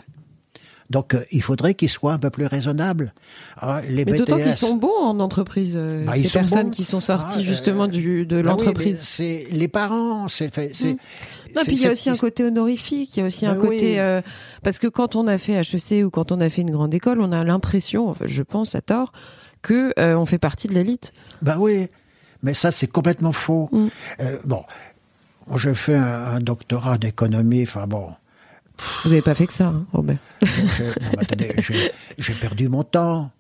Donc 0.92 1.14
euh, 1.14 1.24
il 1.30 1.42
faudrait 1.42 1.72
qu'ils 1.72 1.88
soient 1.88 2.12
un 2.12 2.18
peu 2.18 2.28
plus 2.28 2.44
raisonnables. 2.44 3.14
Ah, 3.56 3.80
les 3.88 4.04
Mais 4.04 4.18
d'autant 4.18 4.36
qu'ils 4.36 4.54
sont 4.54 4.74
bons 4.74 5.00
en 5.00 5.20
entreprise, 5.20 5.72
euh, 5.74 6.04
bah, 6.04 6.12
ces 6.12 6.28
personnes 6.28 6.70
qui 6.70 6.84
sont 6.84 7.00
sorties 7.00 7.38
ah, 7.40 7.42
justement 7.42 7.86
du, 7.86 8.26
de 8.26 8.42
bah 8.42 8.50
l'entreprise. 8.50 9.00
c'est 9.02 9.46
les 9.50 9.68
parents, 9.68 10.28
c'est. 10.28 10.54
Mmh. 10.54 10.96
Non, 11.56 11.62
puis 11.64 11.76
il 11.76 11.80
y 11.80 11.86
a 11.86 11.92
aussi 11.92 12.10
un 12.10 12.16
côté 12.16 12.44
honorifique, 12.44 13.16
il 13.16 13.20
y 13.20 13.22
a 13.22 13.26
aussi 13.26 13.46
un 13.46 13.54
bah 13.54 13.60
côté 13.60 14.00
euh, 14.00 14.20
parce 14.62 14.78
que 14.78 14.86
quand 14.86 15.16
on 15.16 15.26
a 15.26 15.38
fait 15.38 15.54
HEC 15.54 16.04
ou 16.04 16.10
quand 16.10 16.30
on 16.30 16.40
a 16.42 16.50
fait 16.50 16.60
une 16.60 16.70
grande 16.70 16.92
école, 16.92 17.22
on 17.22 17.32
a 17.32 17.42
l'impression, 17.42 18.10
enfin, 18.10 18.26
je 18.28 18.42
pense 18.42 18.74
à 18.74 18.82
tort, 18.82 19.12
que 19.62 19.94
on 19.96 20.26
fait 20.26 20.38
partie 20.38 20.68
de 20.68 20.74
l'élite. 20.74 21.12
Ben 21.40 21.56
oui, 21.58 21.86
mais 22.42 22.52
ça 22.52 22.70
c'est 22.70 22.86
complètement 22.86 23.32
faux. 23.32 23.70
Mmh. 23.72 23.86
bon, 24.44 24.62
j'ai 25.56 25.74
fait 25.74 25.96
un, 25.96 26.24
un 26.36 26.40
doctorat 26.40 26.98
d'économie, 26.98 27.62
enfin 27.62 27.86
bon, 27.86 28.08
vous 29.04 29.10
n'avez 29.10 29.22
pas 29.22 29.34
fait 29.34 29.46
que 29.46 29.52
ça, 29.52 29.68
hein, 29.68 29.86
Robert. 29.92 30.18
J'ai 32.18 32.34
perdu 32.34 32.68
mon 32.68 32.82
temps. 32.82 33.30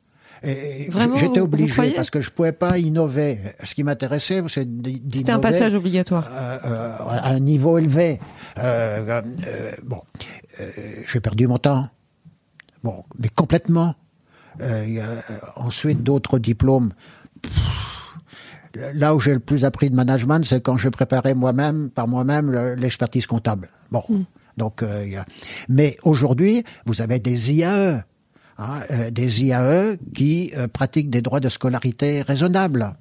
J'étais 0.42 1.40
obligé 1.40 1.92
parce 1.92 2.10
que 2.10 2.20
je 2.20 2.30
pouvais 2.30 2.52
pas 2.52 2.78
innover. 2.78 3.38
Ce 3.62 3.74
qui 3.74 3.84
m'intéressait, 3.84 4.42
c'est 4.48 4.68
d'innover. 4.68 5.18
C'était 5.18 5.32
un 5.32 5.38
passage 5.38 5.74
obligatoire. 5.74 6.28
Euh, 6.32 6.58
euh, 6.64 6.96
à 7.08 7.30
un 7.30 7.40
niveau 7.40 7.78
élevé. 7.78 8.18
Euh, 8.58 9.22
bon, 9.84 10.02
j'ai 11.06 11.20
perdu 11.20 11.46
mon 11.46 11.58
temps. 11.58 11.88
Bon, 12.82 13.04
mais 13.18 13.28
complètement. 13.28 13.94
ensuite, 15.56 16.02
d'autres 16.02 16.38
diplômes. 16.38 16.92
Là 18.94 19.14
où 19.14 19.20
j'ai 19.20 19.34
le 19.34 19.40
plus 19.40 19.64
appris 19.64 19.90
de 19.90 19.94
management, 19.94 20.44
c'est 20.44 20.60
quand 20.60 20.76
je 20.76 20.88
préparais 20.88 21.34
moi-même, 21.34 21.90
par 21.90 22.08
moi-même, 22.08 22.50
l'expertise 22.76 23.26
comptable. 23.26 23.68
Bon. 23.90 24.02
Hmm. 24.08 24.24
Donc, 24.56 24.82
euh, 24.82 25.06
mais 25.68 25.96
aujourd'hui, 26.04 26.64
vous 26.86 27.02
avez 27.02 27.18
des 27.18 27.52
IAE, 27.52 28.02
hein, 28.58 28.80
euh, 28.90 29.10
des 29.10 29.44
IAE 29.44 29.96
qui 30.14 30.52
euh, 30.56 30.68
pratiquent 30.68 31.10
des 31.10 31.22
droits 31.22 31.40
de 31.40 31.48
scolarité 31.48 32.22
raisonnables. 32.22 32.92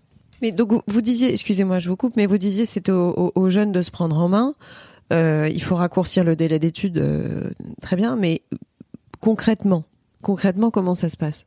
Mais 0.41 0.51
donc 0.51 0.71
vous 0.87 1.01
disiez, 1.01 1.31
excusez-moi, 1.31 1.79
je 1.79 1.89
vous 1.89 1.95
coupe, 1.95 2.15
mais 2.15 2.25
vous 2.25 2.39
disiez 2.39 2.65
c'était 2.65 2.91
aux, 2.91 3.49
jeunes 3.49 3.71
de 3.71 3.81
se 3.83 3.91
prendre 3.91 4.17
en 4.17 4.27
main. 4.27 4.55
il 5.11 5.61
faut 5.61 5.75
raccourcir 5.75 6.23
le 6.23 6.35
délai 6.35 6.57
d'études, 6.57 7.53
très 7.79 7.95
bien, 7.95 8.15
mais 8.15 8.41
concrètement, 9.19 9.83
concrètement, 10.23 10.71
comment 10.71 10.95
ça 10.95 11.09
se 11.09 11.17
passe? 11.17 11.45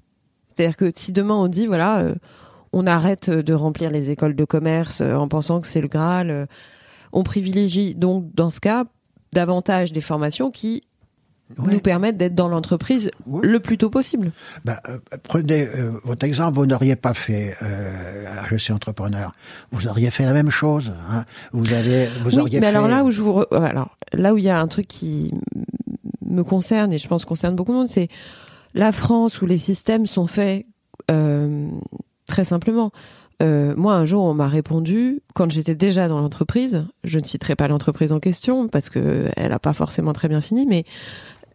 C'est-à-dire 0.55 0.77
que 0.77 0.93
si 0.95 1.11
demain 1.11 1.35
on 1.35 1.49
dit 1.49 1.67
voilà, 1.67 2.07
on 2.75 2.87
arrête 2.87 3.31
de 3.31 3.55
remplir 3.55 3.91
les 3.91 4.11
écoles 4.11 4.37
de 4.37 4.45
commerce 4.45 5.01
en 5.01 5.29
pensant 5.29 5.61
que 5.61 5.67
c'est 5.67 5.81
le 5.81 5.89
Graal, 5.89 6.49
on 7.13 7.23
privilégie 7.23 7.95
donc 7.95 8.35
dans 8.35 8.51
ce 8.51 8.61
cas 8.61 8.85
davantage 9.33 9.93
des 9.93 10.01
formations 10.01 10.51
qui 10.51 10.83
nous 11.59 11.81
permettent 11.81 12.17
d'être 12.17 12.35
dans 12.35 12.49
l'entreprise 12.49 13.11
le 13.43 13.61
plus 13.61 13.77
tôt 13.79 13.91
possible. 13.91 14.33
Bah, 14.65 14.81
euh, 14.89 14.99
prenez 15.23 15.67
euh, 15.67 15.93
votre 16.05 16.25
exemple, 16.25 16.57
vous 16.57 16.67
n'auriez 16.67 16.97
pas 16.97 17.15
fait 17.15 17.55
euh, 17.63 18.27
je 18.49 18.57
suis 18.57 18.73
entrepreneur, 18.73 19.33
vous 19.71 19.87
auriez 19.87 20.11
fait 20.11 20.25
la 20.25 20.33
même 20.33 20.51
chose. 20.51 20.93
Hein. 21.11 21.25
Vous 21.53 21.73
avez, 21.73 22.09
vous 22.23 22.39
auriez 22.39 22.61
mais 22.61 22.67
alors 22.67 22.89
là 22.89 23.05
où 23.05 23.11
je 23.11 23.21
vous, 23.21 23.43
alors 23.53 23.97
là 24.13 24.33
où 24.33 24.39
il 24.39 24.45
y 24.45 24.51
a 24.51 24.59
un 24.59 24.69
truc 24.69 24.87
qui 24.89 25.33
me 26.27 26.43
concerne 26.43 26.93
et 26.93 26.99
je 26.99 27.07
pense 27.07 27.25
concerne 27.25 27.55
beaucoup 27.55 27.73
de 27.73 27.77
monde, 27.77 27.89
c'est 27.89 28.09
la 28.73 28.91
France 28.91 29.43
où 29.43 29.47
les 29.47 29.59
systèmes 29.59 30.07
sont 30.07 30.27
faits 30.27 30.67
très 32.27 32.45
simplement. 32.45 32.91
Euh, 33.43 33.75
moi, 33.77 33.95
un 33.95 34.05
jour, 34.05 34.25
on 34.25 34.35
m'a 34.35 34.49
répondu, 34.49 35.21
quand 35.35 35.51
j'étais 35.51 35.75
déjà 35.75 36.09
dans 36.09 36.21
l'entreprise, 36.21 36.87
je 37.03 37.19
ne 37.19 37.25
citerai 37.25 37.57
pas 37.57 37.69
l'entreprise 37.69 38.13
en 38.13 38.21
question 38.21 38.69
parce 38.69 38.91
que 38.91 39.29
elle 39.37 39.51
n'a 39.51 39.59
pas 39.59 39.73
forcément 39.73 40.13
très 40.13 40.29
bien 40.29 40.41
fini, 40.41 40.67
mais 40.67 40.85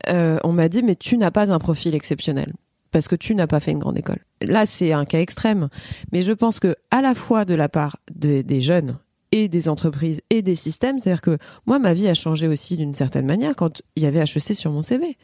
euh, 0.09 0.38
on 0.43 0.51
m'a 0.51 0.70
dit, 0.70 0.84
mais 0.84 0.95
tu 0.95 1.17
n'as 1.17 1.32
pas 1.32 1.51
un 1.51 1.59
profil 1.59 1.95
exceptionnel 1.95 2.53
parce 2.91 3.07
que 3.07 3.15
tu 3.15 3.36
n'as 3.36 3.47
pas 3.47 3.59
fait 3.59 3.72
une 3.72 3.80
grande 3.80 3.97
école. 3.97 4.20
Là, 4.41 4.65
c'est 4.65 4.93
un 4.93 5.05
cas 5.05 5.20
extrême, 5.20 5.70
mais 6.11 6.22
je 6.22 6.34
pense 6.34 6.59
que 6.59 6.76
à 6.91 7.01
la 7.01 7.13
fois 7.13 7.45
de 7.45 7.53
la 7.53 7.70
part 7.70 7.97
des 8.11 8.61
jeunes 8.61 8.97
et 9.32 9.47
des 9.47 9.70
entreprises 9.70 10.22
et 10.32 10.41
des 10.41 10.55
systèmes, 10.55 10.99
c'est-à-dire 10.99 11.22
que 11.22 11.38
moi, 11.67 11.78
ma 11.78 11.93
vie 11.93 12.07
a 12.07 12.15
changé 12.15 12.47
aussi 12.47 12.78
d'une 12.78 12.95
certaine 12.95 13.28
manière 13.28 13.55
quand 13.55 13.82
il 13.95 14.03
y 14.03 14.05
avait 14.07 14.20
HEC 14.20 14.55
sur 14.55 14.72
mon 14.72 14.82
CV 14.82 15.17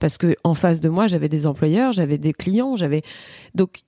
parce 0.00 0.18
que 0.18 0.34
en 0.42 0.54
face 0.54 0.80
de 0.80 0.88
moi, 0.88 1.06
j'avais 1.06 1.28
des 1.28 1.46
employeurs, 1.46 1.92
j'avais 1.92 2.18
des 2.18 2.32
clients, 2.32 2.74
j'avais 2.74 3.02
donc 3.54 3.82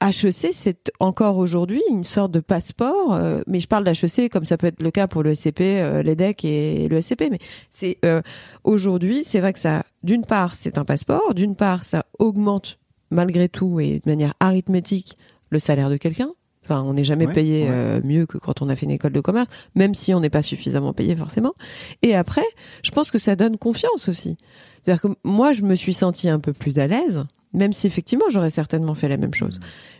HEC, 0.00 0.52
c'est 0.52 0.92
encore 1.00 1.38
aujourd'hui 1.38 1.82
une 1.90 2.04
sorte 2.04 2.30
de 2.30 2.40
passeport, 2.40 3.14
euh, 3.14 3.40
mais 3.46 3.60
je 3.60 3.66
parle 3.66 3.84
d'HEC 3.84 4.30
comme 4.30 4.46
ça 4.46 4.56
peut 4.56 4.68
être 4.68 4.82
le 4.82 4.90
cas 4.90 5.08
pour 5.08 5.22
le 5.22 5.34
SCP, 5.34 5.60
euh, 5.60 6.02
l'EDEC 6.02 6.44
et 6.44 6.88
le 6.88 7.00
SCP, 7.00 7.28
mais 7.30 7.38
c'est 7.70 7.98
euh, 8.04 8.22
aujourd'hui, 8.64 9.24
c'est 9.24 9.40
vrai 9.40 9.52
que 9.52 9.58
ça, 9.58 9.84
d'une 10.02 10.24
part, 10.24 10.54
c'est 10.54 10.78
un 10.78 10.84
passeport, 10.84 11.34
d'une 11.34 11.56
part, 11.56 11.82
ça 11.82 12.06
augmente 12.18 12.78
malgré 13.10 13.48
tout 13.48 13.80
et 13.80 14.00
de 14.04 14.08
manière 14.08 14.34
arithmétique 14.38 15.16
le 15.50 15.58
salaire 15.58 15.90
de 15.90 15.96
quelqu'un. 15.96 16.30
Enfin, 16.64 16.82
on 16.82 16.92
n'est 16.92 17.04
jamais 17.04 17.26
payé 17.26 17.66
mieux 18.04 18.26
que 18.26 18.36
quand 18.36 18.60
on 18.60 18.68
a 18.68 18.76
fait 18.76 18.84
une 18.84 18.92
école 18.92 19.12
de 19.12 19.20
commerce, 19.20 19.48
même 19.74 19.94
si 19.94 20.12
on 20.12 20.20
n'est 20.20 20.28
pas 20.28 20.42
suffisamment 20.42 20.92
payé 20.92 21.16
forcément. 21.16 21.54
Et 22.02 22.14
après, 22.14 22.44
je 22.82 22.90
pense 22.90 23.10
que 23.10 23.16
ça 23.16 23.36
donne 23.36 23.56
confiance 23.56 24.10
aussi. 24.10 24.36
C'est-à-dire 24.82 25.00
que 25.00 25.08
moi, 25.24 25.54
je 25.54 25.62
me 25.62 25.74
suis 25.74 25.94
sentie 25.94 26.28
un 26.28 26.40
peu 26.40 26.52
plus 26.52 26.78
à 26.78 26.86
l'aise 26.86 27.24
Même 27.52 27.72
si 27.72 27.86
effectivement 27.86 28.26
j'aurais 28.28 28.50
certainement 28.50 28.94
fait 28.94 29.08
la 29.08 29.16
même 29.16 29.34
chose. 29.34 29.58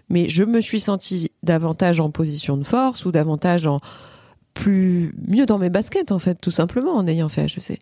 Mais 0.09 0.29
je 0.29 0.45
me 0.45 0.61
suis 0.61 0.81
sentie 0.81 1.31
davantage 1.43 2.01
en 2.01 2.11
position 2.11 2.57
de 2.57 2.65
force 2.65 3.05
ou 3.05 3.13
davantage 3.13 3.67
en 3.67 3.81
plus 4.55 5.15
mieux 5.27 5.47
dans 5.47 5.59
mes 5.59 5.71
baskets 5.71 6.13
en 6.13 6.19
fait, 6.19 6.37
tout 6.37 6.51
simplement 6.51 6.93
en 6.93 7.07
ayant 7.07 7.29
fait 7.29 7.45
HEC. 7.45 7.79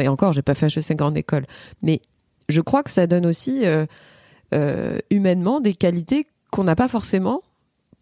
Et 0.00 0.08
encore, 0.08 0.32
j'ai 0.32 0.42
pas 0.42 0.54
fait 0.54 0.66
HEC 0.66 0.96
grande 0.96 1.16
école, 1.16 1.46
mais 1.82 2.00
je 2.48 2.60
crois 2.60 2.82
que 2.82 2.90
ça 2.90 3.06
donne 3.06 3.26
aussi 3.26 3.66
euh, 3.66 3.86
euh, 4.54 4.98
humainement 5.10 5.60
des 5.60 5.74
qualités 5.74 6.26
qu'on 6.50 6.64
n'a 6.64 6.76
pas 6.76 6.88
forcément 6.88 7.42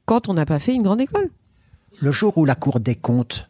quand 0.06 0.28
on 0.28 0.34
n'a 0.34 0.46
pas 0.46 0.58
fait 0.58 0.74
une 0.74 0.82
grande 0.82 1.00
école. 1.00 1.30
Le 2.00 2.12
jour 2.12 2.36
où 2.36 2.44
la 2.44 2.54
Cour 2.54 2.80
des 2.80 2.96
comptes 2.96 3.48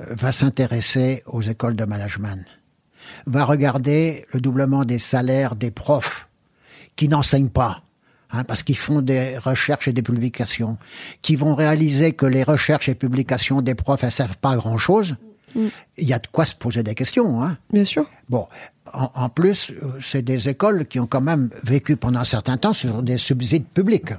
euh, 0.00 0.04
va 0.10 0.32
s'intéresser 0.32 1.22
aux 1.26 1.42
écoles 1.42 1.76
de 1.76 1.84
management, 1.84 2.44
va 3.26 3.44
regarder 3.44 4.26
le 4.32 4.40
doublement 4.40 4.84
des 4.84 4.98
salaires 4.98 5.56
des 5.56 5.70
profs 5.70 6.25
qui 6.96 7.08
n'enseignent 7.08 7.50
pas, 7.50 7.82
hein, 8.30 8.44
parce 8.44 8.62
qu'ils 8.62 8.76
font 8.76 9.02
des 9.02 9.38
recherches 9.38 9.88
et 9.88 9.92
des 9.92 10.02
publications, 10.02 10.78
qui 11.22 11.36
vont 11.36 11.54
réaliser 11.54 12.12
que 12.12 12.26
les 12.26 12.42
recherches 12.42 12.88
et 12.88 12.94
publications 12.94 13.60
des 13.60 13.74
profs, 13.74 14.04
elles 14.04 14.12
servent 14.12 14.38
pas 14.38 14.52
à 14.52 14.56
grand 14.56 14.78
chose. 14.78 15.16
Mm. 15.54 15.66
Il 15.98 16.08
y 16.08 16.12
a 16.12 16.18
de 16.18 16.26
quoi 16.26 16.44
se 16.44 16.54
poser 16.54 16.82
des 16.82 16.94
questions. 16.94 17.42
Hein. 17.42 17.56
Bien 17.72 17.84
sûr. 17.84 18.08
Bon, 18.28 18.46
en, 18.92 19.28
plus, 19.28 19.72
c'est 20.02 20.22
des 20.22 20.48
écoles 20.48 20.86
qui 20.86 21.00
ont 21.00 21.06
quand 21.06 21.20
même 21.20 21.50
vécu 21.64 21.96
pendant 21.96 22.20
un 22.20 22.24
certain 22.24 22.56
temps 22.56 22.72
sur 22.72 23.02
des 23.02 23.18
subsides 23.18 23.66
publics. 23.66 24.12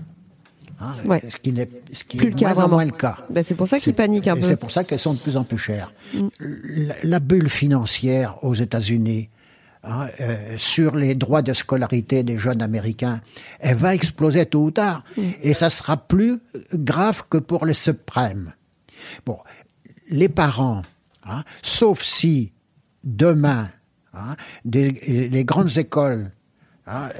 Hein, 0.79 0.95
Ce 1.29 1.37
qui 1.37 1.53
n'est 1.53 1.65
plus 1.65 2.29
le 2.29 2.53
moins 2.53 2.67
moins 2.67 2.85
le 2.85 2.91
cas. 2.91 3.17
Ben, 3.31 3.43
c'est 3.43 3.55
pour 3.55 3.67
ça 3.67 3.79
qu'ils 3.79 3.95
paniquent 3.95 4.27
un 4.27 4.35
peu. 4.35 4.43
C'est 4.43 4.59
pour 4.59 4.69
ça 4.69 4.83
qu'elles 4.83 4.99
sont 4.99 5.13
de 5.13 5.19
plus 5.19 5.35
en 5.35 5.43
plus 5.43 5.57
chères. 5.57 5.91
Mm. 6.13 6.27
La, 7.03 7.19
bulle 7.19 7.49
financière 7.49 8.43
aux 8.43 8.53
États-Unis, 8.53 9.29
Hein, 9.89 10.09
euh, 10.19 10.57
sur 10.57 10.97
les 10.97 11.15
droits 11.15 11.41
de 11.41 11.53
scolarité 11.53 12.21
des 12.21 12.37
jeunes 12.37 12.61
américains, 12.61 13.21
elle 13.61 13.77
va 13.77 13.95
exploser 13.95 14.45
tôt 14.45 14.65
ou 14.65 14.71
tard. 14.71 15.03
Mm. 15.15 15.21
Et 15.43 15.53
ça 15.53 15.69
sera 15.69 15.95
plus 15.95 16.39
grave 16.73 17.23
que 17.29 17.37
pour 17.37 17.65
les 17.65 17.73
suprêmes. 17.73 18.53
Bon, 19.25 19.39
les 20.09 20.27
parents, 20.27 20.81
hein, 21.23 21.43
sauf 21.61 22.03
si 22.03 22.51
demain, 23.05 23.69
hein, 24.13 24.35
les 24.65 25.45
grandes 25.45 25.77
écoles 25.77 26.31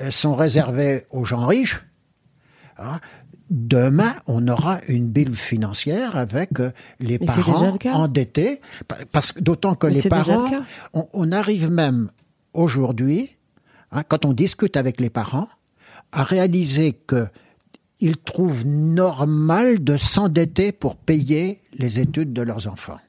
sont 0.09 0.35
réservées 0.35 1.03
aux 1.09 1.23
gens 1.23 1.45
riches, 1.45 1.85
demain, 3.49 4.13
on 4.27 4.47
aura 4.47 4.79
une 4.87 5.09
bulle 5.09 5.35
financière 5.35 6.15
avec 6.15 6.59
euh, 6.59 6.71
les 6.99 7.19
parents 7.19 7.77
endettés, 7.85 8.61
parce 9.11 9.33
d'autant 9.35 9.75
que 9.75 9.87
les 9.87 10.03
parents, 10.03 10.51
on, 10.93 11.31
arrive 11.31 11.69
même 11.69 12.09
aujourd'hui, 12.53 13.37
hein, 13.91 14.03
quand 14.07 14.25
on 14.25 14.33
discute 14.33 14.77
avec 14.77 14.99
les 14.99 15.09
parents, 15.09 15.47
à 16.11 16.23
réaliser 16.23 16.93
que 16.93 17.27
ils 17.99 18.17
trouvent 18.17 18.65
normal 18.65 19.83
de 19.83 19.97
s'endetter 19.97 20.71
pour 20.71 20.95
payer 20.95 21.61
les 21.73 21.99
études 21.99 22.31
de 22.31 22.43
leurs 22.43 22.67
enfants. 22.67 22.99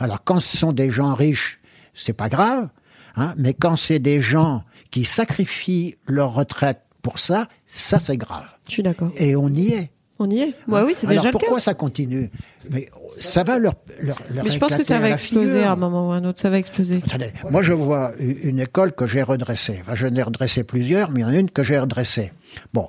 Alors 0.00 0.24
quand 0.24 0.40
ce 0.40 0.56
sont 0.56 0.72
des 0.72 0.90
gens 0.90 1.14
riches, 1.14 1.60
c'est 1.94 2.14
pas 2.14 2.28
grave, 2.28 2.70
hein, 3.16 3.34
mais 3.36 3.54
quand 3.54 3.76
c'est 3.76 3.98
des 3.98 4.22
gens 4.22 4.64
qui 4.90 5.04
sacrifient 5.04 5.96
leur 6.06 6.34
retraite 6.34 6.80
pour 7.02 7.18
ça, 7.18 7.48
ça 7.66 7.98
c'est 7.98 8.16
grave. 8.16 8.48
Je 8.66 8.72
suis 8.72 8.82
d'accord. 8.82 9.10
Et 9.16 9.36
on 9.36 9.48
y 9.48 9.72
est. 9.72 9.91
On 10.22 10.30
y 10.30 10.40
est. 10.40 10.54
Ouais, 10.68 10.82
oui, 10.82 10.92
c'est 10.94 11.06
déjà 11.06 11.24
le 11.24 11.32
cas. 11.32 11.38
pourquoi 11.38 11.58
ça 11.58 11.74
continue 11.74 12.30
Mais 12.70 12.88
ça 13.18 13.42
va 13.42 13.58
leur, 13.58 13.74
leur, 14.00 14.22
Mais 14.32 14.50
je 14.50 14.58
pense 14.58 14.74
que 14.74 14.82
ça 14.82 14.98
va 14.98 15.10
exploser 15.10 15.64
à 15.64 15.72
un 15.72 15.76
moment 15.76 16.08
ou 16.08 16.12
à 16.12 16.16
un 16.16 16.24
autre. 16.24 16.40
Ça 16.40 16.48
va 16.48 16.58
exploser. 16.58 17.02
Attendez, 17.04 17.32
moi 17.50 17.62
je 17.62 17.72
vois 17.72 18.12
une 18.18 18.60
école 18.60 18.92
que 18.92 19.06
j'ai 19.06 19.22
redressée. 19.22 19.80
Enfin, 19.82 19.94
je 19.94 20.06
n'ai 20.06 20.22
redressé 20.22 20.62
plusieurs, 20.64 21.10
mais 21.10 21.20
il 21.20 21.22
y 21.24 21.26
en 21.26 21.30
a 21.30 21.36
une 21.36 21.50
que 21.50 21.62
j'ai 21.62 21.78
redressée. 21.78 22.30
Bon, 22.72 22.88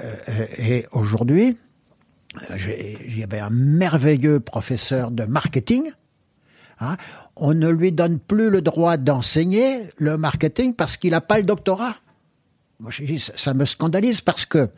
euh, 0.00 0.46
et 0.56 0.86
aujourd'hui, 0.92 1.58
avait 3.22 3.40
un 3.40 3.50
merveilleux 3.50 4.40
professeur 4.40 5.10
de 5.10 5.24
marketing. 5.24 5.90
Hein, 6.80 6.96
on 7.36 7.54
ne 7.54 7.68
lui 7.68 7.92
donne 7.92 8.18
plus 8.18 8.50
le 8.50 8.62
droit 8.62 8.96
d'enseigner 8.96 9.82
le 9.98 10.16
marketing 10.16 10.74
parce 10.74 10.96
qu'il 10.96 11.10
n'a 11.10 11.20
pas 11.20 11.36
le 11.36 11.44
doctorat. 11.44 11.96
Moi, 12.80 12.90
je 12.90 13.04
dis, 13.04 13.20
ça 13.20 13.54
me 13.54 13.64
scandalise 13.64 14.20
parce 14.20 14.44
que 14.44 14.68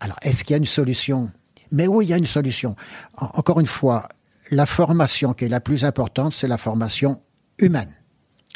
alors, 0.00 0.16
est-ce 0.22 0.42
qu'il 0.42 0.52
y 0.52 0.54
a 0.54 0.58
une 0.58 0.64
solution? 0.64 1.30
Mais 1.70 1.86
oui, 1.86 2.06
il 2.06 2.08
y 2.08 2.14
a 2.14 2.16
une 2.16 2.26
solution. 2.26 2.74
encore 3.16 3.60
une 3.60 3.66
fois, 3.66 4.08
la 4.50 4.66
formation 4.66 5.34
qui 5.34 5.44
est 5.44 5.48
la 5.48 5.60
plus 5.60 5.84
importante, 5.84 6.32
c'est 6.34 6.48
la 6.48 6.58
formation 6.58 7.22
humaine. 7.58 7.94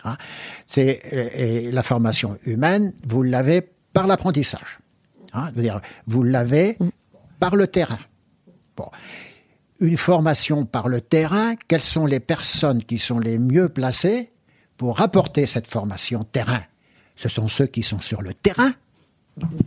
Hein? 0.05 0.17
C'est 0.67 1.01
et 1.13 1.71
la 1.71 1.83
formation 1.83 2.39
humaine, 2.45 2.95
vous 3.07 3.23
l'avez 3.23 3.63
par 3.93 4.07
l'apprentissage. 4.07 4.79
Hein? 5.35 5.53
Dire, 5.55 5.81
vous 6.07 6.23
l'avez 6.23 6.79
par 7.39 7.57
le 7.57 7.67
terrain. 7.69 7.99
Bon. 8.77 8.91
Une 9.81 9.97
formation 9.97 10.65
par 10.65 10.89
le 10.89 11.01
terrain, 11.01 11.55
quelles 11.69 11.83
sont 11.83 12.07
les 12.07 12.21
personnes 12.21 12.83
qui 12.83 12.99
sont 12.99 13.19
les 13.19 13.39
mieux 13.39 13.69
placées 13.69 14.33
pour 14.77 15.01
apporter 15.01 15.47
cette 15.47 15.67
formation 15.67 16.25
terrain? 16.25 16.63
Ce 17.17 17.29
sont 17.29 17.49
ceux 17.49 17.67
qui 17.67 17.83
sont 17.83 18.01
sur 18.01 18.23
le 18.23 18.35
terrain. 18.35 18.73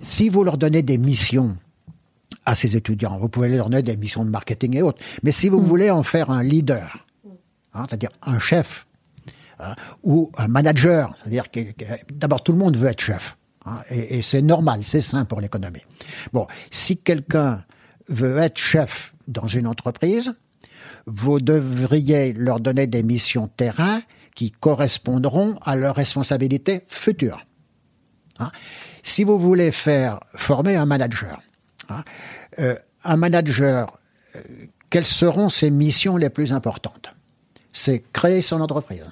Si 0.02 0.28
vous 0.28 0.44
leur 0.44 0.58
donnez 0.58 0.82
des 0.82 0.98
missions 0.98 1.58
à 2.48 2.56
ces 2.56 2.78
étudiants. 2.78 3.20
Vous 3.20 3.28
pouvez 3.28 3.50
leur 3.50 3.70
donner 3.70 3.84
des 3.84 3.98
missions 3.98 4.24
de 4.24 4.30
marketing 4.30 4.78
et 4.78 4.82
autres. 4.82 5.04
Mais 5.22 5.34
si 5.34 5.50
vous 5.50 5.60
mm. 5.60 5.66
voulez 5.66 5.92
en 5.92 6.02
faire 6.02 6.32
un 6.32 6.42
leader, 6.42 7.06
hein, 7.74 7.86
c'est-à-dire 7.88 8.10
un 8.24 8.40
chef, 8.40 8.88
hein, 9.60 9.76
ou 10.02 10.32
un 10.38 10.48
manager, 10.48 11.14
c'est-à-dire 11.22 11.52
que, 11.52 11.60
d'abord 12.12 12.42
tout 12.44 12.54
le 12.54 12.58
monde 12.58 12.78
veut 12.78 12.88
être 12.88 13.02
chef. 13.02 13.38
Hein, 13.66 13.82
et, 13.90 14.18
et 14.18 14.22
c'est 14.22 14.42
normal, 14.42 14.82
c'est 14.84 15.02
sain 15.02 15.26
pour 15.26 15.42
l'économie. 15.42 15.84
Bon, 16.32 16.48
si 16.72 16.96
quelqu'un 16.96 17.60
veut 18.08 18.38
être 18.38 18.58
chef 18.58 19.14
dans 19.28 19.48
une 19.48 19.68
entreprise, 19.68 20.32
vous 21.06 21.42
devriez 21.42 22.32
leur 22.32 22.62
donner 22.62 22.88
des 22.88 23.04
missions 23.04 23.50
terrain 23.50 24.00
qui 24.36 24.52
correspondront 24.52 25.60
à 25.66 25.76
leurs 25.76 25.96
responsabilités 25.96 26.84
futures. 26.88 27.46
Hein. 28.40 28.52
Si 29.04 29.26
vous 29.26 29.38
voulez 29.38 29.72
faire 29.72 30.20
former 30.34 30.78
un 30.78 30.86
manager, 30.86 31.42
Hein. 31.90 32.04
Euh, 32.60 32.76
un 33.04 33.18
manager, 33.18 33.98
euh, 34.36 34.42
quelles 34.90 35.06
seront 35.06 35.50
ses 35.50 35.72
missions 35.72 36.18
les 36.18 36.30
plus 36.30 36.54
importantes? 36.54 37.14
C'est 37.72 38.04
créer 38.12 38.42
son 38.42 38.62
entreprise. 38.62 39.06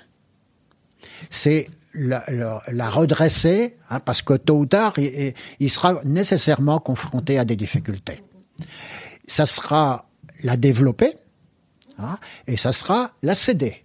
C'est 1.29 1.69
la, 1.93 2.89
redresser, 2.89 3.77
hein, 3.89 3.99
parce 3.99 4.21
que 4.21 4.33
tôt 4.33 4.57
ou 4.59 4.65
tard, 4.65 4.93
il, 4.97 5.71
sera 5.71 6.01
nécessairement 6.03 6.79
confronté 6.79 7.39
à 7.39 7.45
des 7.45 7.55
difficultés. 7.55 8.23
Ça 9.25 9.45
sera 9.45 10.09
la 10.43 10.57
développer, 10.57 11.13
hein, 11.97 12.17
et 12.47 12.57
ça 12.57 12.73
sera 12.73 13.11
la 13.23 13.35
céder. 13.35 13.84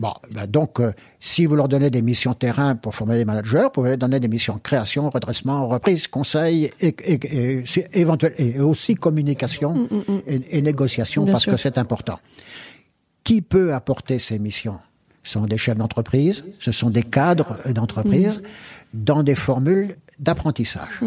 Bon, 0.00 0.12
ben 0.30 0.46
donc, 0.46 0.78
euh, 0.78 0.92
si 1.18 1.46
vous 1.46 1.56
leur 1.56 1.66
donnez 1.66 1.90
des 1.90 2.02
missions 2.02 2.32
terrain 2.32 2.76
pour 2.76 2.94
former 2.94 3.16
des 3.16 3.24
managers, 3.24 3.64
vous 3.64 3.70
pouvez 3.70 3.88
leur 3.90 3.98
donner 3.98 4.20
des 4.20 4.28
missions 4.28 4.58
création, 4.58 5.10
redressement, 5.10 5.66
reprise, 5.66 6.06
conseil, 6.06 6.70
et, 6.80 6.94
et, 7.04 7.64
et, 8.38 8.60
aussi 8.60 8.94
communication 8.94 9.74
mm, 9.74 9.88
mm, 9.90 10.14
mm. 10.14 10.42
et, 10.50 10.62
négociation, 10.62 11.26
parce 11.26 11.46
que 11.46 11.56
c'est 11.56 11.78
important. 11.78 12.20
Qui 13.24 13.42
peut 13.42 13.74
apporter 13.74 14.18
ces 14.18 14.38
missions? 14.38 14.78
Ce 15.24 15.32
sont 15.32 15.46
des 15.46 15.58
chefs 15.58 15.76
d'entreprise, 15.76 16.44
ce 16.60 16.72
sont 16.72 16.90
des 16.90 17.02
cadres 17.02 17.58
d'entreprise, 17.70 18.40
dans 18.94 19.22
des 19.22 19.34
formules 19.34 19.96
d'apprentissage. 20.18 21.02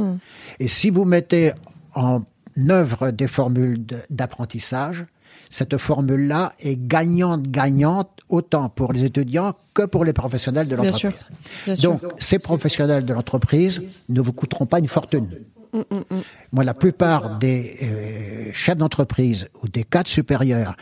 Et 0.59 0.67
si 0.67 0.89
vous 0.89 1.05
mettez 1.05 1.53
en 1.95 2.23
œuvre 2.69 3.11
des 3.11 3.27
formules 3.27 3.83
d'apprentissage, 4.09 5.05
cette 5.52 5.78
formule-là 5.78 6.54
est 6.60 6.78
gagnante-gagnante 6.78 8.22
autant 8.30 8.70
pour 8.70 8.93
les 8.93 9.04
étudiants 9.04 9.54
que 9.74 9.84
pour 9.84 10.06
les 10.06 10.14
professionnels 10.14 10.68
de 10.68 10.76
l'entreprise. 10.76 11.82
Donc, 11.82 12.02
ces 12.18 12.39
professionnels 12.39 13.06
de 13.06 13.14
l'entreprise 13.14 13.82
ne 14.08 14.22
vous 14.22 14.32
coûteront 14.32 14.66
pas 14.66 14.80
une 14.80 14.88
fortune. 14.88 15.30
Mm, 15.74 15.80
mm, 15.80 15.97
mm. 15.97 16.22
Moi, 16.54 16.64
la 16.64 16.74
plupart 16.74 17.38
des 17.38 17.78
euh, 17.84 18.52
chefs 18.54 18.78
d'entreprise 18.78 19.49
ou 19.62 19.68
des 19.68 19.84
cadres 19.84 20.10
supérieurs 20.10 20.76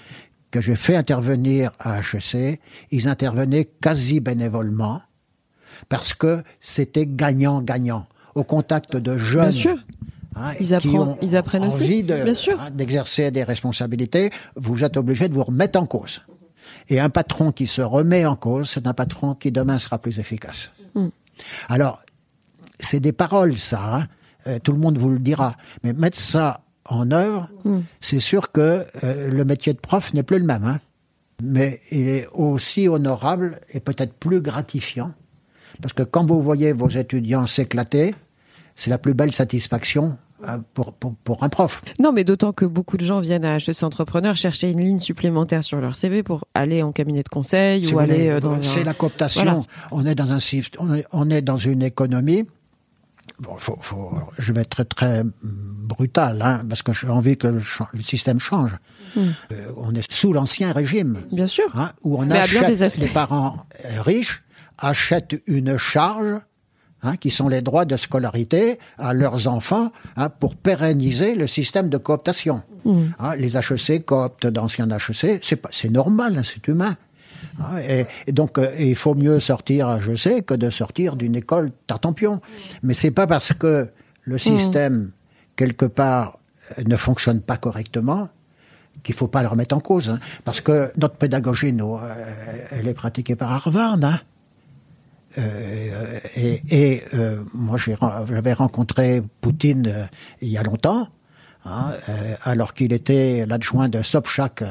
que 0.52 0.62
j'ai 0.62 0.76
fait 0.76 0.96
intervenir 0.96 1.72
à 1.80 2.00
HEC, 2.00 2.60
ils 2.92 3.08
intervenaient 3.08 3.66
quasi 3.66 4.20
bénévolement 4.20 5.02
parce 5.90 6.14
que 6.14 6.44
c'était 6.60 7.08
gagnant-gagnant 7.08 8.08
au 8.36 8.44
contact 8.44 8.96
de 8.98 9.18
jeunes 9.18 9.54
Hein, 10.36 10.52
ils, 10.60 10.74
apprennent, 10.76 11.16
ils 11.22 11.36
apprennent 11.36 11.66
aussi, 11.66 12.04
bien 12.04 12.34
sûr. 12.34 12.60
Hein, 12.62 12.70
d'exercer 12.72 13.32
des 13.32 13.44
responsabilités, 13.44 14.30
vous 14.56 14.84
êtes 14.84 14.98
obligé 14.98 15.28
de 15.28 15.34
vous 15.34 15.44
remettre 15.44 15.80
en 15.80 15.86
cause. 15.86 16.22
Et 16.88 17.00
un 17.00 17.10
patron 17.10 17.52
qui 17.52 17.68
se 17.68 17.82
remet 17.82 18.26
en 18.26 18.36
cause, 18.36 18.70
c'est 18.70 18.88
un 18.88 18.94
patron 18.94 19.36
qui 19.36 19.52
demain 19.52 19.80
sera 19.80 20.00
plus 20.00 20.20
efficace. 20.20 20.72
Hmm. 20.96 21.08
Alors, 21.68 22.02
c'est 22.80 23.00
des 23.00 23.12
paroles, 23.12 23.58
ça. 23.58 23.96
Hein. 23.96 24.06
Euh, 24.48 24.60
tout 24.60 24.72
le 24.72 24.80
monde 24.80 24.98
vous 24.98 25.10
le 25.10 25.20
dira. 25.20 25.56
Mais 25.84 25.94
mettre 25.94 26.18
ça 26.18 26.62
en 26.86 27.12
œuvre, 27.12 27.50
hmm. 27.66 27.80
c'est 28.02 28.20
sûr 28.20 28.52
que 28.52 28.86
euh, 29.04 29.30
le 29.30 29.46
métier 29.46 29.74
de 29.74 29.80
prof 29.80 30.14
n'est 30.14 30.24
plus 30.24 30.40
le 30.40 30.46
même. 30.46 30.64
Hein. 30.64 30.80
Mais 31.42 31.82
il 31.92 32.08
est 32.08 32.28
aussi 32.34 32.88
honorable 32.88 33.62
et 33.72 33.80
peut-être 33.80 34.14
plus 34.14 34.42
gratifiant. 34.42 35.14
Parce 35.82 35.94
que 35.94 36.04
quand 36.04 36.26
vous 36.26 36.42
voyez 36.42 36.74
vos 36.74 36.90
étudiants 36.90 37.48
s'éclater, 37.48 38.16
c'est 38.80 38.90
la 38.90 38.98
plus 38.98 39.14
belle 39.14 39.34
satisfaction 39.34 40.18
euh, 40.48 40.58
pour, 40.74 40.94
pour, 40.94 41.14
pour, 41.16 41.44
un 41.44 41.50
prof. 41.50 41.82
Non, 42.00 42.14
mais 42.14 42.24
d'autant 42.24 42.54
que 42.54 42.64
beaucoup 42.64 42.96
de 42.96 43.04
gens 43.04 43.20
viennent 43.20 43.44
à 43.44 43.58
HEC 43.58 43.84
Entrepreneur 43.84 44.38
chercher 44.38 44.72
une 44.72 44.82
ligne 44.82 45.00
supplémentaire 45.00 45.66
sur 45.66 45.82
leur 45.82 45.98
CV 45.98 46.24
pour 46.24 46.46
aller 46.54 46.82
en 46.82 46.94
cabinet 46.94 47.22
de 47.24 47.28
conseil 47.28 47.94
ou 47.94 48.00
aller 48.00 48.30
euh, 48.30 48.40
dans 48.40 48.64
C'est 48.64 48.86
la 48.86 48.94
cooptation. 48.94 49.66
On 49.92 50.06
est 50.06 50.16
dans 50.16 50.32
un 50.32 50.40
on 50.80 50.94
est, 50.96 51.06
on 51.12 51.30
est 51.30 51.42
dans 51.42 51.58
une 51.58 51.84
économie. 51.84 52.48
Bon, 53.40 53.56
faut, 53.58 53.78
faut, 53.82 54.14
je 54.38 54.54
vais 54.54 54.62
être 54.62 54.70
très, 54.70 54.86
très 54.86 55.24
brutal, 55.44 56.42
hein, 56.42 56.62
parce 56.70 56.82
que 56.82 56.94
j'ai 56.94 57.10
envie 57.10 57.36
que 57.36 57.48
le, 57.48 57.62
système 58.02 58.40
change. 58.40 58.72
Hmm. 59.18 59.22
Euh, 59.52 59.74
on 59.76 59.94
est 59.94 60.10
sous 60.10 60.32
l'ancien 60.32 60.72
régime. 60.72 61.18
Bien 61.34 61.48
sûr. 61.48 61.68
Hein, 61.76 61.92
où 62.04 62.18
on 62.18 62.32
achète, 62.32 62.98
les 62.98 63.10
parents 63.10 63.66
riches 64.06 64.42
achètent 64.78 65.42
une 65.48 65.78
charge 65.78 66.40
Hein, 67.02 67.16
qui 67.16 67.32
sont 67.32 67.48
les 67.48 67.62
droits 67.62 67.86
de 67.86 67.96
scolarité 67.96 68.78
à 68.98 69.14
leurs 69.14 69.48
enfants 69.48 69.90
hein, 70.18 70.28
pour 70.28 70.58
pérenniser 70.58 71.34
le 71.34 71.48
système 71.48 71.88
de 71.88 71.98
cooptation. 71.98 72.62
Mmh. 72.84 73.02
Hein, 73.20 73.36
les 73.38 73.56
HEC 73.56 74.06
cooptent 74.06 74.48
d'anciens 74.48 74.90
HEC, 74.90 75.40
c'est 75.42 75.62
c'est 75.72 75.90
normal, 75.90 76.42
c'est 76.44 76.68
humain. 76.68 76.98
Et, 77.88 78.06
donc 78.34 78.58
euh, 78.58 78.76
il 78.78 78.98
faut 78.98 79.16
mieux 79.16 79.40
sortir 79.40 79.90
HEC 79.90 80.46
que 80.46 80.54
de 80.54 80.70
sortir 80.70 81.16
d'une 81.16 81.38
école 81.38 81.72
tartampion. 81.88 82.42
Mais 82.84 82.94
c'est 82.94 83.12
pas 83.12 83.28
parce 83.28 83.54
que 83.54 83.88
le 84.24 84.36
mmh. 84.36 84.40
système 84.40 85.12
quelque 85.56 85.86
part 85.86 86.40
ne 86.86 86.98
fonctionne 86.98 87.40
pas 87.40 87.56
correctement 87.56 88.28
qu'il 89.04 89.16
faut 89.16 89.28
pas 89.30 89.42
le 89.42 89.48
remettre 89.48 89.74
en 89.74 89.80
cause. 89.80 90.20
Parce 90.44 90.60
que 90.60 90.92
notre 90.98 91.16
pédagogie, 91.16 91.72
nous, 91.72 91.96
euh, 91.96 92.68
elle 92.72 92.90
est 92.90 92.94
pratiquée 92.94 93.38
par 93.38 93.54
Harvard. 93.54 93.98
Euh, 95.40 96.20
et, 96.36 96.62
et 96.70 97.04
euh, 97.14 97.42
moi, 97.54 97.78
j'avais 97.78 98.54
rencontré 98.54 99.22
Poutine 99.42 99.88
euh, 99.88 100.06
il 100.42 100.50
y 100.50 100.58
a 100.58 100.64
longtemps, 100.64 101.08
hein, 101.66 101.94
alors 102.44 102.74
qu'il 102.74 102.94
était 102.94 103.46
l'adjoint 103.48 103.90
de 103.90 104.02
Sobchak 104.02 104.64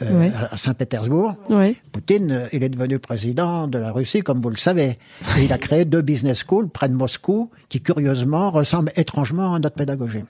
à 0.00 0.56
Saint-Pétersbourg. 0.56 1.36
Poutine, 1.92 2.48
il 2.52 2.62
est 2.62 2.68
devenu 2.68 2.98
président 2.98 3.66
de 3.66 3.78
la 3.78 3.92
Russie, 3.92 4.20
comme 4.20 4.42
vous 4.42 4.50
le 4.50 4.56
savez. 4.56 4.98
Et 5.38 5.44
il 5.44 5.52
a 5.52 5.58
créé 5.58 5.84
deux 5.84 6.02
business 6.02 6.44
schools 6.46 6.68
près 6.68 6.88
de 6.88 6.94
Moscou, 6.94 7.50
qui 7.68 7.80
curieusement 7.80 8.50
ressemblent 8.50 8.92
étrangement 8.96 9.54
à 9.54 9.58
notre 9.58 9.76
pédagogie. 9.76 10.24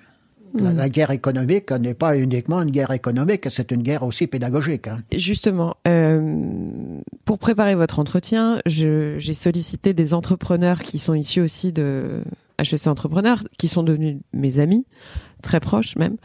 La, 0.58 0.72
mm. 0.72 0.90
guerre 0.90 1.10
économique 1.10 1.70
n'est 1.72 1.94
pas 1.94 2.16
uniquement 2.16 2.62
une 2.62 2.70
guerre 2.70 2.90
économique, 2.90 3.46
c'est 3.50 3.70
une 3.70 3.82
guerre 3.82 4.02
aussi 4.02 4.26
pédagogique. 4.26 4.88
Hein. 4.88 4.98
Justement, 5.12 5.76
euh, 5.86 7.00
pour 7.24 7.38
préparer 7.38 7.74
votre 7.74 7.98
entretien, 7.98 8.60
j'ai 8.66 9.18
sollicité 9.18 9.94
des 9.94 10.14
entrepreneurs 10.14 10.80
qui 10.80 10.98
sont 10.98 11.14
issus 11.14 11.40
aussi 11.40 11.72
de 11.72 12.22
HEC 12.58 12.86
Entrepreneurs, 12.86 13.42
qui 13.58 13.68
sont 13.68 13.82
devenus 13.82 14.16
mes 14.32 14.58
amis, 14.58 14.86
très 15.42 15.60
proches 15.60 15.96
même. 15.96 16.16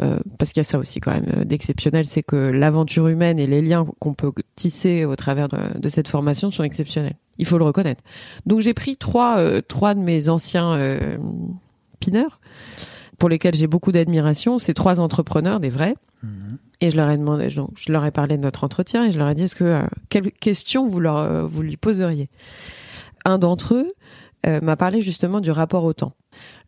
Euh, 0.00 0.18
parce 0.38 0.52
qu'il 0.52 0.60
y 0.60 0.62
a 0.62 0.64
ça 0.64 0.78
aussi 0.78 0.98
quand 0.98 1.12
même 1.12 1.26
euh, 1.36 1.44
d'exceptionnel, 1.44 2.06
c'est 2.06 2.22
que 2.22 2.36
l'aventure 2.36 3.08
humaine 3.08 3.38
et 3.38 3.46
les 3.46 3.60
liens 3.60 3.86
qu'on 3.98 4.14
peut 4.14 4.32
tisser 4.56 5.04
au 5.04 5.14
travers 5.14 5.48
de, 5.48 5.78
de, 5.78 5.88
cette 5.88 6.08
formation 6.08 6.50
sont 6.50 6.62
exceptionnels. 6.62 7.16
Il 7.36 7.44
faut 7.44 7.58
le 7.58 7.64
reconnaître. 7.64 8.02
Donc 8.46 8.60
j'ai 8.60 8.72
pris 8.72 8.96
trois, 8.96 9.38
euh, 9.38 9.60
trois 9.60 9.94
de 9.94 10.00
mes 10.00 10.28
anciens 10.28 10.78
pineurs 11.98 12.40
pour 13.20 13.28
lesquels 13.28 13.54
j'ai 13.54 13.66
beaucoup 13.68 13.92
d'admiration, 13.92 14.58
c'est 14.58 14.74
trois 14.74 14.98
entrepreneurs, 14.98 15.60
des 15.60 15.68
vrais. 15.68 15.94
Mhm. 16.22 16.58
Et 16.80 16.90
je 16.90 16.96
leur 16.96 17.10
ai 17.10 17.18
demandé, 17.18 17.48
donc, 17.48 17.70
je 17.76 17.92
leur 17.92 18.04
ai 18.06 18.10
parlé 18.10 18.38
de 18.38 18.42
notre 18.42 18.64
entretien 18.64 19.04
et 19.04 19.12
je 19.12 19.18
leur 19.18 19.28
ai 19.28 19.34
dit 19.34 19.44
est-ce 19.44 19.54
que 19.54 19.64
euh, 19.64 19.82
quelles 20.08 20.32
questions 20.32 20.88
vous 20.88 20.98
leur 20.98 21.18
euh, 21.18 21.44
vous 21.44 21.60
lui 21.60 21.76
poseriez? 21.76 22.30
Un 23.26 23.38
d'entre 23.38 23.74
eux 23.74 23.88
euh, 24.46 24.60
m'a 24.62 24.76
parlé 24.76 25.02
justement 25.02 25.40
du 25.40 25.50
rapport 25.50 25.84
au 25.84 25.92
temps. 25.92 26.14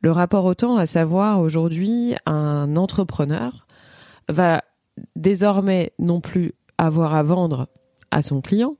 Le 0.02 0.10
rapport 0.10 0.44
au 0.44 0.54
temps, 0.54 0.76
à 0.76 0.84
savoir 0.84 1.40
aujourd'hui, 1.40 2.14
un 2.26 2.76
entrepreneur 2.76 3.66
va 4.28 4.62
désormais 5.16 5.92
non 5.98 6.20
plus 6.20 6.52
avoir 6.76 7.14
à 7.14 7.22
vendre 7.22 7.68
à 8.10 8.20
son 8.20 8.42
client, 8.42 8.76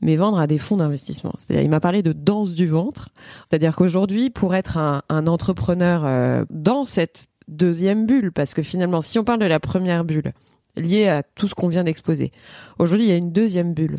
mais 0.00 0.16
vendre 0.16 0.38
à 0.38 0.46
des 0.46 0.58
fonds 0.58 0.76
d'investissement. 0.76 1.32
Il 1.50 1.68
m'a 1.70 1.80
parlé 1.80 2.02
de 2.02 2.12
danse 2.12 2.54
du 2.54 2.66
ventre. 2.66 3.08
C'est-à-dire 3.48 3.76
qu'aujourd'hui, 3.76 4.30
pour 4.30 4.54
être 4.54 4.76
un, 4.76 5.26
entrepreneur 5.26 6.02
euh, 6.04 6.44
dans 6.50 6.84
cette 6.84 7.26
deuxième 7.48 8.06
bulle, 8.06 8.32
parce 8.32 8.54
que 8.54 8.62
finalement, 8.62 9.02
si 9.02 9.18
on 9.18 9.24
parle 9.24 9.40
de 9.40 9.46
la 9.46 9.60
première 9.60 10.04
bulle, 10.04 10.32
liée 10.76 11.08
à 11.08 11.22
tout 11.22 11.48
ce 11.48 11.54
qu'on 11.54 11.68
vient 11.68 11.84
d'exposer, 11.84 12.32
aujourd'hui, 12.78 13.06
il 13.06 13.10
y 13.10 13.14
a 13.14 13.16
une 13.16 13.32
deuxième 13.32 13.74
bulle 13.74 13.98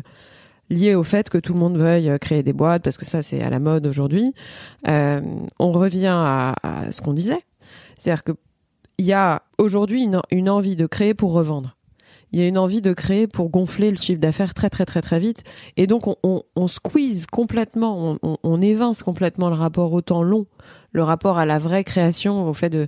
liée 0.68 0.94
au 0.94 1.02
fait 1.02 1.30
que 1.30 1.38
tout 1.38 1.52
le 1.52 1.60
monde 1.60 1.78
veuille 1.78 2.12
créer 2.20 2.42
des 2.42 2.52
boîtes, 2.52 2.82
parce 2.82 2.98
que 2.98 3.04
ça, 3.04 3.22
c'est 3.22 3.40
à 3.40 3.50
la 3.50 3.60
mode 3.60 3.86
aujourd'hui. 3.86 4.34
Euh, 4.88 5.20
on 5.58 5.72
revient 5.72 6.12
à, 6.12 6.54
ce 6.90 7.00
qu'on 7.00 7.12
disait. 7.12 7.40
C'est-à-dire 7.98 8.24
que 8.24 8.32
il 8.98 9.04
y 9.04 9.12
a 9.12 9.42
aujourd'hui 9.58 10.08
une 10.30 10.48
envie 10.48 10.74
de 10.74 10.86
créer 10.86 11.12
pour 11.12 11.32
revendre 11.32 11.75
il 12.32 12.40
y 12.40 12.42
a 12.42 12.46
une 12.46 12.58
envie 12.58 12.82
de 12.82 12.92
créer 12.92 13.26
pour 13.26 13.48
gonfler 13.48 13.90
le 13.90 13.96
chiffre 13.96 14.20
d'affaires 14.20 14.54
très 14.54 14.70
très 14.70 14.84
très 14.84 15.00
très 15.00 15.18
vite. 15.18 15.44
Et 15.76 15.86
donc 15.86 16.04
on, 16.22 16.66
squeeze 16.66 17.26
complètement, 17.26 18.18
on, 18.22 18.38
on, 18.42 18.60
évince 18.60 19.02
complètement 19.02 19.48
le 19.48 19.54
rapport 19.54 19.92
au 19.92 20.00
temps 20.00 20.22
long, 20.22 20.46
le 20.92 21.02
rapport 21.02 21.38
à 21.38 21.46
la 21.46 21.58
vraie 21.58 21.84
création, 21.84 22.48
au 22.48 22.52
fait 22.52 22.70
de, 22.70 22.86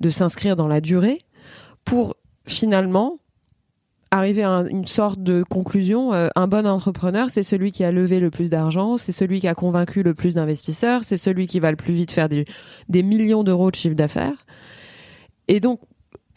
de 0.00 0.08
s'inscrire 0.08 0.56
dans 0.56 0.68
la 0.68 0.80
durée, 0.80 1.20
pour 1.84 2.16
finalement 2.46 3.18
arriver 4.10 4.42
à 4.42 4.64
une 4.68 4.86
sorte 4.86 5.22
de 5.22 5.42
conclusion. 5.42 6.12
Euh, 6.12 6.28
un 6.34 6.48
bon 6.48 6.66
entrepreneur, 6.66 7.30
c'est 7.30 7.44
celui 7.44 7.70
qui 7.70 7.84
a 7.84 7.92
levé 7.92 8.18
le 8.18 8.30
plus 8.30 8.50
d'argent, 8.50 8.96
c'est 8.96 9.12
celui 9.12 9.40
qui 9.40 9.48
a 9.48 9.54
convaincu 9.54 10.02
le 10.02 10.14
plus 10.14 10.34
d'investisseurs, 10.34 11.04
c'est 11.04 11.16
celui 11.16 11.46
qui 11.46 11.60
va 11.60 11.70
le 11.70 11.76
plus 11.76 11.94
vite 11.94 12.10
faire 12.10 12.28
des, 12.28 12.44
des 12.88 13.02
millions 13.02 13.44
d'euros 13.44 13.70
de 13.70 13.76
chiffre 13.76 13.94
d'affaires. 13.94 14.46
Et 15.48 15.60
donc, 15.60 15.80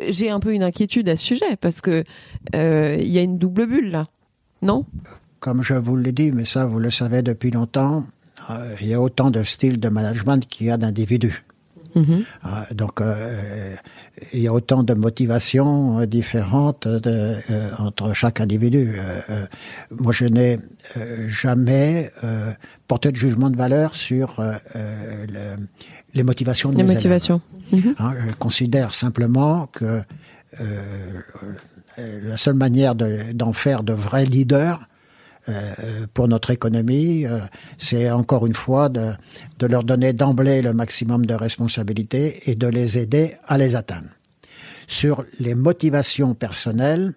j'ai 0.08 0.30
un 0.30 0.40
peu 0.40 0.54
une 0.54 0.64
inquiétude 0.64 1.10
à 1.10 1.16
ce 1.16 1.26
sujet 1.26 1.56
parce 1.60 1.82
que 1.82 2.04
euh, 2.56 2.98
il 3.00 3.10
y 3.10 3.20
a 3.20 3.22
une 3.22 3.38
double 3.38 3.68
bulle 3.68 3.92
là, 3.92 4.08
non? 4.62 4.86
Comme 5.40 5.62
je 5.64 5.74
vous 5.74 5.96
l'ai 5.96 6.12
dit, 6.12 6.32
mais 6.32 6.46
ça 6.46 6.66
vous 6.66 6.80
le 6.80 6.90
savez 6.90 7.22
depuis 7.22 7.52
longtemps, 7.52 8.06
euh, 8.50 8.76
il 8.82 8.88
y 8.88 8.94
a 8.94 9.02
autant 9.02 9.30
de 9.30 9.44
styles 9.44 9.80
de 9.80 9.90
management 9.90 10.46
qu'il 10.48 10.68
y 10.68 10.72
a 10.72 10.78
d'individus. 10.78 11.44
Mhm. 11.96 12.24
Ah, 12.44 12.66
donc, 12.74 13.02
euh, 13.02 13.76
il 14.32 14.40
y 14.40 14.48
a 14.48 14.54
autant 14.54 14.84
de 14.84 14.94
motivations 14.94 16.00
euh, 16.00 16.06
différentes 16.06 16.88
de, 16.88 17.38
euh, 17.50 17.70
entre 17.78 18.14
chaque 18.14 18.42
individu. 18.42 18.96
moi, 19.92 20.12
je 20.12 20.26
n'ai 20.26 20.60
jamais 21.28 22.12
porté 22.88 23.12
de 23.12 23.16
jugement 23.16 23.50
de 23.50 23.58
valeur 23.58 23.96
sur 23.96 24.36
le, 24.40 25.56
les 26.14 26.24
motivations 26.24 26.72
de 26.72 26.78
les 26.78 26.84
motivations. 26.84 27.42
Mhm. 27.72 27.96
Hein, 28.00 28.14
je 28.28 28.34
considère 28.36 28.94
simplement 28.94 29.68
que 29.68 30.02
la 31.98 32.38
seule 32.38 32.56
manière 32.56 32.96
d'en 32.96 33.54
faire 33.54 33.84
de 33.84 33.94
vrais 33.94 34.26
leaders, 34.26 34.80
euh, 34.80 34.93
pour 36.14 36.28
notre 36.28 36.52
économie, 36.52 37.26
euh, 37.26 37.40
c'est 37.78 38.10
encore 38.10 38.46
une 38.46 38.54
fois 38.54 38.90
de, 38.90 39.12
de 39.60 39.68
leur 39.68 39.84
donner 39.84 40.14
d'emblée 40.14 40.62
le 40.62 40.74
maximum 40.74 41.26
de 41.26 41.34
responsabilités 41.34 42.50
et 42.50 42.56
de 42.56 42.68
les 42.68 42.98
aider 42.98 43.36
à 43.46 43.58
les 43.58 43.76
atteindre. 43.76 44.10
Sur 44.88 45.26
les 45.40 45.56
motivations 45.56 46.34
personnelles, 46.34 47.16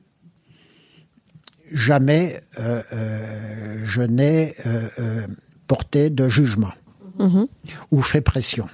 jamais 1.73 2.41
euh, 2.59 2.83
euh 2.93 3.83
je 3.85 4.03
n'ai 4.03 4.57
euh, 4.67 5.27
porté 5.69 6.11
de 6.11 6.29
jugement 6.29 6.73
mm-hmm. 7.19 7.47
ou 7.93 8.03
fait 8.03 8.21
pression. 8.21 8.69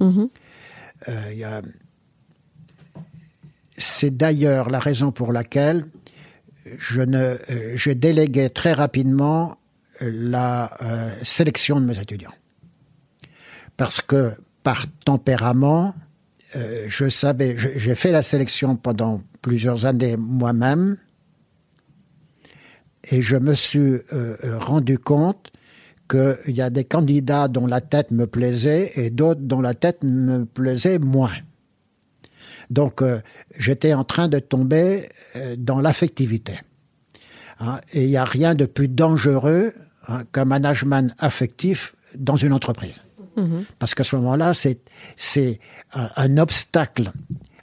Mm-hmm. 0.00 0.28
C'est 3.78 4.14
d'ailleurs 4.14 4.68
la 4.68 4.78
raison 4.78 5.10
pour 5.10 5.32
laquelle 5.32 5.86
je 6.78 7.02
ne, 7.02 7.18
euh, 7.18 7.76
j'ai 7.76 7.94
délégué 7.94 8.50
très 8.50 8.72
rapidement 8.72 9.56
euh, 10.00 10.10
la 10.12 10.76
euh, 10.82 11.10
sélection 11.22 11.80
de 11.80 11.86
mes 11.86 11.98
étudiants. 11.98 12.32
Parce 13.76 14.00
que 14.00 14.32
par 14.62 14.86
tempérament, 15.04 15.94
je 16.86 17.08
savais, 17.08 17.56
j'ai 17.56 17.94
fait 17.94 18.12
la 18.12 18.22
sélection 18.22 18.76
pendant 18.76 19.22
plusieurs 19.40 19.86
années 19.86 20.16
moi-même, 20.18 20.98
et 23.10 23.22
je 23.22 23.38
me 23.38 23.54
suis 23.54 23.96
rendu 24.58 24.98
compte 24.98 25.50
qu'il 26.08 26.54
y 26.54 26.60
a 26.60 26.68
des 26.68 26.84
candidats 26.84 27.48
dont 27.48 27.66
la 27.66 27.80
tête 27.80 28.10
me 28.10 28.26
plaisait 28.26 28.92
et 28.96 29.08
d'autres 29.08 29.40
dont 29.40 29.62
la 29.62 29.72
tête 29.72 30.04
me 30.04 30.44
plaisait 30.44 30.98
moins. 30.98 31.32
Donc 32.72 33.02
j'étais 33.56 33.94
en 33.94 34.04
train 34.04 34.28
de 34.28 34.38
tomber 34.38 35.08
dans 35.58 35.80
l'affectivité. 35.80 36.58
Hein, 37.60 37.80
et 37.92 38.02
il 38.02 38.08
n'y 38.08 38.16
a 38.16 38.24
rien 38.24 38.54
de 38.54 38.66
plus 38.66 38.88
dangereux 38.88 39.72
hein, 40.08 40.24
qu'un 40.32 40.44
management 40.44 41.14
affectif 41.18 41.94
dans 42.16 42.36
une 42.36 42.52
entreprise. 42.52 43.02
Mm-hmm. 43.36 43.64
Parce 43.78 43.94
qu'à 43.94 44.04
ce 44.04 44.16
moment-là, 44.16 44.52
c'est, 44.52 44.80
c'est 45.16 45.60
un, 45.94 46.38
obstacle 46.38 47.12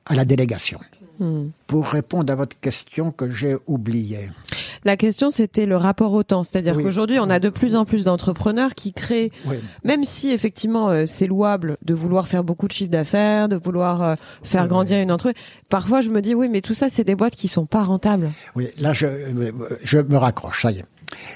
à 0.05 0.16
la 0.16 0.26
délégation. 0.26 0.80
Mm. 1.20 1.49
Pour 1.67 1.86
répondre 1.88 2.32
à 2.32 2.36
votre 2.36 2.59
question 2.59 3.11
que 3.11 3.30
j'ai 3.30 3.57
oubliée. 3.67 4.30
La 4.86 4.95
question, 4.95 5.32
c'était 5.32 5.65
le 5.65 5.76
rapport 5.76 6.13
au 6.13 6.24
temps. 6.24 6.43
C'est-à-dire 6.43 6.76
qu'aujourd'hui, 6.76 7.20
on 7.20 7.30
a 7.30 7.39
de 7.39 7.49
plus 7.49 7.76
en 7.76 7.86
plus 7.86 8.05
d'entrepreneurs 8.05 8.76
qui 8.76 8.93
créent, 8.93 9.32
même 9.84 10.05
si 10.05 10.32
effectivement 10.32 10.89
euh, 10.89 11.05
c'est 11.05 11.28
louable 11.28 11.76
de 11.84 11.93
vouloir 11.93 12.28
faire 12.28 12.43
beaucoup 12.43 12.67
de 12.67 12.72
chiffre 12.72 12.91
d'affaires, 12.91 13.49
de 13.49 13.57
vouloir 13.57 14.01
euh, 14.01 14.15
faire 14.43 14.67
grandir 14.67 14.99
une 14.99 15.11
entreprise. 15.11 15.41
Parfois, 15.67 16.01
je 16.01 16.09
me 16.09 16.22
dis, 16.22 16.34
oui, 16.34 16.47
mais 16.49 16.61
tout 16.61 16.74
ça, 16.74 16.89
c'est 16.89 17.03
des 17.03 17.15
boîtes 17.15 17.36
qui 17.36 17.47
sont 17.47 17.65
pas 17.65 17.84
rentables. 17.84 18.32
Oui, 18.55 18.67
là, 18.80 18.93
je, 18.93 19.07
je 19.84 19.97
me 19.99 20.17
raccroche, 20.17 20.61
ça 20.61 20.72
y 20.72 20.80
est. 20.80 20.86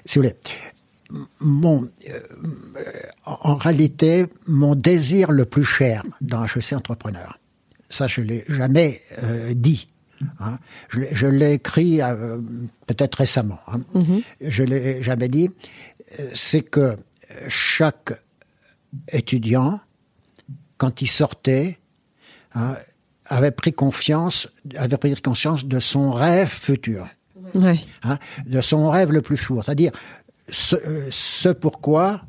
Si 0.05 0.19
vous 0.19 0.23
voulez, 0.23 0.35
mon, 1.39 1.89
euh, 2.09 2.19
en 3.25 3.55
réalité, 3.55 4.27
mon 4.47 4.75
désir 4.75 5.31
le 5.31 5.45
plus 5.45 5.63
cher 5.63 6.03
dans 6.21 6.45
HEC 6.45 6.73
Entrepreneur, 6.73 7.37
ça 7.93 8.07
je 8.07 8.21
l'ai 8.21 8.43
jamais 8.47 9.01
euh, 9.23 9.53
dit. 9.53 9.87
Hein. 10.39 10.57
Je, 10.89 11.27
l'ai 11.27 11.53
écrit 11.53 12.01
euh, 12.01 12.39
peut-être 12.87 13.15
récemment. 13.15 13.59
Hein. 13.67 13.81
Mm-hmm. 13.93 14.23
Je 14.41 14.63
l'ai 14.63 15.01
jamais 15.01 15.27
dit. 15.27 15.49
C'est 16.33 16.61
que 16.61 16.95
chaque 17.47 18.13
étudiant, 19.11 19.79
quand 20.77 21.01
il 21.01 21.07
sortait, 21.07 21.79
hein, 22.55 22.75
avait 23.25 23.51
pris 23.51 23.73
confiance, 23.73 24.47
avait 24.75 24.97
pris 24.97 25.13
conscience 25.15 25.65
de 25.65 25.79
son 25.79 26.11
rêve 26.11 26.49
futur. 26.49 27.07
de 28.45 28.61
son 28.61 28.89
rêve 28.89 29.11
le 29.11 29.21
plus 29.21 29.37
fou, 29.37 29.61
c'est-à-dire 29.63 29.91
ce, 30.49 30.75
ce 31.09 31.49
pourquoi 31.49 32.21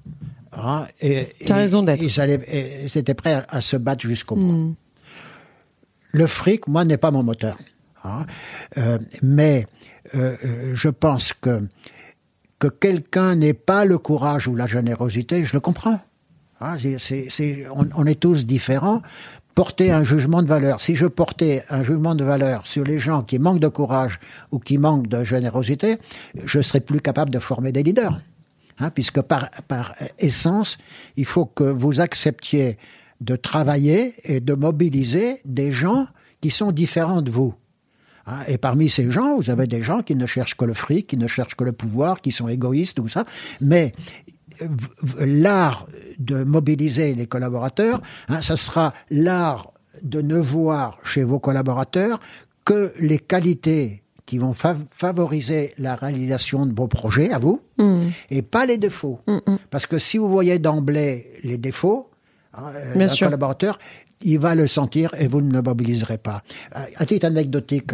hein, 0.52 0.86
et, 1.00 1.28
raison 1.48 1.82
d'être. 1.82 2.02
Ils, 2.02 2.98
étaient 2.98 3.14
prêts 3.14 3.44
à, 3.48 3.60
se 3.60 3.76
battre 3.76 4.06
jusqu'au 4.06 4.36
bout. 4.36 4.52
Hmm. 4.52 4.74
Le 6.14 6.28
fric, 6.28 6.68
moi, 6.68 6.84
n'est 6.84 6.96
pas 6.96 7.10
mon 7.10 7.24
moteur. 7.24 7.58
Hein, 8.04 8.24
euh, 8.78 8.98
mais 9.22 9.66
euh, 10.14 10.36
je 10.74 10.88
pense 10.88 11.32
que 11.32 11.68
que 12.60 12.68
quelqu'un 12.68 13.34
n'ait 13.34 13.52
pas 13.52 13.84
le 13.84 13.98
courage 13.98 14.46
ou 14.46 14.54
la 14.54 14.66
générosité, 14.66 15.44
je 15.44 15.52
le 15.52 15.60
comprends. 15.60 16.00
Hein, 16.60 16.76
on, 17.74 18.06
est 18.06 18.18
tous 18.18 18.46
différents 18.46 19.02
porter 19.54 19.92
un 19.92 20.04
jugement 20.04 20.40
de 20.40 20.46
valeur. 20.46 20.80
Si 20.80 20.94
je 20.94 21.04
portais 21.06 21.64
un 21.68 21.82
jugement 21.82 22.14
de 22.14 22.24
valeur 22.24 22.66
sur 22.66 22.84
les 22.84 22.98
gens 22.98 23.22
qui 23.22 23.38
manquent 23.38 23.60
de 23.60 23.68
courage 23.68 24.18
ou 24.50 24.60
qui 24.60 24.78
manquent 24.78 25.08
de 25.08 25.24
générosité, 25.24 25.98
je 26.42 26.60
serais 26.60 26.80
plus 26.80 27.00
capable 27.00 27.30
de 27.30 27.38
former 27.38 27.70
des 27.72 27.82
leaders. 27.82 28.18
Hein, 28.78 28.90
puisque 28.90 29.20
par 29.20 29.50
essence, 30.18 30.78
il 31.16 31.26
faut 31.26 31.44
que 31.44 31.64
vous 31.64 32.00
acceptiez 32.00 32.78
de 33.20 33.36
travailler 33.36 34.14
et 34.24 34.40
de 34.40 34.54
mobiliser 34.54 35.40
des 35.44 35.72
gens 35.72 36.06
qui 36.40 36.50
sont 36.50 36.72
différents 36.72 37.22
de 37.22 37.30
vous. 37.30 37.54
Hein, 38.26 38.40
et 38.48 38.58
parmi 38.58 38.88
ces 38.88 39.10
gens, 39.10 39.36
vous 39.36 39.50
avez 39.50 39.66
des 39.66 39.82
gens 39.82 40.02
qui 40.02 40.14
ne 40.14 40.26
cherchent 40.26 40.56
que 40.56 40.64
le 40.64 40.74
fric, 40.74 41.06
qui 41.06 41.16
ne 41.16 41.26
cherchent 41.26 41.56
que 41.56 41.64
le 41.64 41.72
pouvoir, 41.72 42.20
qui 42.20 42.32
sont 42.32 42.48
égoïstes, 42.48 42.96
tout 42.96 43.08
ça. 43.08 43.24
Mais 43.60 43.92
l'art 45.18 45.86
de 46.18 46.44
mobiliser 46.44 47.14
les 47.14 47.26
collaborateurs, 47.26 48.00
hein, 48.28 48.40
ça 48.40 48.56
sera 48.56 48.94
l'art 49.10 49.72
de 50.02 50.20
ne 50.20 50.38
voir 50.38 50.98
chez 51.02 51.24
vos 51.24 51.38
collaborateurs 51.38 52.20
que 52.64 52.92
les 52.98 53.18
qualités 53.18 54.02
qui 54.26 54.38
vont 54.38 54.54
favoriser 54.54 55.74
la 55.78 55.96
réalisation 55.96 56.64
de 56.64 56.74
vos 56.74 56.88
projets 56.88 57.30
à 57.30 57.38
vous 57.38 57.60
mm. 57.78 58.00
et 58.30 58.42
pas 58.42 58.64
les 58.64 58.78
défauts. 58.78 59.20
Mm, 59.26 59.38
mm. 59.46 59.58
Parce 59.70 59.86
que 59.86 59.98
si 59.98 60.16
vous 60.16 60.30
voyez 60.30 60.58
d'emblée 60.58 61.32
les 61.42 61.58
défauts, 61.58 62.10
hein, 62.56 62.72
euh, 62.74 63.08
collaborateur, 63.18 63.78
il 64.22 64.38
va 64.38 64.54
le 64.54 64.66
sentir 64.66 65.14
et 65.18 65.28
vous 65.28 65.40
ne 65.40 65.52
le 65.52 65.62
mobiliserez 65.62 66.18
pas. 66.18 66.42
Euh, 66.76 66.84
à 66.96 67.06
titre 67.06 67.26
anecdotique, 67.26 67.92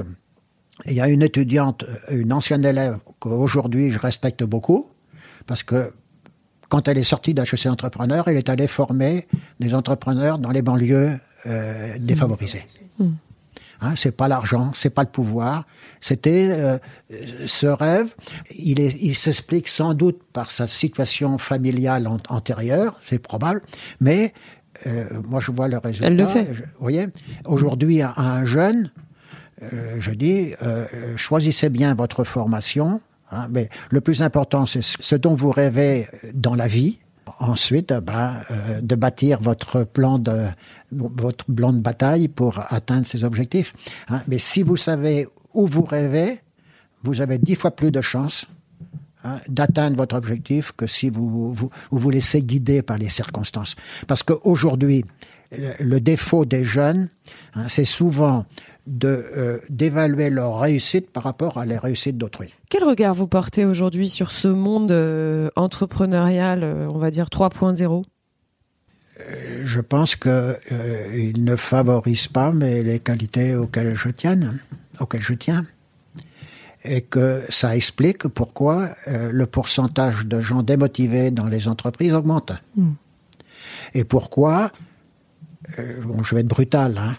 il 0.86 0.94
y 0.94 1.00
a 1.00 1.08
une 1.08 1.22
étudiante, 1.22 1.84
une 2.10 2.32
ancienne 2.32 2.64
élève 2.64 2.98
qu'aujourd'hui 3.18 3.90
je 3.90 3.98
respecte 3.98 4.44
beaucoup, 4.44 4.90
parce 5.46 5.62
que 5.62 5.92
quand 6.68 6.86
elle 6.88 6.98
est 6.98 7.04
sortie 7.04 7.34
d'HEC 7.34 7.66
Entrepreneur, 7.66 8.26
elle 8.28 8.36
est 8.36 8.48
allée 8.48 8.68
former 8.68 9.26
des 9.58 9.74
entrepreneurs 9.74 10.38
dans 10.38 10.50
les 10.50 10.62
banlieues 10.62 11.18
euh, 11.46 11.96
défavorisées. 11.98 12.64
Mmh. 12.98 13.08
Hein, 13.80 13.94
c'est 13.96 14.14
pas 14.14 14.28
l'argent, 14.28 14.72
c'est 14.74 14.90
pas 14.90 15.02
le 15.02 15.08
pouvoir. 15.08 15.64
C'était 16.00 16.48
euh, 16.50 16.78
ce 17.46 17.66
rêve. 17.66 18.14
Il, 18.50 18.78
il 18.78 19.14
s'explique 19.14 19.68
sans 19.68 19.94
doute 19.94 20.20
par 20.32 20.50
sa 20.50 20.66
situation 20.66 21.38
familiale 21.38 22.08
antérieure, 22.28 22.98
c'est 23.02 23.18
probable, 23.18 23.62
mais 24.00 24.34
euh, 24.86 25.04
moi 25.24 25.40
je 25.40 25.50
vois 25.50 25.68
le 25.68 25.78
résultat. 25.78 26.08
Elle 26.08 26.16
le 26.16 26.26
fait. 26.26 26.44
vous 26.44 26.64
voyez, 26.80 27.06
aujourd'hui 27.46 28.02
à 28.02 28.12
un 28.18 28.44
jeune, 28.44 28.90
euh, 29.62 29.96
je 29.98 30.12
dis, 30.12 30.52
choisissez 31.16 31.68
bien 31.68 31.94
votre 31.94 32.24
formation, 32.24 33.00
Hein, 33.32 33.46
mais 33.50 33.68
le 33.90 34.00
plus 34.00 34.22
important, 34.22 34.66
c'est 34.66 34.82
ce 34.82 35.14
dont 35.16 35.34
vous 35.34 35.50
rêvez 35.50 36.06
dans 36.34 36.54
la 36.54 36.66
vie. 36.66 36.98
Ensuite, 37.38 37.92
ben, 37.92 38.40
euh, 38.50 38.80
de 38.80 38.94
bâtir 38.96 39.40
votre 39.40 39.84
plan 39.84 40.18
de 40.18 40.46
votre 40.92 41.44
plan 41.46 41.72
de 41.72 41.80
bataille 41.80 42.28
pour 42.28 42.58
atteindre 42.72 43.06
ces 43.06 43.24
objectifs. 43.24 43.74
Hein. 44.08 44.22
Mais 44.28 44.38
si 44.38 44.62
vous 44.62 44.76
savez 44.76 45.28
où 45.54 45.66
vous 45.66 45.84
rêvez, 45.84 46.40
vous 47.02 47.20
avez 47.20 47.38
dix 47.38 47.54
fois 47.54 47.70
plus 47.70 47.90
de 47.90 48.00
chances 48.00 48.46
hein, 49.24 49.38
d'atteindre 49.48 49.96
votre 49.96 50.16
objectif 50.16 50.72
que 50.76 50.86
si 50.86 51.10
vous, 51.10 51.52
vous 51.54 51.70
vous 51.90 52.10
laissez 52.10 52.42
guider 52.42 52.82
par 52.82 52.98
les 52.98 53.08
circonstances. 53.08 53.76
Parce 54.06 54.22
qu'aujourd'hui, 54.22 55.04
le 55.80 55.98
défaut 55.98 56.44
des 56.44 56.64
jeunes, 56.64 57.08
hein, 57.54 57.64
c'est 57.68 57.84
souvent 57.84 58.44
de 58.86 59.24
euh, 59.36 59.58
d'évaluer 59.68 60.30
leur 60.30 60.60
réussite 60.60 61.10
par 61.10 61.24
rapport 61.24 61.58
à 61.58 61.66
les 61.66 61.78
réussites 61.78 62.16
d'autrui. 62.16 62.54
Quel 62.68 62.84
regard 62.84 63.14
vous 63.14 63.26
portez 63.26 63.64
aujourd'hui 63.64 64.08
sur 64.08 64.30
ce 64.32 64.48
monde 64.48 64.92
euh, 64.92 65.50
entrepreneurial, 65.56 66.62
euh, 66.62 66.88
on 66.88 66.98
va 66.98 67.10
dire 67.10 67.26
3.0 67.26 68.04
Je 69.64 69.80
pense 69.80 70.16
qu'il 70.16 71.44
ne 71.44 71.56
favorise 71.56 72.28
pas 72.28 72.52
mais 72.52 72.82
les 72.82 73.00
qualités 73.00 73.54
auxquelles 73.54 73.94
je 73.94 74.08
tiens, 74.08 74.38
auxquelles 75.00 75.22
je 75.22 75.34
tiens, 75.34 75.66
et 76.84 77.02
que 77.02 77.42
ça 77.48 77.76
explique 77.76 78.28
pourquoi 78.28 78.90
le 79.06 79.46
pourcentage 79.46 80.26
de 80.26 80.40
gens 80.40 80.62
démotivés 80.62 81.30
dans 81.30 81.46
les 81.46 81.68
entreprises 81.68 82.12
augmente. 82.12 82.52
Hmm. 82.76 82.92
Et 83.94 84.04
pourquoi 84.04 84.70
euh, 85.78 86.02
bon, 86.04 86.22
je 86.22 86.34
vais 86.34 86.40
être 86.40 86.48
brutal, 86.48 86.98
hein. 86.98 87.14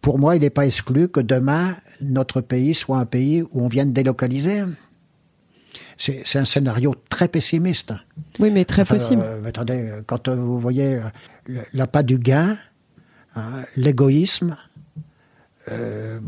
pour 0.00 0.18
moi, 0.18 0.36
il 0.36 0.42
n'est 0.42 0.50
pas 0.50 0.66
exclu 0.66 1.08
que 1.08 1.20
demain, 1.20 1.76
notre 2.00 2.40
pays 2.40 2.74
soit 2.74 2.98
un 2.98 3.06
pays 3.06 3.42
où 3.42 3.62
on 3.62 3.68
vienne 3.68 3.92
délocaliser. 3.92 4.62
C'est 5.98 6.38
un 6.38 6.44
scénario 6.44 6.94
très 7.08 7.28
pessimiste. 7.28 7.92
Oui, 8.38 8.50
mais 8.50 8.64
très 8.64 8.84
possible. 8.84 9.22
Euh, 9.24 9.44
attendez, 9.44 9.90
quand 10.06 10.28
vous 10.28 10.60
voyez 10.60 11.00
l'appât 11.72 12.04
du 12.04 12.18
gain, 12.18 12.56
hein, 13.34 13.64
l'égoïsme, 13.76 14.56
euh, 15.72 16.20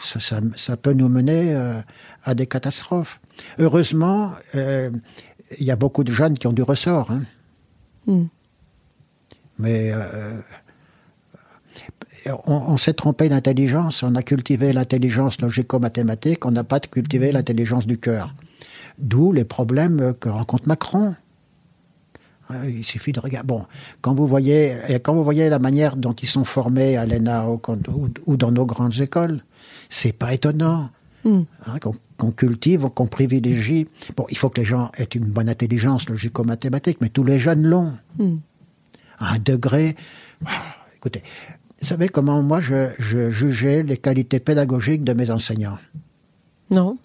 ça, 0.00 0.76
peut 0.76 0.94
nous 0.94 1.08
mener 1.08 1.54
à 2.24 2.34
des 2.34 2.46
catastrophes. 2.46 3.20
Heureusement, 3.58 4.32
il 4.54 5.00
y 5.60 5.70
a 5.70 5.76
beaucoup 5.76 6.04
de 6.04 6.12
jeunes 6.12 6.38
qui 6.38 6.46
ont 6.46 6.52
du 6.52 6.62
ressort. 6.62 7.10
Hein. 7.10 7.24
Hmm. 8.06 8.26
Mais 9.58 9.92
euh, 9.92 10.40
on, 12.46 12.76
s'est 12.76 12.94
trompé 12.94 13.28
d'intelligence. 13.28 14.02
On 14.02 14.14
a 14.14 14.22
cultivé 14.22 14.72
l'intelligence 14.72 15.40
logico-mathématique, 15.40 16.44
on 16.44 16.50
n'a 16.50 16.64
pas 16.64 16.80
cultivé 16.80 17.32
l'intelligence 17.32 17.86
du 17.86 17.98
cœur. 17.98 18.34
D'où 18.98 19.32
les 19.32 19.44
problèmes 19.44 20.14
que 20.18 20.28
rencontre 20.28 20.66
Macron. 20.66 21.14
Euh, 22.50 22.70
il 22.70 22.84
suffit 22.84 23.12
de 23.12 23.20
regarder. 23.20 23.46
Bon, 23.46 23.66
quand 24.00 24.14
vous 24.14 24.26
voyez, 24.26 24.76
quand 25.02 25.14
vous 25.14 25.24
voyez 25.24 25.48
la 25.48 25.58
manière 25.58 25.96
dont 25.96 26.12
ils 26.12 26.28
sont 26.28 26.44
formés 26.44 26.96
à 26.96 27.04
l'ENA 27.04 27.46
ou, 27.48 28.36
dans 28.36 28.52
nos 28.52 28.66
grandes 28.66 29.00
écoles, 29.00 29.42
c'est 29.88 30.12
pas 30.12 30.32
étonnant. 30.32 30.90
Hmm. 31.24 31.42
Hein, 31.66 31.78
qu'on 32.18 32.30
cultive, 32.30 32.88
qu'on 32.90 33.08
privilégie. 33.08 33.88
Bon, 34.16 34.26
il 34.30 34.38
faut 34.38 34.48
que 34.48 34.60
les 34.60 34.66
gens 34.66 34.90
aient 34.96 35.04
une 35.04 35.30
bonne 35.32 35.50
intelligence 35.50 36.08
logico-mathématique, 36.08 36.98
mais 37.00 37.08
tous 37.08 37.24
les 37.24 37.40
jeunes 37.40 37.66
l'ont. 37.66 37.98
Hmm 38.18 38.36
à 39.18 39.34
un 39.34 39.38
degré. 39.38 39.96
Écoutez, 40.96 41.22
vous 41.80 41.86
savez 41.86 42.08
comment 42.08 42.42
moi 42.42 42.60
je, 42.60 42.90
jugeais 43.30 43.82
les 43.82 43.96
qualités 43.96 44.40
pédagogiques 44.40 45.04
de 45.04 45.12
mes 45.12 45.30
enseignants? 45.30 45.78
Non. 46.70 46.98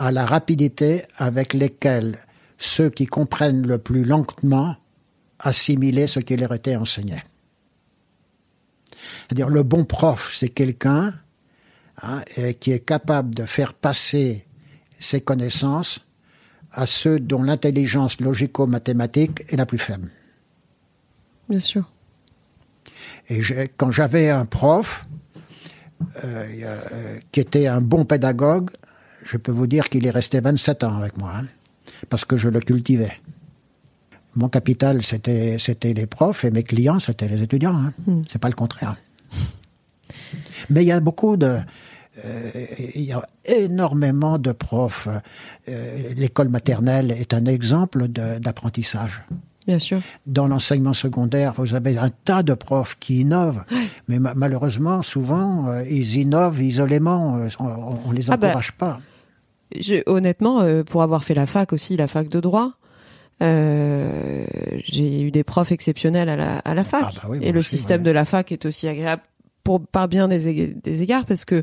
À 0.00 0.10
la 0.10 0.24
rapidité 0.24 1.04
avec 1.18 1.52
lesquelles 1.52 2.18
ceux 2.56 2.88
qui 2.88 3.04
comprennent 3.04 3.66
le 3.66 3.76
plus 3.76 4.02
lentement 4.02 4.74
assimilaient 5.38 6.06
ce 6.06 6.20
qui 6.20 6.36
leur 6.36 6.54
était 6.54 6.76
enseigné. 6.76 7.22
C'est-à-dire 9.28 9.50
le 9.50 9.62
bon 9.62 9.84
prof, 9.84 10.34
c'est 10.34 10.48
quelqu'un 10.48 11.12
hein, 12.02 12.22
qui 12.60 12.72
est 12.72 12.80
capable 12.80 13.34
de 13.34 13.44
faire 13.44 13.74
passer 13.74 14.46
ses 14.98 15.20
connaissances 15.20 16.00
à 16.72 16.86
ceux 16.86 17.20
dont 17.20 17.42
l'intelligence 17.42 18.20
logico-mathématique 18.20 19.42
est 19.48 19.56
la 19.56 19.66
plus 19.66 19.78
faible. 19.78 20.10
Bien 21.48 21.60
sûr. 21.60 21.90
Et 23.28 23.42
quand 23.76 23.90
j'avais 23.90 24.30
un 24.30 24.44
prof 24.46 25.04
euh, 26.24 26.46
euh, 26.62 27.18
qui 27.32 27.40
était 27.40 27.66
un 27.66 27.80
bon 27.80 28.04
pédagogue, 28.04 28.70
je 29.24 29.36
peux 29.36 29.52
vous 29.52 29.66
dire 29.66 29.88
qu'il 29.88 30.06
est 30.06 30.10
resté 30.10 30.40
27 30.40 30.84
ans 30.84 30.96
avec 30.96 31.16
moi, 31.16 31.32
hein, 31.34 31.46
parce 32.08 32.24
que 32.24 32.36
je 32.36 32.48
le 32.48 32.60
cultivais. 32.60 33.12
Mon 34.36 34.48
capital, 34.48 35.02
c'était 35.02 35.56
c'était 35.58 35.92
les 35.92 36.06
profs 36.06 36.44
et 36.44 36.50
mes 36.50 36.62
clients, 36.62 37.00
c'était 37.00 37.28
les 37.28 37.42
étudiants. 37.42 37.76
Hein. 37.76 37.92
Hmm. 38.06 38.22
C'est 38.28 38.38
pas 38.38 38.48
le 38.48 38.54
contraire. 38.54 38.96
Mais 40.70 40.82
il 40.82 40.86
y 40.86 40.92
a 40.92 41.00
beaucoup 41.00 41.36
de, 41.36 41.58
euh, 42.24 42.50
il 42.94 43.02
y 43.02 43.12
a 43.12 43.22
énormément 43.44 44.38
de 44.38 44.52
profs. 44.52 45.08
Euh, 45.68 46.14
L'école 46.14 46.48
maternelle 46.48 47.10
est 47.10 47.34
un 47.34 47.46
exemple 47.46 48.08
d'apprentissage. 48.08 49.22
Bien 49.66 49.78
sûr. 49.78 50.00
Dans 50.26 50.48
l'enseignement 50.48 50.94
secondaire, 50.94 51.52
vous 51.56 51.74
avez 51.74 51.96
un 51.98 52.08
tas 52.24 52.42
de 52.42 52.54
profs 52.54 52.96
qui 52.98 53.20
innovent, 53.20 53.62
mais 54.08 54.18
ma- 54.18 54.34
malheureusement, 54.34 55.02
souvent, 55.02 55.68
euh, 55.68 55.84
ils 55.88 56.16
innovent 56.16 56.62
isolément. 56.62 57.36
euh, 57.36 57.48
On, 57.58 57.98
on 58.06 58.12
les 58.12 58.30
Ah 58.30 58.36
bah, 58.36 58.48
encourage 58.48 58.72
pas. 58.72 58.98
Je- 59.78 60.02
honnêtement, 60.06 60.62
euh, 60.62 60.82
pour 60.82 61.02
avoir 61.02 61.22
fait 61.24 61.34
la 61.34 61.46
fac 61.46 61.72
aussi, 61.72 61.96
la 61.96 62.06
fac 62.08 62.28
de 62.28 62.40
droit, 62.40 62.72
j'ai 64.84 65.22
eu 65.22 65.30
des 65.30 65.44
profs 65.44 65.72
exceptionnels 65.72 66.28
à 66.28 66.36
la, 66.36 66.58
à 66.58 66.74
la 66.74 66.84
fac. 66.84 67.02
Ah 67.06 67.10
bah 67.22 67.28
oui, 67.30 67.38
et 67.42 67.52
le 67.52 67.60
aussi, 67.60 67.76
système 67.76 68.00
ouais. 68.00 68.06
de 68.06 68.10
la 68.10 68.24
fac 68.24 68.50
est 68.52 68.66
aussi 68.66 68.88
agréable 68.88 69.22
pour 69.64 69.80
par 69.86 70.08
bien 70.08 70.28
des, 70.28 70.48
ég- 70.48 70.82
des 70.82 71.02
égards 71.02 71.26
parce 71.26 71.44
que 71.44 71.62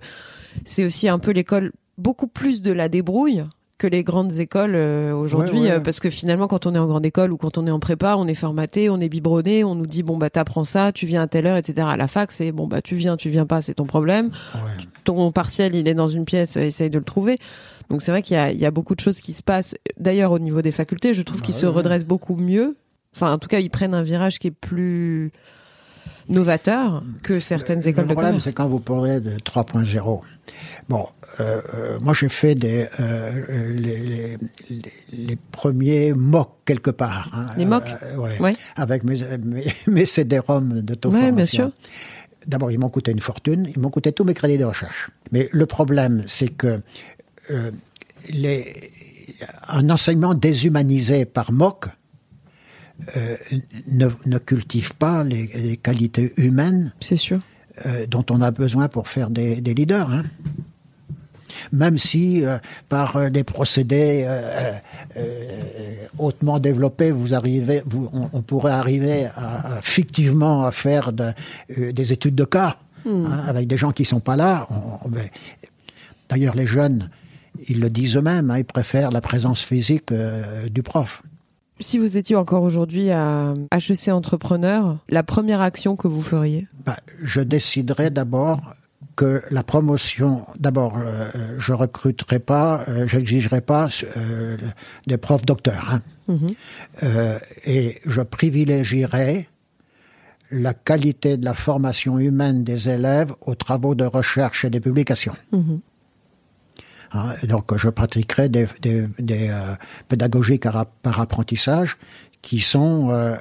c'est 0.66 0.86
aussi 0.86 1.10
un 1.10 1.20
peu 1.20 1.32
l'école 1.32 1.72
beaucoup 1.98 2.28
plus 2.28 2.62
de 2.62 2.72
la 2.72 2.90
débrouille 2.90 3.44
que 3.78 3.88
les 3.88 4.04
grandes 4.04 4.40
écoles 4.40 4.74
euh, 4.76 5.14
aujourd'hui 5.14 5.60
Ouais, 5.60 5.66
ouais. 5.68 5.72
euh, 5.74 5.80
parce 5.80 6.00
que 6.00 6.10
finalement 6.10 6.48
quand 6.48 6.66
on 6.66 6.74
est 6.74 6.80
en 6.80 6.88
grande 6.88 7.06
école 7.06 7.32
ou 7.32 7.38
quand 7.38 7.58
on 7.58 7.68
est 7.68 7.72
en 7.72 7.80
prépa 7.80 8.16
on 8.18 8.28
est 8.28 8.34
formaté 8.34 8.90
on 8.90 9.00
est 9.00 9.10
biberonné 9.10 9.64
on 9.64 9.76
nous 9.76 9.86
dit 9.86 10.02
bon 10.04 10.18
bah 10.18 10.30
t'apprends 10.30 10.64
ça 10.64 10.92
tu 10.92 11.06
viens 11.06 11.22
à 11.22 11.28
telle 11.28 11.46
heure 11.46 11.58
etc 11.58 11.88
à 11.92 11.96
la 11.98 12.08
fac 12.08 12.32
c'est 12.32 12.52
bon 12.52 12.68
bah 12.68 12.82
tu 12.82 12.96
viens 12.96 13.18
tu 13.18 13.30
viens 13.30 13.46
pas 13.46 13.62
c'est 13.62 13.76
ton 13.76 13.86
problème 13.86 14.30
Ouais. 14.56 14.84
ton 15.04 15.32
partiel 15.32 15.76
il 15.76 15.88
est 15.88 15.94
dans 15.94 16.08
une 16.08 16.26
pièce, 16.26 16.58
euh, 16.58 16.62
essaye 16.62 16.90
de 16.90 16.98
le 16.98 17.04
trouver. 17.06 17.38
Donc 17.90 18.02
c'est 18.02 18.12
vrai 18.12 18.22
qu'il 18.22 18.36
y 18.36 18.40
a, 18.40 18.52
il 18.52 18.58
y 18.60 18.66
a 18.66 18.72
beaucoup 18.72 18.96
de 18.96 19.00
choses 19.00 19.22
qui 19.22 19.32
se 19.32 19.42
passent. 19.44 19.76
D'ailleurs 19.98 20.32
au 20.34 20.40
niveau 20.40 20.62
des 20.62 20.72
facultés, 20.72 21.14
je 21.14 21.22
trouve 21.22 21.40
Bah 21.40 21.46
qu'ils 21.46 21.54
se 21.56 21.66
redressent 21.66 22.04
beaucoup 22.06 22.36
mieux. 22.36 22.76
Enfin 23.16 23.32
en 23.34 23.38
tout 23.38 23.48
cas 23.48 23.60
ils 23.60 23.70
prennent 23.70 23.94
un 23.94 24.04
virage 24.04 24.40
qui 24.40 24.48
est 24.48 24.52
plus 24.52 25.32
novateur 26.30 27.04
que 27.24 27.40
certaines 27.40 27.88
écoles 27.88 28.04
le 28.06 28.10
de 28.10 28.14
problème, 28.14 28.32
commerce. 28.34 28.44
c'est 28.46 28.54
quand 28.54 28.68
vous 28.68 28.80
parlez 28.80 29.20
de 29.20 29.38
3.0. 29.38 30.22
Bon, 30.90 31.06
euh, 31.40 31.62
euh, 31.74 32.00
moi 32.00 32.14
j'ai 32.14 32.30
fait 32.30 32.56
des, 32.56 32.88
euh, 33.00 33.74
les, 33.76 33.98
les, 34.00 34.38
les, 34.70 34.82
les 35.12 35.36
premiers 35.52 36.14
MOOC 36.14 36.50
quelque 36.66 36.92
part. 36.92 37.30
hein. 37.34 37.48
Les 37.58 37.66
MOOC 37.66 37.84
Euh, 38.04 38.16
ouais. 38.18 38.40
Ouais. 38.42 38.56
Avec 38.76 39.04
mes, 39.04 39.20
mes, 39.44 39.66
mes 39.88 40.06
CD-ROM 40.06 40.82
d'auto-formation. 40.82 41.28
Ouais, 41.28 41.32
bien 41.32 41.46
sûr. 41.46 41.72
D'abord, 42.46 42.72
ils 42.72 42.80
m'ont 42.80 42.90
coûté 42.90 43.12
une 43.12 43.20
fortune, 43.20 43.68
ils 43.76 43.80
m'ont 43.82 43.90
coûté 43.90 44.14
tous 44.14 44.24
mes 44.24 44.34
crédits 44.34 44.58
de 44.58 44.64
recherche. 44.64 45.10
Mais 45.34 45.50
le 45.52 45.66
problème, 45.66 46.24
c'est 46.28 46.48
que 46.48 46.82
les, 48.30 48.92
un 49.68 49.90
enseignement 49.90 50.34
déshumanisé 50.34 51.26
par 51.26 51.52
MOOC 51.52 51.88
euh, 53.16 53.36
ne, 53.88 54.08
ne 54.26 54.38
cultive 54.38 54.94
pas 54.96 55.24
les, 55.24 55.48
les 55.56 55.78
qualités 55.78 56.34
humaines 56.38 56.94
C'est 57.00 57.18
sûr. 57.18 57.40
euh, 57.86 58.06
dont 58.08 58.26
on 58.30 58.42
a 58.42 58.52
besoin 58.52 58.88
pour 58.88 59.08
faire 59.08 59.30
des, 59.30 59.62
des 59.62 59.74
leaders. 59.74 60.10
Hein. 60.12 60.24
Même 61.72 61.98
si 61.98 62.44
euh, 62.46 62.58
par 62.90 63.32
des 63.32 63.44
procédés 63.44 64.26
hautement 66.18 66.60
développés, 66.60 67.12
vous 67.12 67.34
arrivez, 67.34 67.84
vous, 67.86 68.10
on, 68.14 68.30
on 68.34 68.42
pourrait 68.42 68.72
arriver 68.74 69.26
à, 69.36 69.78
à 69.78 69.82
fictivement 69.82 70.66
à 70.66 70.72
faire 70.72 71.14
de- 71.14 71.32
des 71.92 72.14
études 72.14 72.36
de 72.36 72.46
cas 72.46 72.78
hein, 73.06 73.44
avec 73.48 73.68
des 73.68 73.78
gens 73.78 73.92
qui 73.92 74.06
sont 74.06 74.20
pas 74.20 74.36
là. 74.36 74.68
Ben, 75.08 75.24
D'ailleurs, 76.30 76.56
les 76.56 76.68
jeunes, 76.68 77.10
ils 77.70 77.80
le 77.80 77.90
disent 77.90 78.18
eux-mêmes, 78.18 78.52
hein, 78.52 78.58
ils 78.58 78.66
préfèrent 78.66 79.12
la 79.12 79.22
présence 79.22 79.64
physique 79.64 80.14
du 80.70 80.84
prof. 80.84 81.22
Si 81.80 81.98
vous 81.98 82.18
étiez 82.18 82.36
encore 82.36 82.64
aujourd'hui 82.64 83.12
à 83.12 83.54
HEC 83.72 84.10
Entrepreneur, 84.10 84.98
la 85.10 85.24
première 85.24 85.62
action 85.62 85.96
que 85.96 86.08
vous 86.08 86.22
feriez 86.22 86.68
Bah, 86.86 86.98
je 87.22 87.42
déciderai 87.42 88.10
d'abord 88.10 88.74
que 89.16 89.42
la 89.52 89.64
promotion, 89.64 90.46
d'abord, 90.60 90.98
euh, 90.98 91.56
je 91.58 91.74
recruterai 91.74 92.40
pas, 92.40 92.84
euh, 92.88 93.08
j'exigerai 93.08 93.62
pas 93.62 93.90
euh, 94.16 94.58
des 95.08 95.18
profs 95.18 95.46
docteurs, 95.46 95.90
hein. 95.92 96.02
Mhm. 96.28 96.54
Euh, 97.04 97.40
et 97.66 98.00
je 98.06 98.22
privilégierai 98.22 99.48
la 100.52 100.74
qualité 100.74 101.38
de 101.38 101.46
la 101.46 101.54
formation 101.54 102.20
humaine 102.20 102.64
des 102.64 102.90
élèves 102.90 103.34
aux 103.42 103.56
travaux 103.56 103.96
de 103.96 104.06
recherche 104.06 104.66
et 104.66 104.70
des 104.70 104.80
publications. 104.80 105.36
Mhm. 105.52 105.80
Hein, 107.14 107.34
et 107.42 107.48
donc, 107.48 107.76
je 107.78 107.90
pratiquerai 107.90 108.50
des, 108.50 108.68
des, 108.82 109.08
des 109.20 109.50
euh, 109.50 109.76
pédagogies 110.08 110.60
par, 110.60 111.20
apprentissage 111.20 111.98
qui 112.42 112.60
sont 112.60 113.10
euh, 113.10 113.36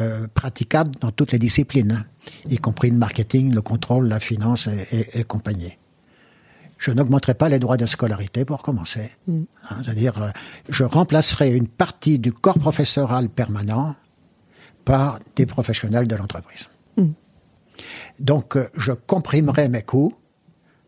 euh, 0.00 0.26
praticables 0.34 0.92
dans 1.00 1.10
toutes 1.10 1.32
les 1.32 1.38
disciplines, 1.38 1.92
hein, 1.92 2.04
y 2.48 2.56
compris 2.58 2.90
le 2.90 2.96
marketing, 2.96 3.54
le 3.54 3.62
contrôle, 3.62 4.08
la 4.08 4.20
finance 4.20 4.66
et, 4.66 4.86
et- 4.98 5.20
et 5.20 5.24
compagnie. 5.24 5.78
Je 6.78 6.90
n'augmenterai 6.90 7.34
pas 7.34 7.48
les 7.48 7.60
droits 7.60 7.76
de 7.76 7.86
scolarité 7.86 8.44
pour 8.44 8.60
commencer. 8.62 9.12
Hein, 9.30 9.44
C'est-à-dire, 9.84 10.20
euh, 10.20 10.30
je 10.68 10.82
remplacerai 10.84 11.54
une 11.56 11.68
partie 11.68 12.18
du 12.18 12.32
corps 12.32 12.58
professoral 12.58 13.28
permanent 13.28 13.94
par 14.84 15.20
des 15.36 15.46
professionnels 15.46 16.08
de 16.08 16.16
l'entreprise. 16.16 16.66
Donc, 18.18 18.56
euh, 18.56 18.68
je 18.76 18.92
comprimerai 18.92 19.68
mes 19.68 19.82
coûts 19.82 20.14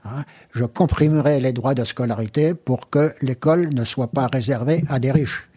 Hein, 0.05 0.25
je 0.53 0.65
comprimerai 0.65 1.41
les 1.41 1.53
droits 1.53 1.75
de 1.75 1.85
scolarité 1.85 2.53
pour 2.55 2.91
que 2.91 3.15
l'école 3.23 3.73
ne 3.73 3.85
soit 3.85 4.09
pas 4.11 4.27
réservée 4.27 4.85
à 4.89 4.99
des 5.01 5.11
riches. 5.11 5.49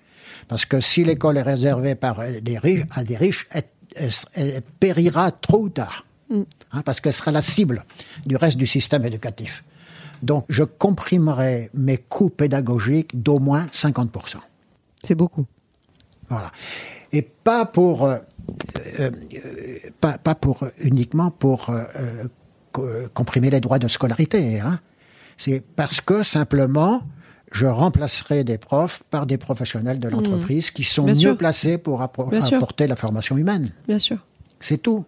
Parce 0.48 0.66
que 0.66 0.80
si 0.80 1.04
l'école 1.04 1.38
est 1.38 1.42
réservée 1.42 1.96
par 1.96 2.22
des 2.42 2.58
riches, 2.58 2.86
à 2.92 3.04
des 3.04 3.18
riches, 3.18 3.48
elle, 3.52 3.64
elle- 3.96 4.12
elle 4.36 4.62
périra 4.80 5.32
trop 5.32 5.64
ou 5.64 5.70
tard. 5.70 6.06
Hein, 6.32 6.82
parce 6.86 7.00
qu'elle 7.02 7.14
sera 7.14 7.32
la 7.32 7.42
cible 7.42 7.84
du 8.26 8.36
reste 8.38 8.58
du 8.58 8.68
système 8.68 9.04
éducatif. 9.06 9.64
Donc, 10.24 10.46
je 10.50 10.64
comprimerai 10.64 11.70
mes 11.74 11.98
coûts 11.98 12.30
pédagogiques 12.30 13.22
d'au 13.22 13.40
moins 13.40 13.68
50%. 13.72 14.38
C'est 15.04 15.16
beaucoup. 15.16 15.46
Voilà. 16.30 16.52
Et 17.14 17.22
pas 17.22 17.66
pour, 17.66 18.04
euh, 18.06 18.18
euh, 19.00 19.12
euh, 19.34 19.78
pas, 20.02 20.18
pas 20.18 20.36
pour 20.36 20.66
uniquement 20.80 21.32
pour 21.32 21.70
euh, 21.70 21.84
comprimer 23.14 23.50
les 23.50 23.60
droits 23.62 23.80
de 23.80 23.88
scolarité. 23.88 24.60
Hein. 24.60 24.80
C'est 25.38 25.62
parce 25.76 26.02
que 26.02 26.24
simplement, 26.24 27.02
je 27.52 27.66
remplacerai 27.68 28.44
des 28.44 28.58
profs 28.58 29.04
par 29.10 29.26
des 29.26 29.38
professionnels 29.38 30.00
de 30.00 30.10
l'entreprise 30.10 30.72
qui 30.72 30.84
sont 30.84 31.04
Mmh. 31.04 31.06
Bien 31.06 31.14
mieux 31.14 31.20
sûr. 31.20 31.38
placés 31.38 31.78
pour 31.78 32.02
apporter 32.02 32.88
la 32.88 32.96
formation 32.96 33.38
humaine. 33.38 33.74
Bien 33.88 34.00
sûr. 34.00 34.18
C'est 34.60 34.80
tout. 34.80 35.06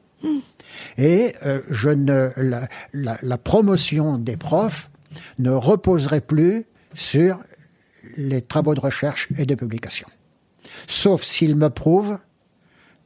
Et 0.98 1.34
euh, 1.46 1.62
je 1.70 1.90
ne 1.90 2.30
la, 2.38 2.68
la- 2.94 3.18
la 3.22 3.38
promotion 3.38 4.18
des 4.18 4.38
profs 4.38 4.90
ne 5.40 5.50
reposerait 5.52 6.22
plus 6.22 6.66
sur 6.94 7.40
les 8.18 8.42
travaux 8.42 8.76
de 8.76 8.80
recherche 8.80 9.30
et 9.38 9.46
de 9.46 9.56
publication. 9.56 10.08
Sauf 10.88 11.24
s'ils 11.24 11.56
me 11.56 11.70
prouvent 11.70 12.20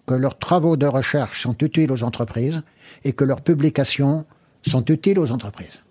que 0.05 0.13
leurs 0.15 0.37
travaux 0.37 0.75
de 0.75 0.85
recherche 0.85 1.41
sont 1.43 1.55
utiles 1.61 1.91
aux 1.91 2.03
entreprises 2.03 2.61
et 3.03 3.13
que 3.13 3.23
leurs 3.23 3.41
publications 3.41 4.25
sont 4.69 4.85
utiles 4.85 5.19
aux 5.19 5.31
entreprises. 5.31 5.81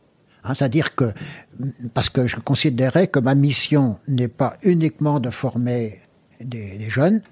Hein, 0.45 0.55
C'est-à-dire 0.55 0.95
que, 0.95 1.13
parce 1.95 2.09
que 2.09 2.27
je 2.27 2.37
considérais 2.37 3.07
que 3.07 3.19
ma 3.21 3.35
mission 3.35 3.99
n'est 4.09 4.29
pas 4.29 4.57
uniquement 4.63 5.21
de 5.21 5.31
former 5.31 6.01
des, 6.41 6.77
des 6.79 6.91
jeunes, 6.91 7.23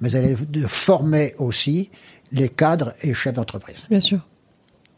mais 0.00 0.10
elle 0.12 0.26
est 0.30 0.50
de 0.50 0.66
former 0.66 1.34
aussi 1.38 1.90
les 2.32 2.48
cadres 2.48 2.94
et 3.02 3.14
chefs 3.14 3.34
d'entreprise. 3.34 3.76
Bien 3.88 4.00
sûr. 4.00 4.20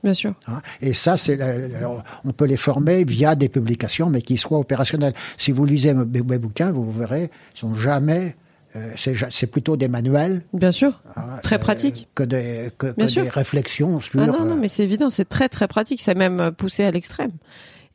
Bien 0.03 0.15
sûr. 0.15 0.35
hein. 0.49 0.61
Et 0.83 0.93
ça, 0.93 1.17
c'est 1.17 1.39
on 2.25 2.33
peut 2.33 2.45
les 2.45 2.59
former 2.59 3.05
via 3.05 3.35
des 3.35 3.49
publications, 3.49 4.11
mais 4.11 4.21
qui 4.21 4.37
soient 4.37 4.59
opérationnelles. 4.59 5.15
Si 5.39 5.51
vous 5.51 5.65
lisez 5.65 5.95
mes, 5.95 6.05
mes 6.23 6.39
bouquins, 6.39 6.73
vous 6.73 6.91
verrez, 6.93 7.31
ils 7.55 7.59
sont 7.59 7.75
jamais, 7.75 8.37
c'est 8.97 9.15
ja- 9.15 9.29
c'est 9.31 9.47
plutôt 9.47 9.77
des 9.77 9.89
manuels 9.89 10.43
Bien 10.53 10.73
sûr. 10.73 11.01
hein, 11.17 11.37
Très 11.43 11.57
euh, 11.57 11.59
pratique. 11.59 12.09
que 12.15 12.23
des, 12.25 12.71
que, 12.79 12.87
Bien 12.93 13.07
que 13.07 13.11
sûr. 13.13 13.23
des 13.23 13.29
réflexions 13.29 14.01
sur. 14.01 14.21
Ah 14.21 14.27
non, 14.27 14.45
non, 14.45 14.53
euh, 14.53 14.59
mais 14.61 14.69
c'est 14.69 14.83
évident, 14.85 15.11
c'est 15.11 15.29
très 15.29 15.49
très 15.49 15.69
pratique, 15.69 16.01
c'est 16.01 16.15
même 16.15 16.41
euh, 16.41 16.51
poussé 16.51 16.85
à 16.85 16.91
l'extrême. 16.91 17.31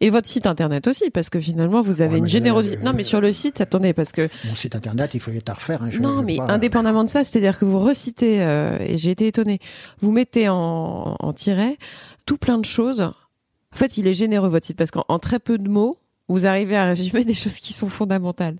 Et 0.01 0.09
votre 0.11 0.29
site 0.29 0.47
internet 0.47 0.87
aussi, 0.87 1.09
parce 1.09 1.29
que 1.29 1.41
finalement 1.41 1.81
vous 1.81 2.01
avez 2.01 2.13
Ouais, 2.13 2.17
une 2.19 2.27
générosité. 2.27 2.77
euh, 2.77 2.85
Non, 2.85 2.93
mais 2.95 3.03
sur 3.03 3.19
le 3.19 3.33
site, 3.33 3.59
attendez, 3.59 3.91
parce 3.93 4.13
que 4.13 4.29
Mon 4.47 4.55
site 4.55 4.73
internet, 4.73 5.11
il 5.13 5.19
faut 5.19 5.31
y 5.31 5.41
refaire. 5.45 5.83
Hein, 5.83 5.89
non, 5.99 6.21
mais 6.23 6.37
pas- 6.37 6.45
indépendamment 6.45 7.03
de 7.03 7.09
ça, 7.09 7.25
c'est-à-dire 7.25 7.59
que 7.59 7.65
vous 7.65 7.79
recitez, 7.79 8.41
euh, 8.41 8.77
et 8.79 8.97
j'ai 8.97 9.11
été 9.11 9.27
étonnée, 9.27 9.59
vous 9.99 10.11
mettez 10.13 10.47
en, 10.47 11.17
en 11.19 11.33
tiret 11.33 11.77
tout 12.25 12.37
plein 12.37 12.57
de 12.57 12.63
choses. 12.65 13.01
En 13.01 13.75
fait, 13.75 13.97
il 13.97 14.07
est 14.07 14.13
généreux 14.13 14.47
votre 14.47 14.65
site 14.65 14.77
parce 14.77 14.89
qu'en 14.91 15.03
en 15.09 15.19
très 15.19 15.39
peu 15.39 15.57
de 15.57 15.67
mots, 15.67 15.97
vous 16.29 16.45
arrivez 16.45 16.77
à 16.77 16.85
résumer 16.85 17.23
des 17.25 17.33
choses 17.33 17.59
qui 17.59 17.73
sont 17.73 17.89
fondamentales. 17.89 18.55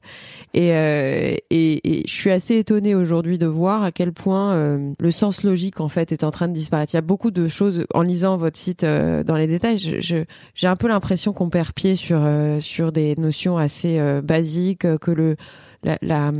Et, 0.54 0.74
euh, 0.74 1.36
et, 1.50 2.00
et, 2.00 2.08
je 2.08 2.12
suis 2.12 2.32
assez 2.32 2.58
étonnée 2.58 2.96
aujourd'hui 2.96 3.38
de 3.38 3.46
voir 3.46 3.84
à 3.84 3.92
quel 3.92 4.12
point 4.12 4.54
euh, 4.54 4.94
le 5.00 5.12
sens 5.12 5.44
logique 5.44 5.80
en 5.80 5.88
fait 5.88 6.12
est 6.12 6.24
en 6.24 6.32
train 6.32 6.48
de 6.48 6.54
disparaître. 6.54 6.94
Il 6.94 6.98
y 6.98 7.00
a 7.00 7.02
beaucoup 7.02 7.32
de 7.32 7.48
choses 7.48 7.86
en 7.94 8.02
lisant 8.02 8.36
votre 8.36 8.58
site 8.58 8.84
euh, 8.84 9.24
dans 9.24 9.38
les 9.38 9.48
détails. 9.48 9.78
J'ai 9.78 10.02
je, 10.02 10.18
j'ai 10.56 10.68
un 10.68 10.76
peu 10.76 10.88
l'impression 10.88 11.34
qu'on 11.34 11.50
perd 11.50 11.72
pied 11.74 11.96
sur 11.96 12.20
euh, 12.24 12.60
sur 12.60 12.92
des 12.92 13.16
notions 13.18 13.58
assez 13.58 14.00
basiques 14.24 14.98
que 14.98 15.12
le 15.12 15.36
la, 15.84 15.98
la 16.02 16.32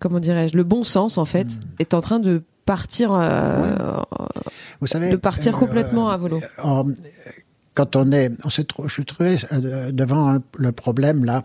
comment 0.00 0.18
dirais-je 0.18 0.56
le 0.56 0.64
bon 0.64 0.82
sens 0.82 1.18
en 1.18 1.24
fait 1.24 1.46
hmm. 1.46 1.60
est 1.78 1.94
en 1.94 2.00
train 2.00 2.18
de 2.18 2.42
partir 2.66 3.10
Vous 4.80 4.86
savez, 4.86 5.10
de 5.10 5.16
partir 5.16 5.52
complètement 5.52 6.08
à 6.08 6.16
volo 6.16 6.40
quand 7.74 7.96
on 7.96 8.10
est, 8.12 8.30
on 8.44 8.50
s'est, 8.50 8.66
je 8.84 8.92
suis 8.92 9.04
trouvé 9.04 9.36
euh, 9.52 9.92
devant 9.92 10.38
le 10.56 10.72
problème 10.72 11.24
là 11.24 11.44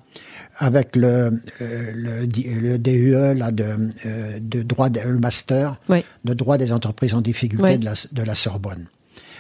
avec 0.57 0.95
le 0.95 1.39
euh, 1.61 1.91
le, 1.93 2.25
le 2.25 2.77
DUE 2.77 3.37
là 3.37 3.51
de, 3.51 3.89
euh, 4.05 4.39
de 4.41 4.63
droit 4.63 4.89
de, 4.89 5.01
le 5.01 5.19
master 5.19 5.79
de 5.89 6.33
droit 6.33 6.57
des 6.57 6.71
entreprises 6.71 7.13
en 7.13 7.21
difficulté 7.21 7.77
de, 7.77 7.85
la, 7.85 7.93
de 8.11 8.23
la 8.23 8.35
Sorbonne. 8.35 8.87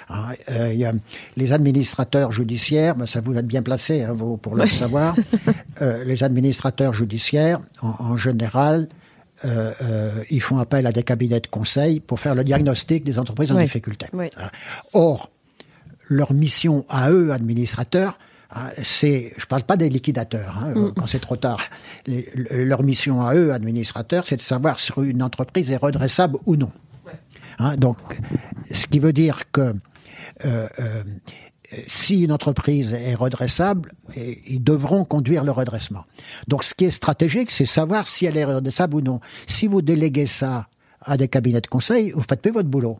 Hein, 0.09 0.33
il 0.71 0.77
y 0.77 0.85
a 0.85 0.93
les 1.35 1.51
administrateurs 1.51 2.31
judiciaires, 2.31 2.95
ben 2.95 3.07
ça 3.07 3.21
vous 3.21 3.35
êtes 3.35 3.47
bien 3.47 3.63
placé 3.63 4.03
hein, 4.03 4.13
vous, 4.13 4.37
pour 4.37 4.55
le 4.55 4.67
savoir. 4.67 5.15
les 6.05 6.23
administrateurs 6.23 6.93
judiciaires, 6.93 7.59
en, 7.81 8.15
général, 8.15 8.87
euh, 9.45 10.23
ils 10.29 10.41
font 10.41 10.59
appel 10.59 10.85
à 10.85 10.91
des 10.91 11.01
cabinets 11.01 11.39
de 11.39 11.47
conseil 11.47 12.01
pour 12.01 12.19
faire 12.19 12.35
le 12.35 12.43
diagnostic 12.43 13.03
des 13.03 13.17
entreprises 13.17 13.51
en 13.51 13.59
difficulté. 13.59 14.05
Hein. 14.13 14.29
Or, 14.93 15.31
leur 16.07 16.33
mission 16.33 16.85
à 16.89 17.11
eux, 17.11 17.31
administrateurs, 17.31 18.17
hein, 18.51 18.69
c'est, 18.83 19.33
je 19.37 19.45
parle 19.45 19.63
pas 19.63 19.77
des 19.77 19.89
liquidateurs, 19.89 20.57
hein, 20.63 20.73
mm. 20.75 20.93
quand 20.97 21.07
c'est 21.07 21.19
trop 21.19 21.35
tard. 21.35 21.61
leur 22.05 22.83
mission 22.83 23.25
à 23.25 23.35
eux, 23.35 23.53
administrateurs, 23.53 24.25
c'est 24.27 24.37
de 24.37 24.41
savoir 24.41 24.79
si 24.79 24.91
une 24.97 25.23
entreprise 25.23 25.71
est 25.71 25.77
redressable 25.77 26.37
ou 26.45 26.55
non. 26.55 26.71
Hein, 27.59 27.77
donc, 27.77 27.97
ce 28.71 28.85
qui 28.87 28.99
veut 28.99 29.13
dire 29.13 29.51
que 29.51 29.73
euh, 30.43 30.67
euh, 30.79 31.03
si 31.87 32.23
une 32.23 32.31
entreprise 32.31 32.93
est 32.93 33.15
redressable, 33.15 33.91
ils 34.15 34.63
devront 34.63 35.03
conduire 35.03 35.43
le 35.43 35.51
redressement. 35.51 36.05
Donc, 36.47 36.63
ce 36.63 36.73
qui 36.73 36.85
est 36.85 36.91
stratégique, 36.91 37.51
c'est 37.51 37.65
savoir 37.65 38.07
si 38.07 38.25
elle 38.25 38.37
est 38.37 38.45
redressable 38.45 38.95
ou 38.95 39.01
non. 39.01 39.19
Si 39.47 39.67
vous 39.67 39.81
déléguez 39.81 40.27
ça 40.27 40.67
à 41.01 41.17
des 41.17 41.27
cabinets 41.27 41.61
de 41.61 41.67
conseil, 41.67 42.11
vous 42.11 42.23
faites 42.27 42.41
plus 42.41 42.51
votre 42.51 42.69
boulot. 42.69 42.99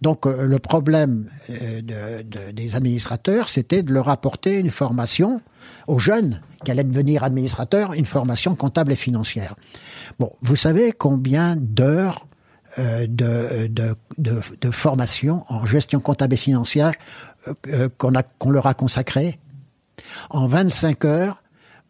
Donc 0.00 0.26
euh, 0.26 0.46
le 0.46 0.58
problème 0.58 1.28
euh, 1.50 1.82
de, 1.82 2.50
des 2.50 2.76
administrateurs, 2.76 3.48
c'était 3.48 3.82
de 3.82 3.92
leur 3.92 4.08
apporter 4.08 4.58
une 4.58 4.70
formation 4.70 5.40
aux 5.86 5.98
jeunes 5.98 6.40
qui 6.64 6.70
allaient 6.70 6.84
devenir 6.84 7.24
administrateurs, 7.24 7.92
une 7.94 8.06
formation 8.06 8.54
comptable 8.54 8.92
et 8.92 8.96
financière. 8.96 9.54
Bon, 10.18 10.32
vous 10.42 10.56
savez 10.56 10.92
combien 10.92 11.56
d'heures 11.56 12.26
euh, 12.78 13.06
de, 13.08 14.70
formation 14.70 15.44
en 15.48 15.64
gestion 15.64 16.00
comptable 16.00 16.34
et 16.34 16.38
financière 16.38 16.92
qu'on 17.98 18.50
leur 18.50 18.66
a 18.66 18.74
consacré 18.74 19.38
En 20.30 20.48
25 20.48 21.04
heures, 21.04 21.42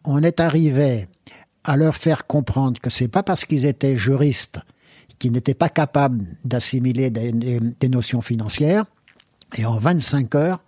on 0.03 0.21
est 0.21 0.39
arrivé 0.39 1.07
à 1.63 1.77
leur 1.77 1.95
faire 1.95 2.27
comprendre 2.27 2.79
que 2.79 2.91
c'est 2.91 3.07
pas 3.07 3.23
parce 3.23 3.45
qu'ils 3.45 3.65
étaient 3.65 3.97
juristes 3.97 4.59
qui 5.19 5.31
n'étaient 5.31 5.53
pas 5.53 5.69
capables 5.69 6.25
d'assimiler 6.43 7.09
des, 7.09 7.31
des, 7.31 7.89
notions 7.89 8.21
financières. 8.21 8.85
Et 9.57 9.65
en 9.65 9.77
25 9.77 10.35
heures, 10.35 10.63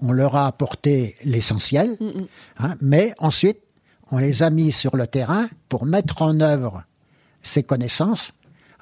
on 0.00 0.12
leur 0.12 0.36
a 0.36 0.46
apporté 0.46 1.16
l'essentiel, 1.24 1.96
mm, 2.00 2.06
mm. 2.06 2.26
hein, 2.60 2.74
mais 2.80 3.14
ensuite, 3.18 3.58
on 4.10 4.18
les 4.18 4.42
a 4.42 4.50
mis 4.50 4.72
sur 4.72 4.96
le 4.96 5.06
terrain 5.06 5.48
pour 5.68 5.86
mettre 5.86 6.22
en 6.22 6.40
œuvre 6.40 6.84
ces 7.42 7.62
connaissances 7.62 8.32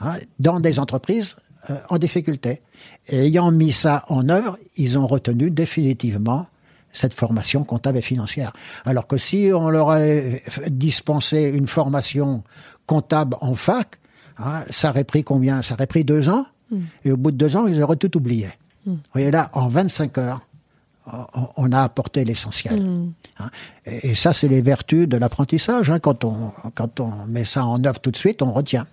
hein, 0.01 0.17
dans 0.39 0.61
des 0.61 0.79
entreprises 0.79 1.37
euh, 1.71 1.79
en 1.89 1.99
difficulté. 1.99 2.63
Et 3.09 3.27
ayant 3.27 3.51
mis 3.51 3.73
ça 3.73 4.05
en 4.09 4.29
œuvre, 4.29 4.59
ils 4.77 4.97
ont 4.99 5.07
retenu 5.07 5.51
définitivement 5.51 6.47
cette 6.93 7.15
formation 7.15 7.65
comptable 7.65 7.99
et 7.99 8.03
financière. 8.03 8.53
Alors 8.85 9.07
que 9.07 9.19
si 9.19 9.51
on 9.53 9.69
leur 9.69 9.91
avait 9.91 10.43
dispensé 10.69 11.43
une 11.43 11.69
formation 11.69 12.43
comptable 12.87 13.37
en 13.41 13.55
fac, 13.55 13.99
Hein, 14.39 14.65
ça 14.71 14.91
aurait 14.91 15.05
pris 15.05 15.25
combien? 15.25 15.63
Ça 15.63 15.75
aurait 15.75 15.87
pris 15.87 16.05
deux 16.05 16.29
ans? 16.29 16.47
Hmm. 16.71 16.83
Et 17.05 17.13
au 17.13 17.17
bout 17.17 17.31
de 17.31 17.37
deux 17.37 17.57
ans, 17.57 17.67
ils 17.67 17.83
auraient 17.83 17.97
tout 17.97 18.17
oublié. 18.17 18.49
Vous 18.87 18.93
hmm. 18.93 18.99
voyez 19.13 19.31
là, 19.31 19.51
en 19.53 19.69
25 19.69 20.19
heures, 20.19 20.41
on 21.57 21.73
a 21.73 21.83
apporté 21.83 22.25
l'essentiel. 22.25 22.83
Hmm. 22.83 23.13
Hein. 23.39 23.51
et, 23.87 24.15
ça, 24.15 24.33
c'est 24.33 24.49
les 24.49 24.61
vertus 24.61 25.09
de 25.09 25.17
l'apprentissage. 25.17 25.91
Hein. 25.91 25.99
Quand, 25.99 26.25
on, 26.25 26.53
quand 26.75 27.01
on 27.01 27.27
met 27.27 27.45
ça 27.45 27.65
en 27.65 27.83
œuvre 27.85 28.01
tout 28.01 28.11
de 28.11 28.17
suite, 28.17 28.43
on 28.43 28.53
retient. 28.53 28.87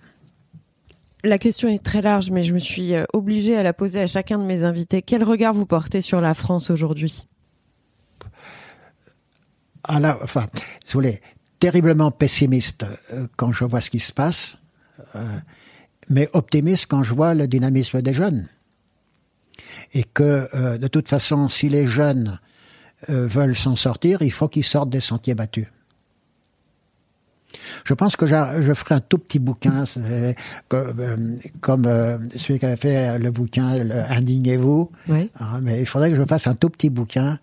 La 1.23 1.39
question 1.39 1.67
est 1.69 1.83
très 1.83 2.01
large, 2.01 2.29
mais 2.29 2.43
je 2.43 2.53
me 2.53 2.59
suis 2.59 2.93
euh, 2.93 3.03
obligée 3.13 3.57
à 3.57 3.63
la 3.63 3.73
poser 3.73 4.01
à 4.01 4.07
chacun 4.07 4.37
de 4.37 4.43
mes 4.43 4.63
invités. 4.63 5.01
Quel 5.01 5.23
regard 5.23 5.53
vous 5.53 5.65
portez 5.65 6.01
sur 6.01 6.21
la 6.21 6.35
France 6.35 6.69
aujourd'hui? 6.69 7.25
À 9.83 9.99
la, 9.99 10.17
enfin, 10.21 10.41
vous 10.41 10.91
voulez, 10.93 11.19
terriblement 11.59 12.11
pessimiste 12.11 12.85
euh, 13.11 13.27
quand 13.37 13.51
je 13.51 13.65
vois 13.65 13.81
ce 13.81 13.89
qui 13.89 13.99
se 13.99 14.13
passe. 14.13 14.57
Euh, 15.15 15.39
mais 16.09 16.29
optimiste 16.33 16.85
quand 16.87 17.01
je 17.01 17.13
vois 17.13 17.33
le 17.33 17.47
dynamisme 17.47 18.01
des 18.01 18.13
jeunes. 18.13 18.47
Et 19.93 20.03
que, 20.03 20.47
euh, 20.53 20.77
de 20.77 20.87
toute 20.87 21.07
façon, 21.07 21.49
si 21.49 21.67
les 21.69 21.87
jeunes 21.87 22.39
euh, 23.09 23.25
veulent 23.25 23.55
s'en 23.55 23.75
sortir, 23.75 24.21
il 24.21 24.31
faut 24.31 24.47
qu'ils 24.47 24.65
sortent 24.65 24.89
des 24.89 24.99
sentiers 24.99 25.33
battus. 25.33 25.65
Je 27.85 27.93
pense 27.93 28.15
que 28.15 28.27
je 28.27 28.73
ferai 28.73 28.95
un 28.95 28.99
tout 28.99 29.17
petit 29.17 29.39
bouquin, 29.39 29.85
comme, 30.69 32.19
celui 32.35 32.59
qui 32.59 32.65
avait 32.65 32.75
fait 32.75 33.17
le 33.17 33.31
bouquin 33.31 33.67
Indignez-vous. 34.09 34.91
Hein, 35.09 35.59
mais 35.61 35.79
il 35.79 35.85
faudrait 35.85 36.09
que 36.09 36.17
je 36.17 36.25
fasse 36.25 36.47
un 36.47 36.55
tout 36.55 36.69
petit 36.69 36.89
bouquin 36.89 37.39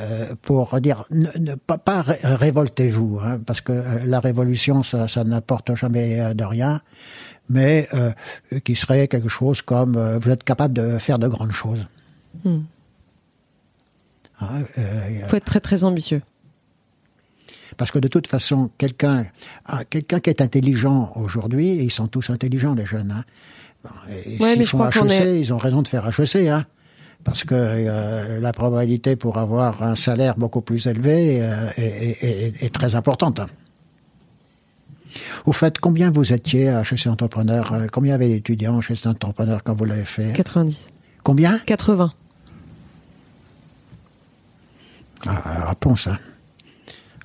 euh, 0.00 0.34
pour 0.40 0.80
dire 0.80 1.04
ne, 1.10 1.54
pas, 1.54 1.76
pas 1.76 2.02
révoltez-vous, 2.02 3.20
hein, 3.22 3.38
parce 3.44 3.60
que 3.60 3.72
euh, 3.72 4.04
la 4.06 4.20
révolution 4.20 4.82
ça, 4.82 5.08
ça 5.08 5.24
n'apporte 5.24 5.74
jamais 5.74 6.20
euh, 6.20 6.32
de 6.32 6.44
rien, 6.44 6.80
mais 7.48 7.88
qui 8.64 8.76
serait 8.76 9.08
quelque 9.08 9.28
chose 9.28 9.60
comme 9.60 9.98
vous 10.18 10.30
êtes 10.30 10.44
capable 10.44 10.72
de 10.72 10.98
faire 10.98 11.18
de 11.18 11.26
grandes 11.26 11.52
choses. 11.52 11.84
Il 12.44 12.50
hmm. 12.52 12.64
hein, 14.40 14.62
faut 15.26 15.36
être 15.36 15.44
très 15.44 15.60
très 15.60 15.82
ambitieux. 15.82 16.22
Parce 17.76 17.90
que 17.90 17.98
de 17.98 18.08
toute 18.08 18.28
façon, 18.28 18.70
quelqu'un, 18.78 19.24
ah, 19.66 19.84
quelqu'un 19.84 20.20
qui 20.20 20.30
est 20.30 20.40
intelligent 20.40 21.12
aujourd'hui, 21.16 21.70
et 21.70 21.82
ils 21.82 21.90
sont 21.90 22.06
tous 22.06 22.30
intelligents 22.30 22.74
les 22.74 22.86
jeunes. 22.86 23.10
Hein, 23.10 23.24
ouais, 24.40 24.54
s'ils 24.54 24.66
font 24.66 24.88
HEC, 24.88 25.40
ils 25.40 25.52
ont 25.52 25.58
raison 25.58 25.82
de 25.82 25.88
faire 25.88 26.06
HEC. 26.06 26.46
Hein 26.48 26.64
parce 27.24 27.44
que 27.44 27.54
euh, 27.54 28.40
la 28.40 28.52
probabilité 28.52 29.16
pour 29.16 29.38
avoir 29.38 29.82
un 29.82 29.96
salaire 29.96 30.36
beaucoup 30.36 30.60
plus 30.62 30.86
élevé 30.86 31.38
euh, 31.42 31.70
est, 31.76 32.74
très 32.74 32.94
importante. 32.94 33.40
Au 35.44 35.52
fait, 35.52 35.78
combien 35.78 36.10
vous 36.10 36.32
étiez 36.32 36.68
à 36.68 36.82
HEC 36.82 37.06
Entrepreneur 37.08 37.72
euh, 37.72 37.86
Combien 37.90 38.14
avait 38.14 38.28
d'étudiants 38.28 38.80
chez 38.80 38.94
Entrepreneur 39.06 39.62
quand 39.62 39.74
vous 39.74 39.84
l'avez 39.84 40.04
fait? 40.04 40.32
90. 40.32 40.90
Combien? 41.22 41.58
80. 41.58 42.12
Ah, 45.26 45.68
réponse, 45.68 46.06
hein. 46.06 46.18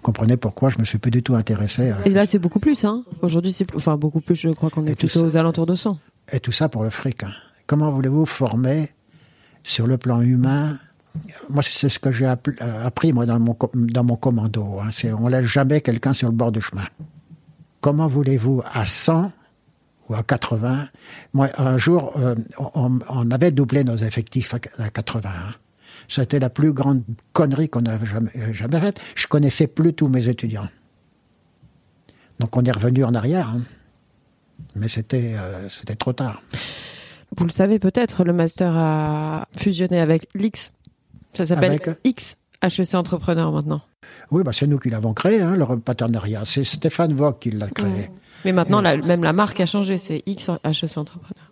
comprenez 0.01 0.35
pourquoi 0.35 0.69
je 0.69 0.79
me 0.79 0.83
suis 0.83 0.97
plus 0.97 1.11
du 1.11 1.23
tout 1.23 1.35
intéressé. 1.35 1.93
Et 2.03 2.09
là, 2.09 2.25
c'est 2.25 2.39
beaucoup 2.39 2.59
plus, 2.59 2.83
hein. 2.83 3.05
Aujourd'hui, 3.21 3.53
c'est 3.53 3.73
enfin 3.73 3.95
beaucoup 3.95 4.19
plus. 4.19 4.35
Je 4.35 4.49
crois 4.49 4.69
qu'on 4.69 4.85
est 4.85 4.95
plutôt 4.95 5.23
aux 5.23 5.37
alentours 5.37 5.65
de 5.65 5.75
100. 5.75 5.97
Et 6.33 6.41
tout 6.41 6.51
ça 6.51 6.67
pour 6.67 6.83
le 6.83 6.89
fric. 6.89 7.23
Hein. 7.23 7.31
Comment 7.67 7.89
voulez-vous 7.91 8.25
former 8.25 8.89
sur 9.65 9.87
le 9.87 9.97
plan 9.97 10.21
humain, 10.21 10.77
moi, 11.49 11.63
c'est 11.63 11.89
ce 11.89 11.97
que 11.97 12.11
j'ai 12.11 12.25
euh, 12.25 12.85
appris 12.85 13.13
moi 13.13 13.25
dans 13.25 13.39
mon 13.39 14.15
commando. 14.15 14.79
Hein. 14.79 14.89
C'est 14.91 15.11
on 15.11 15.27
laisse 15.27 15.45
jamais 15.45 15.81
quelqu'un 15.81 16.13
sur 16.13 16.29
le 16.29 16.35
bord 16.35 16.51
du 16.51 16.61
chemin. 16.61 16.85
Comment 17.81 18.07
voulez-vous 18.07 18.61
à 18.71 18.85
100 18.85 19.31
ou 20.07 20.13
à 20.15 20.23
80 20.23 20.87
Moi, 21.33 21.49
un 21.57 21.77
jour, 21.77 22.13
euh, 22.17 22.35
on, 22.75 23.31
avait 23.31 23.51
doublé 23.51 23.83
nos 23.83 23.97
effectifs 23.97 24.53
à, 24.53 24.89
80. 24.89 25.29
Hein. 25.29 25.53
C'était 26.07 26.39
la 26.39 26.49
plus 26.49 26.73
grande 26.73 27.03
connerie 27.33 27.69
qu'on 27.69 27.83
jamais, 28.03 28.31
euh, 28.35 28.53
jamais 28.53 28.79
faite. 28.79 29.01
Je 29.15 29.27
connaissais 29.27 29.67
plus 29.67 29.93
tous 29.93 30.09
mes 30.09 30.27
étudiants. 30.27 30.67
Donc 32.39 32.55
on 32.55 32.63
est 32.65 32.71
revenu 32.71 33.03
en 33.03 33.15
arrière. 33.15 33.49
Hein. 33.49 33.61
Mais 34.75 34.87
c'était 34.89 35.37
trop 35.97 36.13
tard. 36.13 36.41
Vous 37.37 37.45
le 37.45 37.51
savez 37.51 37.79
peut-être, 37.79 38.23
le 38.23 38.33
master 38.33 38.73
a 38.75 39.47
fusionné 39.57 39.99
avec 39.99 40.27
l'X. 40.35 40.71
Ça 41.33 41.45
s'appelle 41.45 41.79
X, 42.03 42.37
HEC 42.61 42.95
Entrepreneur 42.95 43.51
maintenant. 43.51 43.81
Oui, 44.31 44.43
bah 44.43 44.51
c'est 44.53 44.67
nous 44.67 44.79
qui 44.79 44.89
l'avons 44.89 45.13
créé, 45.13 45.41
hein, 45.41 45.55
le 45.55 45.65
partenariat. 45.79 46.43
C'est 46.45 46.63
Stéphane 46.63 47.13
Vogt 47.13 47.33
qui 47.39 47.51
l'a 47.51 47.67
créé. 47.67 48.09
Mais 48.45 48.51
maintenant, 48.51 48.81
même 48.81 49.23
la 49.23 49.33
marque 49.33 49.59
a 49.59 49.65
changé, 49.65 49.97
c'est 49.97 50.21
X 50.25 50.49
HEC 50.63 50.97
Entrepreneur. 50.97 51.51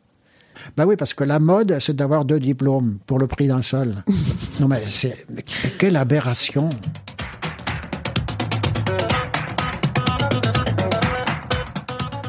Bah 0.77 0.85
oui, 0.88 0.95
parce 0.95 1.14
que 1.14 1.23
la 1.23 1.39
mode, 1.39 1.77
c'est 1.80 1.95
d'avoir 1.95 2.26
deux 2.26 2.39
diplômes 2.39 2.99
pour 3.07 3.19
le 3.19 3.27
prix 3.27 3.47
d'un 3.47 3.61
seul. 3.61 4.03
non 4.60 4.68
mais 4.68 4.84
c'est 4.88 5.26
quelle 5.77 5.97
aberration 5.97 6.69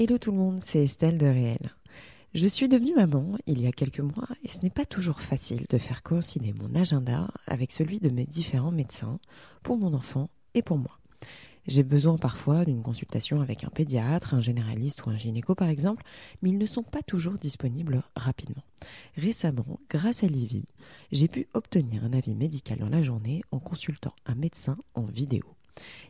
Hello 0.00 0.16
tout 0.16 0.30
le 0.30 0.38
monde, 0.38 0.60
c'est 0.60 0.84
Estelle 0.84 1.18
de 1.18 1.26
Réel. 1.26 1.74
Je 2.32 2.46
suis 2.46 2.68
devenue 2.68 2.94
maman 2.94 3.36
il 3.48 3.60
y 3.60 3.66
a 3.66 3.72
quelques 3.72 3.98
mois 3.98 4.28
et 4.44 4.48
ce 4.48 4.60
n'est 4.62 4.70
pas 4.70 4.84
toujours 4.84 5.20
facile 5.20 5.66
de 5.68 5.76
faire 5.76 6.04
coïncider 6.04 6.52
mon 6.52 6.72
agenda 6.76 7.26
avec 7.48 7.72
celui 7.72 7.98
de 7.98 8.08
mes 8.08 8.24
différents 8.24 8.70
médecins 8.70 9.18
pour 9.64 9.76
mon 9.76 9.92
enfant 9.94 10.30
et 10.54 10.62
pour 10.62 10.78
moi. 10.78 11.00
J'ai 11.66 11.82
besoin 11.82 12.16
parfois 12.16 12.64
d'une 12.64 12.84
consultation 12.84 13.40
avec 13.40 13.64
un 13.64 13.70
pédiatre, 13.70 14.34
un 14.34 14.40
généraliste 14.40 15.04
ou 15.04 15.10
un 15.10 15.16
gynéco 15.16 15.56
par 15.56 15.68
exemple, 15.68 16.04
mais 16.42 16.50
ils 16.50 16.58
ne 16.58 16.66
sont 16.66 16.84
pas 16.84 17.02
toujours 17.02 17.36
disponibles 17.36 18.04
rapidement. 18.14 18.62
Récemment, 19.16 19.80
grâce 19.90 20.22
à 20.22 20.28
Livy, 20.28 20.66
j'ai 21.10 21.26
pu 21.26 21.48
obtenir 21.54 22.04
un 22.04 22.12
avis 22.12 22.36
médical 22.36 22.78
dans 22.78 22.88
la 22.88 23.02
journée 23.02 23.42
en 23.50 23.58
consultant 23.58 24.14
un 24.26 24.36
médecin 24.36 24.78
en 24.94 25.02
vidéo. 25.02 25.57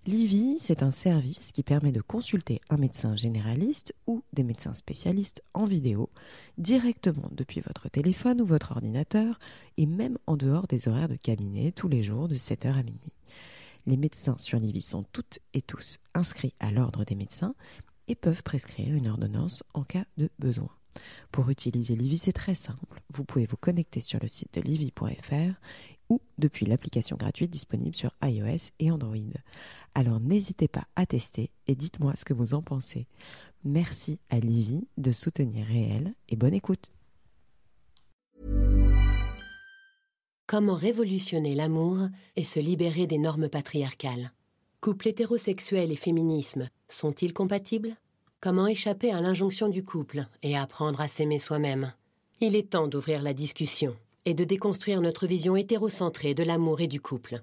Livy, 0.07 0.59
c'est 0.59 0.83
un 0.83 0.91
service 0.91 1.53
qui 1.53 1.63
permet 1.63 1.93
de 1.93 2.01
consulter 2.01 2.61
un 2.71 2.77
médecin 2.77 3.17
généraliste 3.17 3.95
ou 4.07 4.23
des 4.33 4.43
médecins 4.43 4.75
spécialistes 4.75 5.43
en 5.55 5.67
vidéo 5.67 6.11
directement 6.57 7.29
depuis 7.33 7.61
votre 7.61 7.89
téléphone 7.89 8.41
ou 8.41 8.47
votre 8.47 8.73
ordinateur 8.73 9.39
et 9.77 9.87
même 9.87 10.19
en 10.27 10.37
dehors 10.37 10.67
des 10.67 10.89
horaires 10.89 11.09
de 11.09 11.17
cabinet 11.17 11.73
tous 11.73 11.89
les 11.89 12.03
jours 12.03 12.29
de 12.29 12.37
7h 12.37 12.71
à 12.71 12.83
minuit. 12.83 13.13
Les 13.87 13.97
médecins 13.97 14.37
sur 14.39 14.59
Livy 14.59 14.83
sont 14.83 15.05
toutes 15.13 15.39
et 15.55 15.63
tous 15.63 15.99
inscrits 16.15 16.55
à 16.61 16.71
l'ordre 16.71 17.05
des 17.05 17.15
médecins 17.15 17.55
et 18.07 18.15
peuvent 18.15 18.43
prescrire 18.43 18.95
une 18.95 19.09
ordonnance 19.09 19.63
en 19.75 19.83
cas 19.83 20.05
de 20.17 20.31
besoin. 20.39 20.71
Pour 21.31 21.51
utiliser 21.51 21.95
Livy, 21.95 22.19
c'est 22.19 22.33
très 22.33 22.55
simple. 22.55 23.03
Vous 23.11 23.25
pouvez 23.25 23.47
vous 23.47 23.57
connecter 23.57 24.01
sur 24.01 24.19
le 24.21 24.29
site 24.29 24.55
de 24.55 24.61
livy.fr 24.61 25.55
ou 26.09 26.21
depuis 26.39 26.67
l'application 26.67 27.17
gratuite 27.17 27.51
disponible 27.51 27.97
sur 27.97 28.13
iOS 28.23 28.71
et 28.79 28.91
Android. 28.91 29.17
Alors 29.95 30.21
n'hésitez 30.21 30.69
pas 30.69 30.87
à 30.97 31.07
tester 31.07 31.51
et 31.67 31.75
dites-moi 31.75 32.15
ce 32.17 32.25
que 32.25 32.35
vous 32.35 32.55
en 32.55 32.63
pensez. 32.63 33.07
Merci 33.65 34.19
à 34.31 34.39
Livy 34.39 34.87
de 34.97 35.13
soutenir 35.13 35.67
Réel 35.67 36.15
et 36.29 36.37
bonne 36.37 36.55
écoute. 36.55 36.93
Comment 40.47 40.77
révolutionner 40.77 41.55
l'amour 41.55 42.09
et 42.37 42.45
se 42.45 42.59
libérer 42.59 43.07
des 43.07 43.19
normes 43.19 43.51
patriarcales? 43.51 44.33
Couple 44.81 45.09
hétérosexuel 45.09 45.93
et 45.93 45.97
féminisme 45.97 46.71
sont-ils 46.89 47.35
compatibles? 47.35 47.97
Comment 48.41 48.67
échapper 48.67 49.13
à 49.13 49.21
l'injonction 49.21 49.69
du 49.69 49.85
couple 49.85 50.25
et 50.43 50.57
apprendre 50.57 51.01
à 51.01 51.09
s'aimer 51.09 51.39
soi-même? 51.39 51.93
Il 52.41 52.55
est 52.55 52.71
temps 52.71 52.87
d'ouvrir 52.87 53.21
la 53.23 53.35
discussion 53.35 53.97
et 54.25 54.35
de 54.35 54.45
déconstruire 54.45 55.01
notre 55.01 55.27
vision 55.27 55.57
hétérocentrée 55.57 56.35
de 56.35 56.43
l'amour 56.43 56.81
et 56.81 56.87
du 56.87 57.01
couple. 57.01 57.43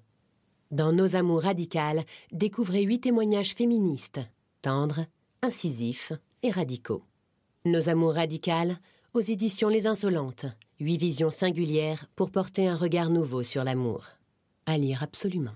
Dans 0.71 0.91
Nos 0.91 1.15
amours 1.15 1.41
radicales, 1.41 2.03
découvrez 2.31 2.83
huit 2.83 3.01
témoignages 3.01 3.53
féministes, 3.53 4.19
tendres, 4.61 5.05
incisifs 5.41 6.11
et 6.43 6.51
radicaux. 6.51 7.03
Nos 7.65 7.89
amours 7.89 8.13
radicales, 8.13 8.77
aux 9.13 9.21
éditions 9.21 9.69
Les 9.69 9.87
Insolentes, 9.87 10.45
huit 10.79 10.97
visions 10.97 11.31
singulières 11.31 12.07
pour 12.15 12.31
porter 12.31 12.67
un 12.67 12.75
regard 12.75 13.09
nouveau 13.09 13.43
sur 13.43 13.63
l'amour. 13.63 14.05
À 14.65 14.77
lire 14.77 15.03
absolument. 15.03 15.55